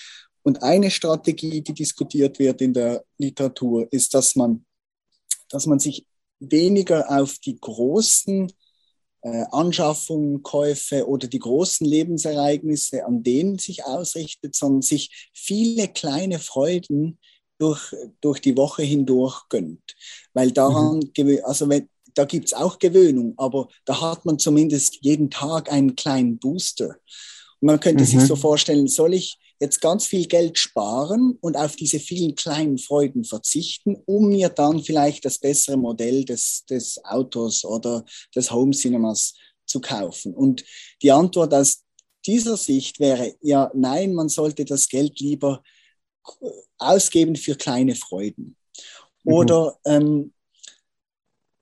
Und 0.42 0.62
eine 0.62 0.90
Strategie, 0.90 1.60
die 1.60 1.74
diskutiert 1.74 2.38
wird 2.38 2.62
in 2.62 2.72
der 2.72 3.04
Literatur, 3.18 3.86
ist, 3.90 4.14
dass 4.14 4.36
man, 4.36 4.64
dass 5.50 5.66
man 5.66 5.80
sich 5.80 6.06
weniger 6.38 7.10
auf 7.10 7.38
die 7.38 7.60
großen 7.60 8.50
Anschaffungen, 9.50 10.42
Käufe 10.42 11.06
oder 11.06 11.26
die 11.26 11.38
großen 11.38 11.86
Lebensereignisse, 11.86 13.04
an 13.04 13.22
denen 13.22 13.58
sich 13.58 13.84
ausrichtet, 13.84 14.54
sondern 14.54 14.82
sich 14.82 15.30
viele 15.32 15.88
kleine 15.88 16.38
Freuden 16.38 17.18
durch, 17.58 17.94
durch 18.20 18.40
die 18.40 18.56
Woche 18.56 18.82
hindurch 18.82 19.48
gönnt. 19.48 19.96
Weil 20.34 20.52
daran, 20.52 21.00
mhm. 21.16 21.40
also 21.44 21.68
wenn, 21.68 21.88
da 22.14 22.24
gibt 22.24 22.46
es 22.46 22.54
auch 22.54 22.78
Gewöhnung, 22.78 23.34
aber 23.36 23.68
da 23.84 24.00
hat 24.00 24.24
man 24.24 24.38
zumindest 24.38 24.98
jeden 25.02 25.30
Tag 25.30 25.70
einen 25.70 25.96
kleinen 25.96 26.38
Booster. 26.38 26.96
Und 27.60 27.66
man 27.66 27.80
könnte 27.80 28.04
mhm. 28.04 28.08
sich 28.08 28.20
so 28.20 28.36
vorstellen, 28.36 28.88
soll 28.88 29.14
ich 29.14 29.38
jetzt 29.60 29.80
ganz 29.80 30.06
viel 30.06 30.26
Geld 30.26 30.58
sparen 30.58 31.38
und 31.40 31.56
auf 31.56 31.76
diese 31.76 31.98
vielen 31.98 32.34
kleinen 32.34 32.78
Freuden 32.78 33.24
verzichten, 33.24 33.96
um 34.06 34.28
mir 34.28 34.48
dann 34.48 34.82
vielleicht 34.82 35.24
das 35.24 35.38
bessere 35.38 35.76
Modell 35.76 36.24
des, 36.24 36.64
des 36.66 37.02
Autos 37.04 37.64
oder 37.64 38.04
des 38.34 38.50
Home 38.50 38.72
Cinemas 38.72 39.34
zu 39.66 39.80
kaufen. 39.80 40.34
Und 40.34 40.64
die 41.02 41.10
Antwort 41.10 41.54
aus 41.54 41.84
dieser 42.26 42.56
Sicht 42.56 43.00
wäre, 43.00 43.34
ja, 43.40 43.70
nein, 43.74 44.14
man 44.14 44.28
sollte 44.28 44.64
das 44.64 44.88
Geld 44.88 45.20
lieber 45.20 45.62
ausgeben 46.78 47.36
für 47.36 47.54
kleine 47.54 47.94
Freuden. 47.94 48.56
Mhm. 49.24 49.32
Oder, 49.32 49.78
ähm, 49.84 50.32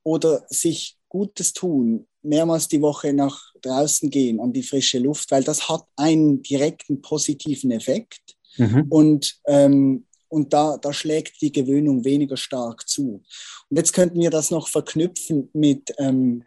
oder 0.03 0.45
sich 0.49 0.99
Gutes 1.09 1.53
tun, 1.53 2.07
mehrmals 2.25 2.69
die 2.69 2.81
Woche 2.81 3.13
nach 3.13 3.53
draußen 3.63 4.11
gehen 4.11 4.41
an 4.41 4.53
die 4.53 4.63
frische 4.63 4.99
Luft, 4.99 5.31
weil 5.31 5.45
das 5.45 5.69
hat 5.69 5.85
einen 5.97 6.43
direkten 6.43 7.01
positiven 7.03 7.71
Effekt. 7.71 8.37
Mhm. 8.57 8.87
Und, 8.89 9.37
ähm, 9.47 10.07
und 10.29 10.53
da, 10.53 10.77
da 10.79 10.93
schlägt 10.93 11.41
die 11.41 11.53
Gewöhnung 11.53 12.05
weniger 12.05 12.37
stark 12.37 12.89
zu. 12.89 13.23
Und 13.71 13.77
jetzt 13.77 13.93
könnten 13.93 14.21
wir 14.21 14.31
das 14.31 14.51
noch 14.51 14.69
verknüpfen 14.69 15.51
mit 15.53 15.95
ähm, 15.99 16.45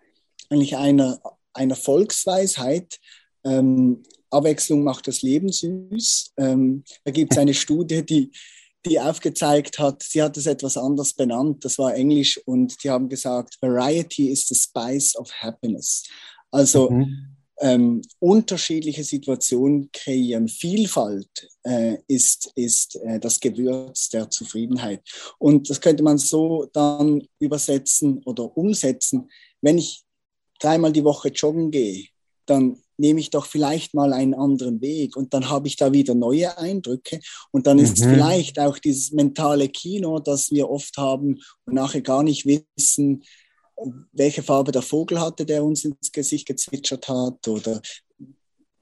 eigentlich 0.49 0.77
einer, 0.77 1.21
einer 1.53 1.75
Volksweisheit. 1.75 2.99
Ähm, 3.43 4.03
Abwechslung 4.29 4.83
macht 4.83 5.07
das 5.07 5.21
Leben 5.21 5.51
süß. 5.51 6.33
Ähm, 6.37 6.83
da 7.05 7.11
gibt 7.11 7.33
es 7.33 7.37
eine 7.37 7.53
Studie, 7.53 8.05
die, 8.05 8.31
die 8.87 8.99
aufgezeigt 8.99 9.79
hat, 9.79 10.03
sie 10.03 10.21
hat 10.21 10.37
es 10.37 10.45
etwas 10.45 10.77
anders 10.77 11.13
benannt, 11.13 11.63
das 11.65 11.77
war 11.77 11.95
Englisch 11.95 12.39
und 12.45 12.83
die 12.83 12.89
haben 12.89 13.09
gesagt, 13.09 13.57
Variety 13.61 14.29
is 14.29 14.47
the 14.47 14.55
spice 14.55 15.15
of 15.15 15.31
happiness. 15.31 16.03
Also 16.51 16.89
mhm. 16.89 17.37
ähm, 17.59 18.01
unterschiedliche 18.19 19.03
Situationen 19.03 19.89
kreieren. 19.91 20.47
Vielfalt 20.47 21.49
äh, 21.63 21.97
ist, 22.07 22.51
ist 22.55 22.95
äh, 22.97 23.19
das 23.19 23.39
Gewürz 23.39 24.09
der 24.09 24.29
Zufriedenheit. 24.29 25.01
Und 25.39 25.69
das 25.69 25.81
könnte 25.81 26.03
man 26.03 26.17
so 26.17 26.67
dann 26.73 27.27
übersetzen 27.39 28.21
oder 28.25 28.55
umsetzen. 28.57 29.29
Wenn 29.61 29.77
ich 29.77 30.03
dreimal 30.59 30.91
die 30.91 31.03
Woche 31.03 31.29
joggen 31.29 31.71
gehe, 31.71 32.07
dann 32.45 32.81
nehme 32.97 33.19
ich 33.19 33.29
doch 33.29 33.45
vielleicht 33.45 33.93
mal 33.93 34.13
einen 34.13 34.33
anderen 34.33 34.81
Weg 34.81 35.15
und 35.15 35.33
dann 35.33 35.49
habe 35.49 35.67
ich 35.67 35.75
da 35.75 35.93
wieder 35.93 36.15
neue 36.15 36.57
Eindrücke 36.57 37.19
und 37.51 37.67
dann 37.67 37.79
ist 37.79 37.99
mhm. 37.99 38.13
vielleicht 38.13 38.59
auch 38.59 38.77
dieses 38.79 39.11
mentale 39.11 39.69
Kino, 39.69 40.19
das 40.19 40.51
wir 40.51 40.69
oft 40.69 40.97
haben 40.97 41.39
und 41.65 41.73
nachher 41.73 42.01
gar 42.01 42.23
nicht 42.23 42.45
wissen, 42.45 43.23
welche 44.11 44.43
Farbe 44.43 44.71
der 44.71 44.81
Vogel 44.81 45.19
hatte, 45.19 45.45
der 45.45 45.63
uns 45.63 45.85
ins 45.85 46.11
Gesicht 46.11 46.47
gezwitschert 46.47 47.07
hat 47.07 47.47
oder 47.47 47.81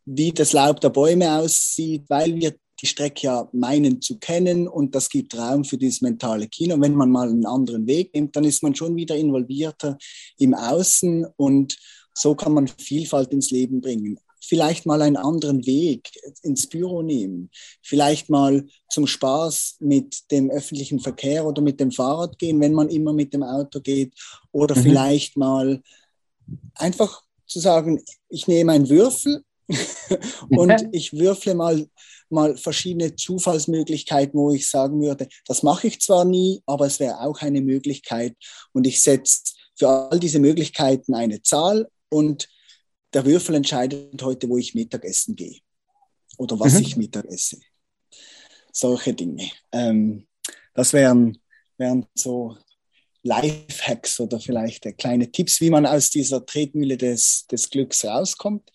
wie 0.05 0.31
das 0.31 0.53
Laub 0.53 0.79
der 0.79 0.89
Bäume 0.89 1.37
aussieht, 1.37 2.03
weil 2.07 2.35
wir 2.35 2.55
die 2.81 2.87
Strecke 2.87 3.27
ja 3.27 3.49
meinen 3.53 4.01
zu 4.01 4.19
kennen 4.19 4.67
und 4.67 4.95
das 4.95 5.09
gibt 5.09 5.37
Raum 5.37 5.63
für 5.63 5.77
dieses 5.77 6.01
mentale 6.01 6.47
Kino. 6.47 6.79
wenn 6.79 6.93
man 6.93 7.09
mal 7.09 7.29
einen 7.29 7.45
anderen 7.45 7.87
Weg 7.87 8.13
nimmt, 8.13 8.35
dann 8.35 8.43
ist 8.43 8.63
man 8.63 8.75
schon 8.75 8.95
wieder 8.95 9.15
involvierter 9.15 9.97
im 10.37 10.53
Außen 10.53 11.25
und 11.37 11.77
so 12.15 12.33
kann 12.33 12.53
man 12.53 12.67
Vielfalt 12.67 13.31
ins 13.31 13.51
Leben 13.51 13.81
bringen. 13.81 14.19
Vielleicht 14.41 14.85
mal 14.85 15.01
einen 15.01 15.17
anderen 15.17 15.65
Weg 15.65 16.11
ins 16.43 16.67
Büro 16.67 17.01
nehmen. 17.01 17.49
Vielleicht 17.81 18.29
mal 18.29 18.65
zum 18.89 19.07
Spaß 19.07 19.77
mit 19.79 20.31
dem 20.31 20.49
öffentlichen 20.49 20.99
Verkehr 20.99 21.45
oder 21.45 21.61
mit 21.61 21.79
dem 21.79 21.91
Fahrrad 21.91 22.37
gehen, 22.37 22.59
wenn 22.61 22.73
man 22.73 22.89
immer 22.89 23.11
mit 23.11 23.33
dem 23.33 23.43
Auto 23.43 23.79
geht. 23.81 24.13
Oder 24.51 24.75
mhm. 24.75 24.83
vielleicht 24.83 25.35
mal 25.35 25.81
einfach 26.75 27.23
zu 27.47 27.59
sagen, 27.59 28.01
ich 28.29 28.47
nehme 28.47 28.71
einen 28.71 28.89
Würfel 28.89 29.43
und 30.49 30.89
ich 30.91 31.13
würfle 31.13 31.55
mal, 31.55 31.87
mal 32.29 32.55
verschiedene 32.55 33.15
Zufallsmöglichkeiten, 33.15 34.39
wo 34.39 34.51
ich 34.51 34.69
sagen 34.69 35.01
würde, 35.01 35.27
das 35.47 35.63
mache 35.63 35.87
ich 35.87 36.01
zwar 36.01 36.23
nie, 36.23 36.61
aber 36.67 36.85
es 36.85 36.99
wäre 36.99 37.21
auch 37.21 37.41
eine 37.41 37.61
Möglichkeit. 37.61 38.35
Und 38.73 38.85
ich 38.85 39.01
setze 39.01 39.41
für 39.75 39.89
all 39.89 40.19
diese 40.19 40.39
Möglichkeiten 40.39 41.15
eine 41.15 41.41
Zahl 41.41 41.87
und 42.15 42.47
der 43.13 43.25
Würfel 43.25 43.55
entscheidet 43.55 44.21
heute, 44.21 44.47
wo 44.47 44.57
ich 44.57 44.73
Mittagessen 44.73 45.35
gehe 45.35 45.59
oder 46.37 46.59
was 46.59 46.73
mhm. 46.73 46.81
ich 46.81 46.95
Mittag 46.95 47.25
esse. 47.25 47.59
Solche 48.71 49.13
Dinge. 49.13 49.49
Ähm, 49.71 50.27
das 50.73 50.93
wären, 50.93 51.37
wären 51.77 52.05
so 52.13 52.57
Lifehacks 53.23 54.19
oder 54.19 54.39
vielleicht 54.39 54.97
kleine 54.97 55.31
Tipps, 55.31 55.59
wie 55.59 55.69
man 55.69 55.85
aus 55.85 56.09
dieser 56.09 56.45
Tretmühle 56.45 56.97
des, 56.97 57.47
des 57.47 57.69
Glücks 57.69 58.05
rauskommt. 58.05 58.71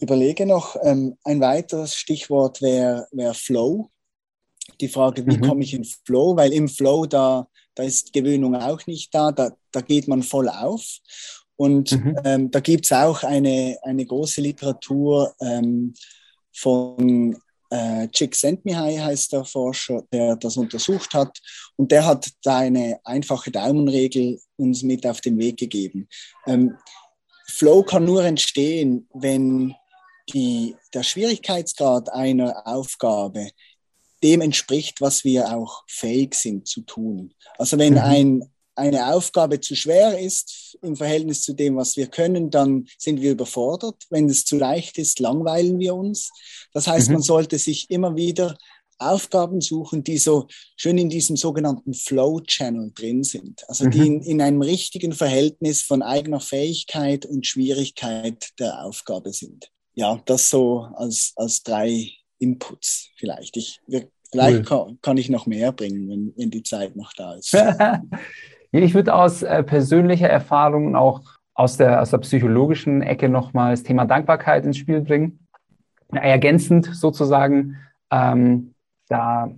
Überlege 0.00 0.46
noch, 0.46 0.76
ähm, 0.82 1.16
ein 1.24 1.40
weiteres 1.40 1.94
Stichwort 1.94 2.62
wäre 2.62 3.06
wär 3.12 3.34
Flow. 3.34 3.90
Die 4.80 4.88
Frage, 4.88 5.26
wie 5.26 5.36
mhm. 5.36 5.42
komme 5.42 5.62
ich 5.62 5.74
in 5.74 5.84
Flow? 5.84 6.36
Weil 6.36 6.52
im 6.52 6.68
Flow, 6.68 7.06
da, 7.06 7.48
da 7.74 7.82
ist 7.82 8.12
Gewöhnung 8.12 8.54
auch 8.56 8.86
nicht 8.86 9.14
da, 9.14 9.30
da, 9.30 9.50
da 9.72 9.80
geht 9.80 10.08
man 10.08 10.22
voll 10.22 10.48
auf. 10.48 11.00
Und 11.60 11.92
mhm. 11.92 12.16
ähm, 12.24 12.50
da 12.50 12.60
gibt 12.60 12.86
es 12.86 12.92
auch 12.92 13.22
eine, 13.22 13.76
eine 13.82 14.06
große 14.06 14.40
Literatur 14.40 15.34
ähm, 15.42 15.92
von 16.54 17.36
äh, 17.68 18.08
Csikszentmihalyi 18.08 18.96
heißt 18.96 19.34
der 19.34 19.44
Forscher, 19.44 20.02
der 20.10 20.36
das 20.36 20.56
untersucht 20.56 21.12
hat. 21.12 21.38
Und 21.76 21.92
der 21.92 22.06
hat 22.06 22.30
da 22.44 22.60
eine 22.60 22.98
einfache 23.04 23.50
Daumenregel 23.50 24.40
uns 24.56 24.82
mit 24.82 25.06
auf 25.06 25.20
den 25.20 25.36
Weg 25.36 25.58
gegeben. 25.58 26.08
Ähm, 26.46 26.78
Flow 27.46 27.82
kann 27.82 28.06
nur 28.06 28.24
entstehen, 28.24 29.06
wenn 29.12 29.74
die, 30.32 30.74
der 30.94 31.02
Schwierigkeitsgrad 31.02 32.10
einer 32.10 32.66
Aufgabe 32.66 33.50
dem 34.22 34.40
entspricht, 34.40 35.02
was 35.02 35.24
wir 35.24 35.54
auch 35.54 35.84
fähig 35.88 36.34
sind 36.36 36.66
zu 36.66 36.80
tun. 36.80 37.34
Also 37.58 37.76
wenn 37.76 37.94
mhm. 37.94 37.98
ein 37.98 38.50
eine 38.80 39.14
Aufgabe 39.14 39.60
zu 39.60 39.76
schwer 39.76 40.18
ist 40.18 40.78
im 40.82 40.96
Verhältnis 40.96 41.42
zu 41.42 41.52
dem, 41.52 41.76
was 41.76 41.96
wir 41.96 42.06
können, 42.06 42.50
dann 42.50 42.86
sind 42.98 43.20
wir 43.20 43.32
überfordert. 43.32 44.06
Wenn 44.10 44.28
es 44.28 44.44
zu 44.44 44.58
leicht 44.58 44.98
ist, 44.98 45.20
langweilen 45.20 45.78
wir 45.78 45.94
uns. 45.94 46.30
Das 46.72 46.86
heißt, 46.86 47.08
mhm. 47.08 47.14
man 47.14 47.22
sollte 47.22 47.58
sich 47.58 47.90
immer 47.90 48.16
wieder 48.16 48.56
Aufgaben 48.98 49.60
suchen, 49.60 50.04
die 50.04 50.18
so 50.18 50.46
schön 50.76 50.98
in 50.98 51.08
diesem 51.08 51.36
sogenannten 51.36 51.94
Flow-Channel 51.94 52.92
drin 52.94 53.24
sind. 53.24 53.68
Also 53.68 53.88
die 53.88 53.98
mhm. 53.98 54.06
in, 54.06 54.22
in 54.22 54.42
einem 54.42 54.62
richtigen 54.62 55.12
Verhältnis 55.12 55.82
von 55.82 56.02
eigener 56.02 56.40
Fähigkeit 56.40 57.26
und 57.26 57.46
Schwierigkeit 57.46 58.50
der 58.58 58.84
Aufgabe 58.84 59.32
sind. 59.32 59.70
Ja, 59.94 60.20
das 60.26 60.50
so 60.50 60.86
als, 60.94 61.32
als 61.36 61.62
drei 61.62 62.10
Inputs 62.38 63.08
vielleicht. 63.16 63.56
Ich, 63.56 63.80
vielleicht 64.30 64.58
cool. 64.58 64.64
kann, 64.64 64.98
kann, 65.02 65.16
ich 65.16 65.28
noch 65.28 65.46
mehr 65.46 65.72
bringen, 65.72 66.08
wenn, 66.08 66.32
wenn 66.36 66.50
die 66.50 66.62
Zeit 66.62 66.96
noch 66.96 67.12
da 67.14 67.34
ist. 67.34 67.52
Ich 68.72 68.94
würde 68.94 69.14
aus 69.14 69.42
äh, 69.42 69.62
persönlicher 69.62 70.28
Erfahrung 70.28 70.86
und 70.86 70.96
auch 70.96 71.22
aus 71.54 71.76
der, 71.76 72.00
aus 72.00 72.10
der 72.10 72.18
psychologischen 72.18 73.02
Ecke 73.02 73.28
nochmal 73.28 73.72
das 73.72 73.82
Thema 73.82 74.04
Dankbarkeit 74.06 74.64
ins 74.64 74.78
Spiel 74.78 75.00
bringen. 75.00 75.46
Ergänzend 76.12 76.86
sozusagen, 76.86 77.76
ähm, 78.10 78.74
da 79.08 79.50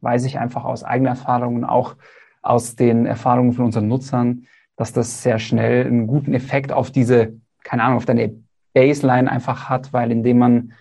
weiß 0.00 0.24
ich 0.24 0.38
einfach 0.38 0.64
aus 0.64 0.84
eigener 0.84 1.10
Erfahrung 1.10 1.56
und 1.56 1.64
auch 1.64 1.96
aus 2.42 2.76
den 2.76 3.06
Erfahrungen 3.06 3.52
von 3.52 3.66
unseren 3.66 3.88
Nutzern, 3.88 4.46
dass 4.76 4.92
das 4.92 5.22
sehr 5.22 5.38
schnell 5.38 5.86
einen 5.86 6.06
guten 6.06 6.32
Effekt 6.32 6.72
auf 6.72 6.90
diese, 6.90 7.34
keine 7.64 7.82
Ahnung, 7.82 7.98
auf 7.98 8.06
deine 8.06 8.34
Baseline 8.72 9.30
einfach 9.30 9.68
hat, 9.68 9.92
weil 9.92 10.10
indem 10.10 10.38
man, 10.38 10.72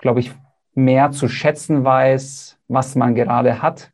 glaube 0.00 0.20
ich, 0.20 0.32
mehr 0.74 1.12
zu 1.12 1.28
schätzen 1.28 1.84
weiß, 1.84 2.58
was 2.68 2.96
man 2.96 3.14
gerade 3.14 3.62
hat, 3.62 3.92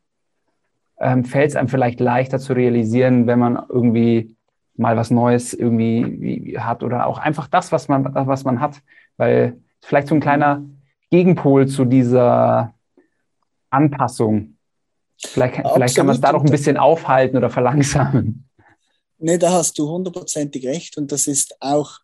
ähm, 1.01 1.25
fällt 1.25 1.49
es 1.49 1.55
einem 1.55 1.67
vielleicht 1.67 1.99
leichter 1.99 2.39
zu 2.39 2.53
realisieren, 2.53 3.27
wenn 3.27 3.39
man 3.39 3.61
irgendwie 3.69 4.35
mal 4.75 4.95
was 4.95 5.11
Neues 5.11 5.53
irgendwie 5.53 6.57
hat 6.59 6.83
oder 6.83 7.07
auch 7.07 7.17
einfach 7.17 7.47
das, 7.47 7.71
was 7.71 7.87
man, 7.87 8.13
was 8.13 8.43
man 8.43 8.61
hat, 8.61 8.81
weil 9.17 9.59
vielleicht 9.81 10.07
so 10.07 10.15
ein 10.15 10.21
kleiner 10.21 10.63
Gegenpol 11.09 11.67
zu 11.67 11.85
dieser 11.85 12.73
Anpassung. 13.69 14.57
Vielleicht, 15.17 15.61
vielleicht 15.73 15.95
kann 15.95 16.05
man 16.05 16.15
es 16.15 16.21
da 16.21 16.31
noch 16.31 16.43
ein 16.43 16.51
bisschen 16.51 16.77
aufhalten 16.77 17.37
oder 17.37 17.49
verlangsamen. 17.49 18.47
Nee, 19.19 19.37
da 19.37 19.51
hast 19.51 19.77
du 19.77 19.87
hundertprozentig 19.87 20.65
recht. 20.65 20.97
Und 20.97 21.11
das 21.11 21.27
ist 21.27 21.55
auch 21.59 21.99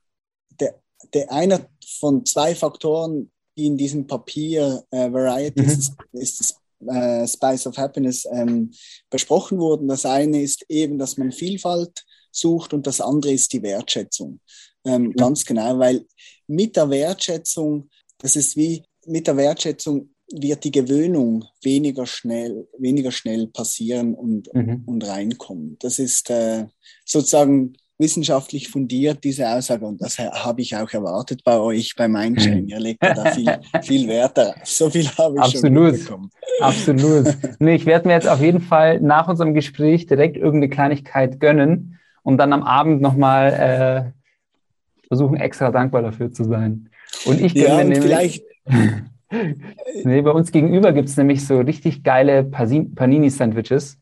der, 0.59 0.75
der 1.13 1.31
einer 1.31 1.61
von 1.99 2.25
zwei 2.25 2.53
Faktoren, 2.53 3.31
die 3.57 3.65
in 3.65 3.77
diesem 3.77 4.05
Papier 4.05 4.83
äh, 4.91 5.11
Variety 5.11 5.63
mhm. 5.63 5.67
ist, 5.67 5.93
ist 6.13 6.39
das 6.39 6.61
äh, 6.85 7.27
Spice 7.27 7.67
of 7.67 7.77
Happiness 7.77 8.25
ähm, 8.31 8.71
besprochen 9.09 9.59
wurden. 9.59 9.87
Das 9.87 10.05
eine 10.05 10.41
ist 10.41 10.65
eben, 10.69 10.97
dass 10.97 11.17
man 11.17 11.31
Vielfalt 11.31 12.05
sucht 12.31 12.73
und 12.73 12.85
das 12.87 13.01
andere 13.01 13.33
ist 13.33 13.53
die 13.53 13.63
Wertschätzung. 13.63 14.39
Ähm, 14.85 15.03
mhm. 15.03 15.13
Ganz 15.13 15.45
genau, 15.45 15.79
weil 15.79 16.05
mit 16.47 16.75
der 16.75 16.89
Wertschätzung, 16.89 17.89
das 18.19 18.35
ist 18.35 18.55
wie 18.55 18.83
mit 19.05 19.27
der 19.27 19.37
Wertschätzung 19.37 20.13
wird 20.29 20.63
die 20.65 20.71
Gewöhnung 20.71 21.45
weniger 21.61 22.05
schnell, 22.05 22.67
weniger 22.77 23.11
schnell 23.11 23.47
passieren 23.47 24.13
und, 24.13 24.53
mhm. 24.53 24.83
und 24.85 25.07
reinkommen. 25.07 25.77
Das 25.79 25.99
ist 25.99 26.29
äh, 26.29 26.65
sozusagen 27.05 27.77
wissenschaftlich 27.99 28.69
fundiert, 28.69 29.23
diese 29.23 29.47
Aussage. 29.49 29.85
Und 29.85 30.01
das 30.01 30.17
habe 30.19 30.61
ich 30.61 30.75
auch 30.75 30.91
erwartet 30.91 31.43
bei 31.43 31.57
euch, 31.57 31.95
bei 31.95 32.07
Mindshame. 32.07 32.61
Mhm. 32.61 32.67
Ihr 32.67 32.79
legt 32.79 33.03
da 33.03 33.31
viel, 33.31 33.59
viel 33.83 34.07
Wert 34.07 34.37
darauf. 34.37 34.55
So 34.63 34.89
viel 34.89 35.07
habe 35.17 35.35
ich 35.35 35.41
Absolut. 35.41 35.95
schon 35.95 36.05
bekommen. 36.05 36.31
Absolut. 36.61 37.37
Nee, 37.59 37.75
ich 37.75 37.85
werde 37.85 38.07
mir 38.07 38.13
jetzt 38.13 38.27
auf 38.27 38.41
jeden 38.41 38.61
Fall 38.61 38.99
nach 39.01 39.27
unserem 39.27 39.53
Gespräch 39.53 40.05
direkt 40.05 40.37
irgendeine 40.37 40.69
Kleinigkeit 40.69 41.39
gönnen 41.39 41.99
und 42.23 42.37
dann 42.37 42.53
am 42.53 42.63
Abend 42.63 43.01
nochmal 43.01 44.13
äh, 44.13 45.07
versuchen, 45.07 45.37
extra 45.37 45.71
dankbar 45.71 46.01
dafür 46.01 46.31
zu 46.31 46.43
sein. 46.43 46.89
Und 47.25 47.41
ich 47.41 47.55
gönne 47.55 47.67
ja, 47.67 47.83
nämlich... 47.83 48.01
Vielleicht 48.01 48.43
nee, 50.03 50.21
bei 50.21 50.31
uns 50.31 50.51
gegenüber 50.51 50.93
gibt 50.93 51.09
es 51.09 51.17
nämlich 51.17 51.45
so 51.45 51.59
richtig 51.59 52.03
geile 52.03 52.43
Panini-Sandwiches. 52.43 53.97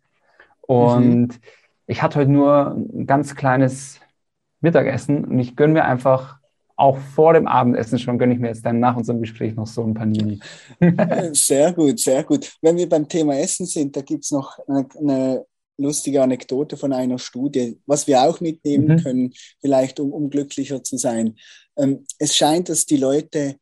Und 0.62 1.28
mhm. 1.28 1.39
Ich 1.88 2.02
hatte 2.02 2.20
heute 2.20 2.32
nur 2.32 2.72
ein 2.72 3.06
ganz 3.06 3.36
kleines 3.36 4.00
Mittagessen 4.62 5.26
und 5.26 5.40
ich 5.40 5.56
gönne 5.56 5.74
mir 5.74 5.86
einfach 5.86 6.40
auch 6.76 6.98
vor 6.98 7.34
dem 7.34 7.48
Abendessen 7.48 8.00
schon, 8.00 8.18
gönne 8.18 8.34
ich 8.34 8.40
mir 8.40 8.50
jetzt 8.50 8.66
dann 8.66 8.80
nach 8.80 8.98
unserem 8.98 9.22
Gespräch 9.22 9.56
noch 9.56 9.68
so 9.68 9.84
ein 9.84 9.94
Panini. 9.94 10.40
sehr 11.32 11.72
gut, 11.72 12.00
sehr 12.00 12.24
gut. 12.24 12.58
Wenn 12.62 12.76
wir 12.76 12.90
beim 12.90 13.08
Thema 13.08 13.38
Essen 13.38 13.66
sind, 13.66 13.96
da 13.96 14.02
gibt 14.02 14.26
es 14.26 14.32
noch 14.32 14.60
eine, 14.68 14.88
eine, 15.00 15.46
lustige 15.78 16.24
Anekdote 16.24 16.78
von 16.78 16.94
einer 16.94 17.20
Studie, 17.20 17.78
was 17.86 18.08
wir 18.08 18.22
auch 18.22 18.40
mitnehmen 18.40 18.88
mhm. 18.88 19.04
können, 19.04 19.34
vielleicht 19.60 20.00
um, 20.00 20.14
um 20.14 20.30
glücklicher 20.30 20.82
zu 20.82 20.98
sein. 20.98 21.36
Ähm, 21.76 22.06
es 22.18 22.34
scheint, 22.34 22.70
dass 22.70 22.86
die 22.86 22.96
Leute 22.96 23.58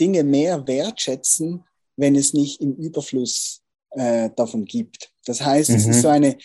Dinge 0.00 0.24
mehr 0.24 0.66
wertschätzen, 0.66 1.64
wenn 1.96 2.16
es 2.16 2.34
nicht 2.34 2.60
im 2.60 2.74
Überfluss 2.74 3.62
äh, 3.90 4.30
davon 4.34 4.64
gibt. 4.64 5.12
Das 5.24 5.40
heißt, 5.40 5.70
mhm. 5.70 5.76
es 5.76 5.86
ist 5.86 5.96
mhm. 5.98 6.00
so 6.00 6.08
eine, 6.08 6.36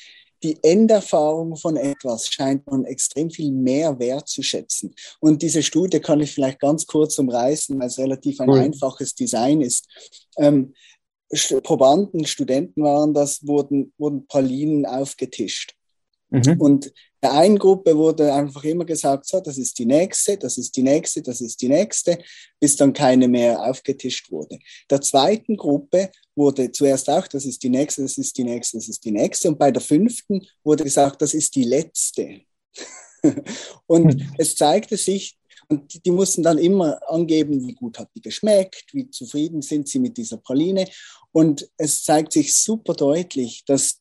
die 0.44 0.58
Enderfahrung 0.64 1.56
von 1.56 1.78
etwas 1.78 2.28
scheint 2.28 2.66
man 2.68 2.86
extrem 2.86 3.30
viel 3.30 3.52
mehr 3.52 3.98
wertzuschätzen. 4.00 4.94
Und 5.20 5.42
diese 5.42 5.64
Studie 5.64 6.00
kann 6.00 6.20
ich 6.20 6.34
vielleicht 6.34 6.60
ganz 6.60 6.86
kurz 6.86 7.18
umreißen, 7.18 7.80
weil 7.80 7.88
es 7.88 7.98
relativ 7.98 8.40
ein 8.40 8.50
cool. 8.50 8.60
einfaches 8.60 9.16
Design 9.16 9.62
ist. 9.62 9.88
Ähm, 10.38 10.74
Probanden, 11.64 12.26
Studenten 12.26 12.84
waren 12.84 13.14
das, 13.14 13.46
wurden, 13.46 13.94
wurden 13.98 14.28
Pralinen 14.28 14.86
aufgetischt. 14.86 15.76
Mhm. 16.30 16.60
Und 16.60 16.94
der 17.26 17.34
einen 17.34 17.58
Gruppe 17.58 17.98
wurde 17.98 18.32
einfach 18.32 18.64
immer 18.66 18.86
gesagt, 18.86 19.26
so, 19.26 19.40
das 19.40 19.58
ist 19.58 19.80
die 19.80 19.88
nächste, 19.88 20.38
das 20.38 20.60
ist 20.60 20.78
die 20.78 20.84
nächste, 20.84 21.24
das 21.24 21.42
ist 21.42 21.60
die 21.60 21.70
nächste, 21.70 22.20
bis 22.60 22.76
dann 22.76 22.94
keine 22.94 23.28
mehr 23.28 23.64
aufgetischt 23.64 24.30
wurde. 24.30 24.60
Der 24.92 25.02
zweiten 25.02 25.58
Gruppe 25.58 26.12
wurde 26.36 26.72
zuerst 26.72 27.10
auch, 27.10 27.28
das 27.28 27.46
ist 27.46 27.64
die 27.64 27.70
nächste, 27.70 28.04
das 28.04 28.20
ist 28.20 28.38
die 28.38 28.44
nächste, 28.44 28.78
das 28.78 28.88
ist 28.90 29.04
die 29.04 29.12
nächste. 29.12 29.48
Und 29.48 29.58
bei 29.58 29.72
der 29.72 29.82
fünften 29.82 30.46
wurde 30.64 30.84
gesagt, 30.84 31.20
das 31.24 31.34
ist 31.34 31.56
die 31.56 31.64
letzte. 31.64 32.42
und 33.88 34.06
mhm. 34.06 34.32
es 34.38 34.56
zeigte 34.56 34.96
sich, 34.96 35.36
und 35.68 35.92
die, 35.92 36.00
die 36.00 36.12
mussten 36.12 36.44
dann 36.44 36.60
immer 36.60 37.00
angeben, 37.10 37.68
wie 37.68 37.74
gut 37.74 37.98
hat 37.98 38.10
die 38.16 38.22
geschmeckt, 38.22 38.86
wie 38.94 39.10
zufrieden 39.10 39.64
sind 39.64 39.88
sie 39.88 39.98
mit 39.98 40.16
dieser 40.16 40.38
Praline. 40.38 40.88
Und 41.32 41.68
es 41.76 42.04
zeigt 42.04 42.34
sich 42.34 42.56
super 42.56 42.94
deutlich, 42.94 43.64
dass 43.66 44.00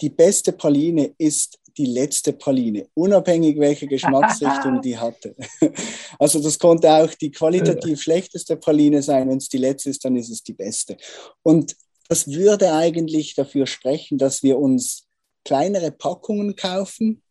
die 0.00 0.10
beste 0.10 0.50
Praline 0.50 1.14
ist 1.16 1.60
die 1.78 1.86
letzte 1.86 2.32
Praline, 2.32 2.88
unabhängig 2.94 3.58
welche 3.58 3.86
Geschmacksrichtung 3.86 4.80
die 4.84 4.96
hatte. 4.96 5.34
Also 6.18 6.42
das 6.42 6.58
konnte 6.58 6.90
auch 6.90 7.12
die 7.14 7.30
qualitativ 7.30 8.00
schlechteste 8.02 8.56
Praline 8.56 9.02
sein. 9.02 9.28
Wenn 9.28 9.38
es 9.38 9.48
die 9.48 9.58
letzte 9.58 9.90
ist, 9.90 10.04
dann 10.04 10.16
ist 10.16 10.30
es 10.30 10.42
die 10.42 10.54
beste. 10.54 10.96
Und 11.42 11.76
das 12.08 12.28
würde 12.28 12.72
eigentlich 12.72 13.34
dafür 13.34 13.66
sprechen, 13.66 14.18
dass 14.18 14.42
wir 14.42 14.58
uns 14.58 15.06
kleinere 15.44 15.90
Packungen 15.90 16.56
kaufen, 16.56 17.22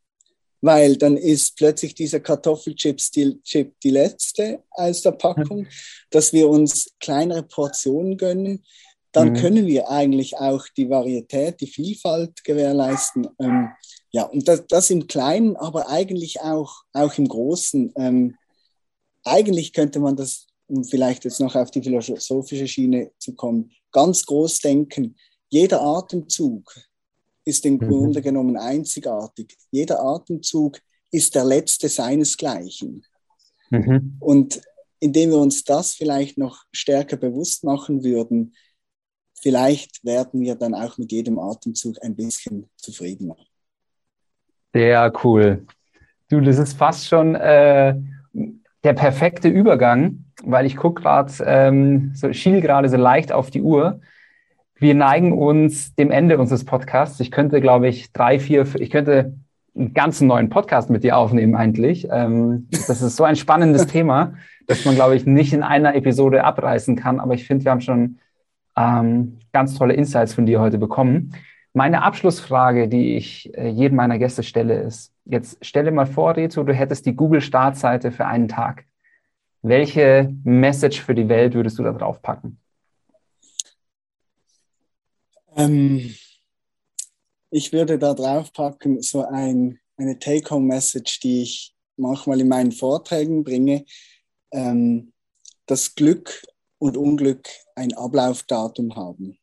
weil 0.62 0.98
dann 0.98 1.18
ist 1.18 1.58
plötzlich 1.58 1.96
dieser 1.96 2.20
Kartoffelchips 2.20 3.12
die, 3.12 3.40
Chip 3.44 3.80
die 3.82 3.92
letzte 3.92 4.64
aus 4.72 5.02
der 5.02 5.12
Packung, 5.12 5.68
dass 6.10 6.34
wir 6.34 6.50
uns 6.50 6.92
kleinere 7.00 7.44
Portionen 7.44 8.18
gönnen, 8.18 8.64
dann 9.16 9.30
mhm. 9.30 9.36
können 9.36 9.66
wir 9.66 9.90
eigentlich 9.90 10.38
auch 10.38 10.66
die 10.76 10.90
Varietät, 10.90 11.62
die 11.62 11.68
Vielfalt 11.68 12.44
gewährleisten. 12.44 13.30
Ähm, 13.40 13.70
ja, 14.12 14.24
und 14.24 14.46
das, 14.48 14.68
das, 14.68 14.90
im 14.90 15.08
Kleinen, 15.08 15.56
aber 15.56 15.90
eigentlich 15.90 16.42
auch, 16.42 16.84
auch 16.92 17.18
im 17.18 17.28
Großen. 17.28 17.94
Ähm, 17.96 18.36
eigentlich 19.24 19.72
könnte 19.72 20.00
man 20.02 20.18
das, 20.18 20.48
um 20.68 20.84
vielleicht 20.84 21.24
jetzt 21.24 21.40
noch 21.40 21.56
auf 21.56 21.72
die 21.72 21.82
philosophische 21.82 22.68
Schiene 22.68 23.12
zu 23.18 23.36
kommen, 23.36 23.72
ganz 23.94 24.26
groß 24.26 24.60
denken. 24.60 25.16
Jeder 25.50 25.82
Atemzug 25.82 26.76
ist 27.46 27.66
im 27.66 27.76
mhm. 27.76 27.88
Grunde 27.88 28.22
genommen 28.22 28.58
einzigartig. 28.58 29.56
Jeder 29.72 30.04
Atemzug 30.04 30.80
ist 31.12 31.36
der 31.36 31.46
letzte 31.46 31.88
seinesgleichen. 31.88 33.06
Mhm. 33.70 34.18
Und 34.20 34.62
indem 35.00 35.30
wir 35.30 35.38
uns 35.38 35.64
das 35.64 35.94
vielleicht 35.94 36.38
noch 36.38 36.66
stärker 36.74 37.16
bewusst 37.16 37.64
machen 37.64 38.04
würden, 38.04 38.54
vielleicht 39.46 40.04
werden 40.04 40.42
wir 40.42 40.56
dann 40.56 40.74
auch 40.74 40.98
mit 40.98 41.12
jedem 41.12 41.38
Atemzug 41.38 41.98
ein 42.02 42.16
bisschen 42.16 42.68
zufriedener. 42.78 43.36
Sehr 44.74 45.14
cool. 45.24 45.68
Du, 46.32 46.42
das 46.42 46.58
ist 46.58 46.74
fast 46.74 47.08
schon 47.08 47.36
äh, 47.36 47.96
der 48.84 48.94
perfekte 48.94 49.48
Übergang, 49.48 50.26
weil 50.44 50.66
ich 50.66 50.76
gucke 50.76 51.04
gerade, 51.04 51.32
ähm, 51.46 52.12
so, 52.16 52.34
schiel 52.34 52.60
gerade 52.60 52.90
so 52.90 52.98
leicht 52.98 53.32
auf 53.32 53.52
die 53.52 53.62
Uhr. 53.62 54.02
Wir 54.80 54.96
neigen 54.96 55.32
uns 55.32 55.94
dem 55.94 56.10
Ende 56.10 56.40
unseres 56.40 56.66
Podcasts. 56.66 57.20
Ich 57.20 57.30
könnte, 57.30 57.62
glaube 57.62 57.88
ich, 57.88 58.12
drei, 58.14 58.40
vier, 58.40 58.66
ich 58.80 58.90
könnte 58.90 59.36
einen 59.76 59.94
ganzen 59.94 60.28
neuen 60.28 60.50
Podcast 60.50 60.90
mit 60.90 61.04
dir 61.04 61.18
aufnehmen 61.18 61.56
eigentlich. 61.56 62.08
Ähm, 62.10 62.68
das 62.72 63.04
ist 63.04 63.16
so 63.16 63.24
ein 63.24 63.36
spannendes 63.36 63.86
Thema, 63.92 64.34
dass 64.66 64.86
man, 64.86 64.96
glaube 64.96 65.16
ich, 65.16 65.28
nicht 65.28 65.54
in 65.54 65.62
einer 65.62 65.94
Episode 65.94 66.44
abreißen 66.44 66.96
kann. 66.96 67.20
Aber 67.20 67.36
ich 67.36 67.46
finde, 67.46 67.66
wir 67.66 67.72
haben 67.72 67.82
schon 67.82 68.18
ähm, 68.76 69.40
ganz 69.54 69.76
tolle 69.76 69.94
Insights 69.94 70.34
von 70.34 70.46
dir 70.46 70.60
heute 70.60 70.78
bekommen. 70.78 71.36
Meine 71.74 72.04
Abschlussfrage, 72.04 72.88
die 72.88 73.16
ich 73.18 73.54
äh, 73.58 73.68
jedem 73.68 73.98
meiner 73.98 74.18
Gäste 74.18 74.44
stelle, 74.44 74.82
ist, 74.82 75.14
jetzt 75.26 75.64
stelle 75.66 75.92
mal 75.92 76.06
vor, 76.06 76.36
Reto, 76.36 76.64
du 76.64 76.74
hättest 76.74 77.06
die 77.06 77.16
Google-Startseite 77.16 78.12
für 78.12 78.26
einen 78.26 78.48
Tag. 78.48 78.86
Welche 79.62 80.34
Message 80.44 81.02
für 81.02 81.16
die 81.16 81.28
Welt 81.28 81.54
würdest 81.54 81.80
du 81.80 81.84
da 81.84 81.92
drauf 81.92 82.22
packen? 82.22 82.60
Ähm, 85.56 86.16
ich 87.50 87.74
würde 87.74 87.98
da 87.98 88.14
drauf 88.14 88.54
packen, 88.54 89.02
so 89.02 89.26
ein, 89.26 89.80
eine 89.98 90.20
Take-Home-Message, 90.20 91.20
die 91.22 91.44
ich 91.44 91.76
manchmal 91.98 92.42
in 92.42 92.48
meinen 92.48 92.72
Vorträgen 92.72 93.44
bringe. 93.44 93.86
Ähm, 94.52 95.14
das 95.66 95.96
Glück 95.96 96.42
und 96.78 96.98
Unglück 96.98 97.48
ein 97.76 97.94
Ablaufdatum 97.94 98.96
haben. 98.96 99.38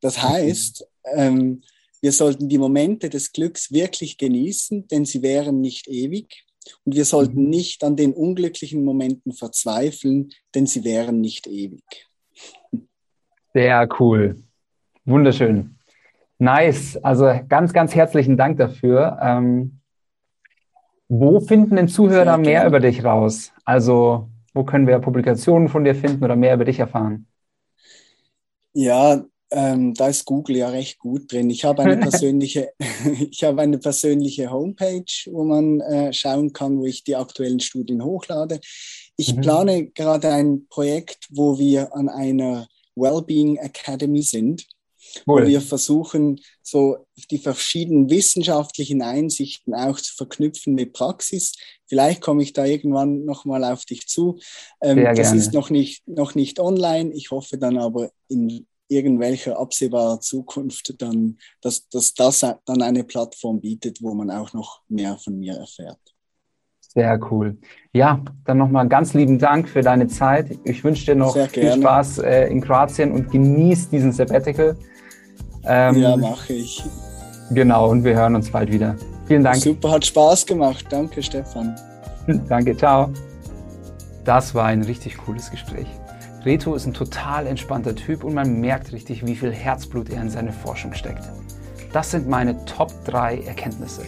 Das 0.00 0.22
heißt, 0.22 0.86
ähm, 1.14 1.62
wir 2.00 2.12
sollten 2.12 2.48
die 2.48 2.58
Momente 2.58 3.08
des 3.08 3.32
Glücks 3.32 3.72
wirklich 3.72 4.18
genießen, 4.18 4.86
denn 4.88 5.04
sie 5.04 5.22
wären 5.22 5.60
nicht 5.60 5.88
ewig. 5.88 6.44
Und 6.84 6.94
wir 6.94 7.04
sollten 7.04 7.44
mhm. 7.44 7.50
nicht 7.50 7.84
an 7.84 7.96
den 7.96 8.12
unglücklichen 8.12 8.84
Momenten 8.84 9.32
verzweifeln, 9.32 10.30
denn 10.54 10.66
sie 10.66 10.84
wären 10.84 11.20
nicht 11.20 11.46
ewig. 11.46 11.82
Sehr 13.54 13.88
cool. 13.98 14.42
Wunderschön. 15.04 15.76
Nice. 16.38 16.96
Also 16.98 17.32
ganz, 17.48 17.72
ganz 17.72 17.94
herzlichen 17.94 18.36
Dank 18.36 18.58
dafür. 18.58 19.18
Ähm, 19.22 19.80
wo 21.08 21.40
finden 21.40 21.76
denn 21.76 21.88
Zuhörer 21.88 22.36
mehr 22.36 22.66
über 22.66 22.80
dich 22.80 23.04
raus? 23.04 23.52
Also 23.64 24.28
wo 24.56 24.64
können 24.64 24.86
wir 24.86 24.98
Publikationen 24.98 25.68
von 25.68 25.84
dir 25.84 25.94
finden 25.94 26.24
oder 26.24 26.34
mehr 26.34 26.54
über 26.54 26.64
dich 26.64 26.78
erfahren? 26.78 27.26
Ja, 28.72 29.24
ähm, 29.50 29.94
da 29.94 30.08
ist 30.08 30.24
Google 30.24 30.56
ja 30.56 30.68
recht 30.70 30.98
gut 30.98 31.30
drin. 31.30 31.50
Ich 31.50 31.64
habe 31.64 31.82
eine 31.82 31.96
persönliche, 32.08 32.72
ich 33.30 33.44
habe 33.44 33.62
eine 33.62 33.78
persönliche 33.78 34.50
Homepage, 34.50 35.04
wo 35.26 35.44
man 35.44 35.80
äh, 35.80 36.12
schauen 36.12 36.52
kann, 36.52 36.78
wo 36.78 36.86
ich 36.86 37.04
die 37.04 37.16
aktuellen 37.16 37.60
Studien 37.60 38.02
hochlade. 38.02 38.60
Ich 39.16 39.36
mhm. 39.36 39.40
plane 39.42 39.86
gerade 39.90 40.32
ein 40.32 40.66
Projekt, 40.68 41.28
wo 41.30 41.58
wir 41.58 41.94
an 41.94 42.08
einer 42.08 42.66
Wellbeing 42.96 43.56
Academy 43.56 44.22
sind. 44.22 44.66
Cool. 45.26 45.42
Wo 45.42 45.46
wir 45.46 45.60
versuchen, 45.60 46.40
so 46.62 47.06
die 47.30 47.38
verschiedenen 47.38 48.10
wissenschaftlichen 48.10 49.02
Einsichten 49.02 49.74
auch 49.74 49.98
zu 50.00 50.14
verknüpfen 50.14 50.74
mit 50.74 50.92
Praxis. 50.92 51.52
Vielleicht 51.86 52.20
komme 52.20 52.42
ich 52.42 52.52
da 52.52 52.64
irgendwann 52.64 53.24
nochmal 53.24 53.64
auf 53.64 53.84
dich 53.84 54.08
zu. 54.08 54.38
Ähm, 54.80 55.02
das 55.04 55.16
gerne. 55.16 55.38
ist 55.38 55.52
noch 55.54 55.70
nicht, 55.70 56.06
noch 56.08 56.34
nicht 56.34 56.60
online. 56.60 57.12
Ich 57.12 57.30
hoffe 57.30 57.58
dann 57.58 57.78
aber 57.78 58.10
in 58.28 58.66
irgendwelcher 58.88 59.58
absehbarer 59.58 60.20
Zukunft 60.20 61.00
dann, 61.00 61.38
dass, 61.60 61.88
dass 61.88 62.14
das 62.14 62.40
dann 62.40 62.82
eine 62.82 63.04
Plattform 63.04 63.60
bietet, 63.60 64.02
wo 64.02 64.14
man 64.14 64.30
auch 64.30 64.52
noch 64.52 64.82
mehr 64.88 65.16
von 65.16 65.38
mir 65.38 65.54
erfährt. 65.54 65.98
Sehr 66.80 67.20
cool. 67.30 67.58
Ja, 67.92 68.24
dann 68.46 68.58
nochmal 68.58 68.88
ganz 68.88 69.12
lieben 69.12 69.38
Dank 69.38 69.68
für 69.68 69.82
deine 69.82 70.06
Zeit. 70.06 70.58
Ich 70.64 70.82
wünsche 70.82 71.04
dir 71.04 71.14
noch 71.14 71.36
viel 71.48 71.72
Spaß 71.72 72.18
äh, 72.18 72.46
in 72.46 72.62
Kroatien 72.62 73.12
und 73.12 73.30
genieß 73.30 73.90
diesen 73.90 74.12
Sabbatical. 74.12 74.76
Ähm, 75.64 75.96
ja, 75.96 76.16
mache 76.16 76.54
ich. 76.54 76.82
Genau, 77.50 77.90
und 77.90 78.02
wir 78.02 78.14
hören 78.14 78.34
uns 78.34 78.50
bald 78.50 78.72
wieder. 78.72 78.96
Vielen 79.26 79.42
Dank. 79.42 79.56
Super, 79.56 79.90
hat 79.90 80.06
Spaß 80.06 80.46
gemacht. 80.46 80.86
Danke, 80.88 81.22
Stefan. 81.22 81.74
Danke, 82.48 82.76
ciao. 82.76 83.10
Das 84.24 84.54
war 84.54 84.66
ein 84.66 84.82
richtig 84.82 85.18
cooles 85.18 85.50
Gespräch. 85.50 85.86
Reto 86.44 86.74
ist 86.74 86.86
ein 86.86 86.94
total 86.94 87.46
entspannter 87.46 87.94
Typ 87.94 88.22
und 88.22 88.34
man 88.34 88.60
merkt 88.60 88.92
richtig, 88.92 89.26
wie 89.26 89.34
viel 89.34 89.52
Herzblut 89.52 90.10
er 90.10 90.22
in 90.22 90.30
seine 90.30 90.52
Forschung 90.52 90.92
steckt. 90.94 91.24
Das 91.92 92.10
sind 92.12 92.28
meine 92.28 92.64
Top 92.66 92.92
3 93.04 93.40
Erkenntnisse. 93.40 94.02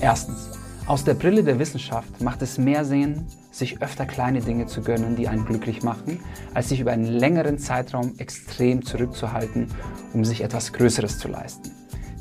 Erstens, 0.00 0.50
aus 0.86 1.04
der 1.04 1.14
Brille 1.14 1.42
der 1.44 1.58
Wissenschaft 1.58 2.20
macht 2.20 2.42
es 2.42 2.58
mehr 2.58 2.84
Sinn, 2.84 3.26
sich 3.50 3.82
öfter 3.82 4.06
kleine 4.06 4.40
Dinge 4.40 4.66
zu 4.66 4.82
gönnen, 4.82 5.16
die 5.16 5.28
einen 5.28 5.44
glücklich 5.44 5.82
machen, 5.82 6.20
als 6.54 6.68
sich 6.68 6.80
über 6.80 6.92
einen 6.92 7.04
längeren 7.04 7.58
Zeitraum 7.58 8.14
extrem 8.18 8.84
zurückzuhalten, 8.84 9.68
um 10.14 10.24
sich 10.24 10.42
etwas 10.42 10.72
Größeres 10.72 11.18
zu 11.18 11.28
leisten. 11.28 11.70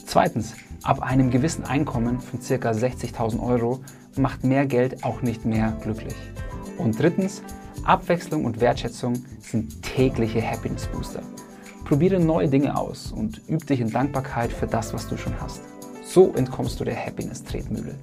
Zweitens, 0.06 0.54
ab 0.84 1.01
einem 1.01 1.32
gewissen 1.32 1.63
Einkommen 1.63 2.19
von 2.19 2.39
ca. 2.39 2.71
60.000 2.71 3.41
Euro 3.41 3.82
macht 4.17 4.43
mehr 4.43 4.65
Geld 4.65 5.03
auch 5.03 5.21
nicht 5.21 5.45
mehr 5.45 5.78
glücklich. 5.82 6.15
Und 6.78 6.99
drittens, 6.99 7.41
Abwechslung 7.84 8.45
und 8.45 8.59
Wertschätzung 8.59 9.13
sind 9.39 9.82
tägliche 9.82 10.41
Happiness 10.41 10.88
Booster. 10.88 11.21
Probiere 11.86 12.19
neue 12.19 12.49
Dinge 12.49 12.78
aus 12.78 13.11
und 13.11 13.41
üb 13.49 13.65
dich 13.65 13.80
in 13.80 13.91
Dankbarkeit 13.91 14.51
für 14.51 14.67
das, 14.67 14.93
was 14.93 15.07
du 15.07 15.17
schon 15.17 15.39
hast. 15.39 15.61
So 16.03 16.34
entkommst 16.34 16.80
du 16.80 16.84
der 16.84 16.95
Happiness-Tretmühle. 16.95 17.95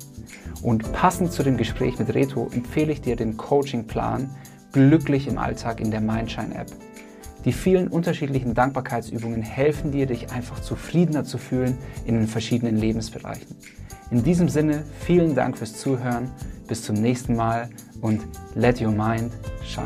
Und 0.63 0.93
passend 0.93 1.33
zu 1.33 1.43
dem 1.43 1.57
Gespräch 1.57 1.99
mit 1.99 2.15
Reto 2.15 2.49
empfehle 2.53 2.93
ich 2.93 3.01
dir 3.01 3.17
den 3.17 3.37
Coaching-Plan 3.37 4.31
Glücklich 4.73 5.29
im 5.29 5.39
Alltag 5.39 5.81
in 5.81 5.93
der 5.93 6.01
Mindshine-App. 6.01 6.67
Die 7.45 7.53
vielen 7.53 7.89
unterschiedlichen 7.89 8.55
Dankbarkeitsübungen 8.55 9.43
helfen 9.43 9.93
dir, 9.93 10.07
dich 10.07 10.31
einfach 10.33 10.61
zufriedener 10.61 11.25
zu 11.25 11.39
fühlen 11.39 11.77
in 12.07 12.15
den 12.15 12.27
verschiedenen 12.27 12.77
Lebensbereichen. 12.77 13.57
In 14.11 14.23
diesem 14.23 14.49
Sinne, 14.49 14.85
vielen 15.01 15.35
Dank 15.35 15.59
fürs 15.59 15.75
Zuhören, 15.75 16.31
bis 16.67 16.83
zum 16.83 16.97
nächsten 16.97 17.37
Mal 17.37 17.69
und 18.01 18.23
let 18.55 18.81
your 18.81 18.93
mind 18.93 19.33
shine. 19.63 19.85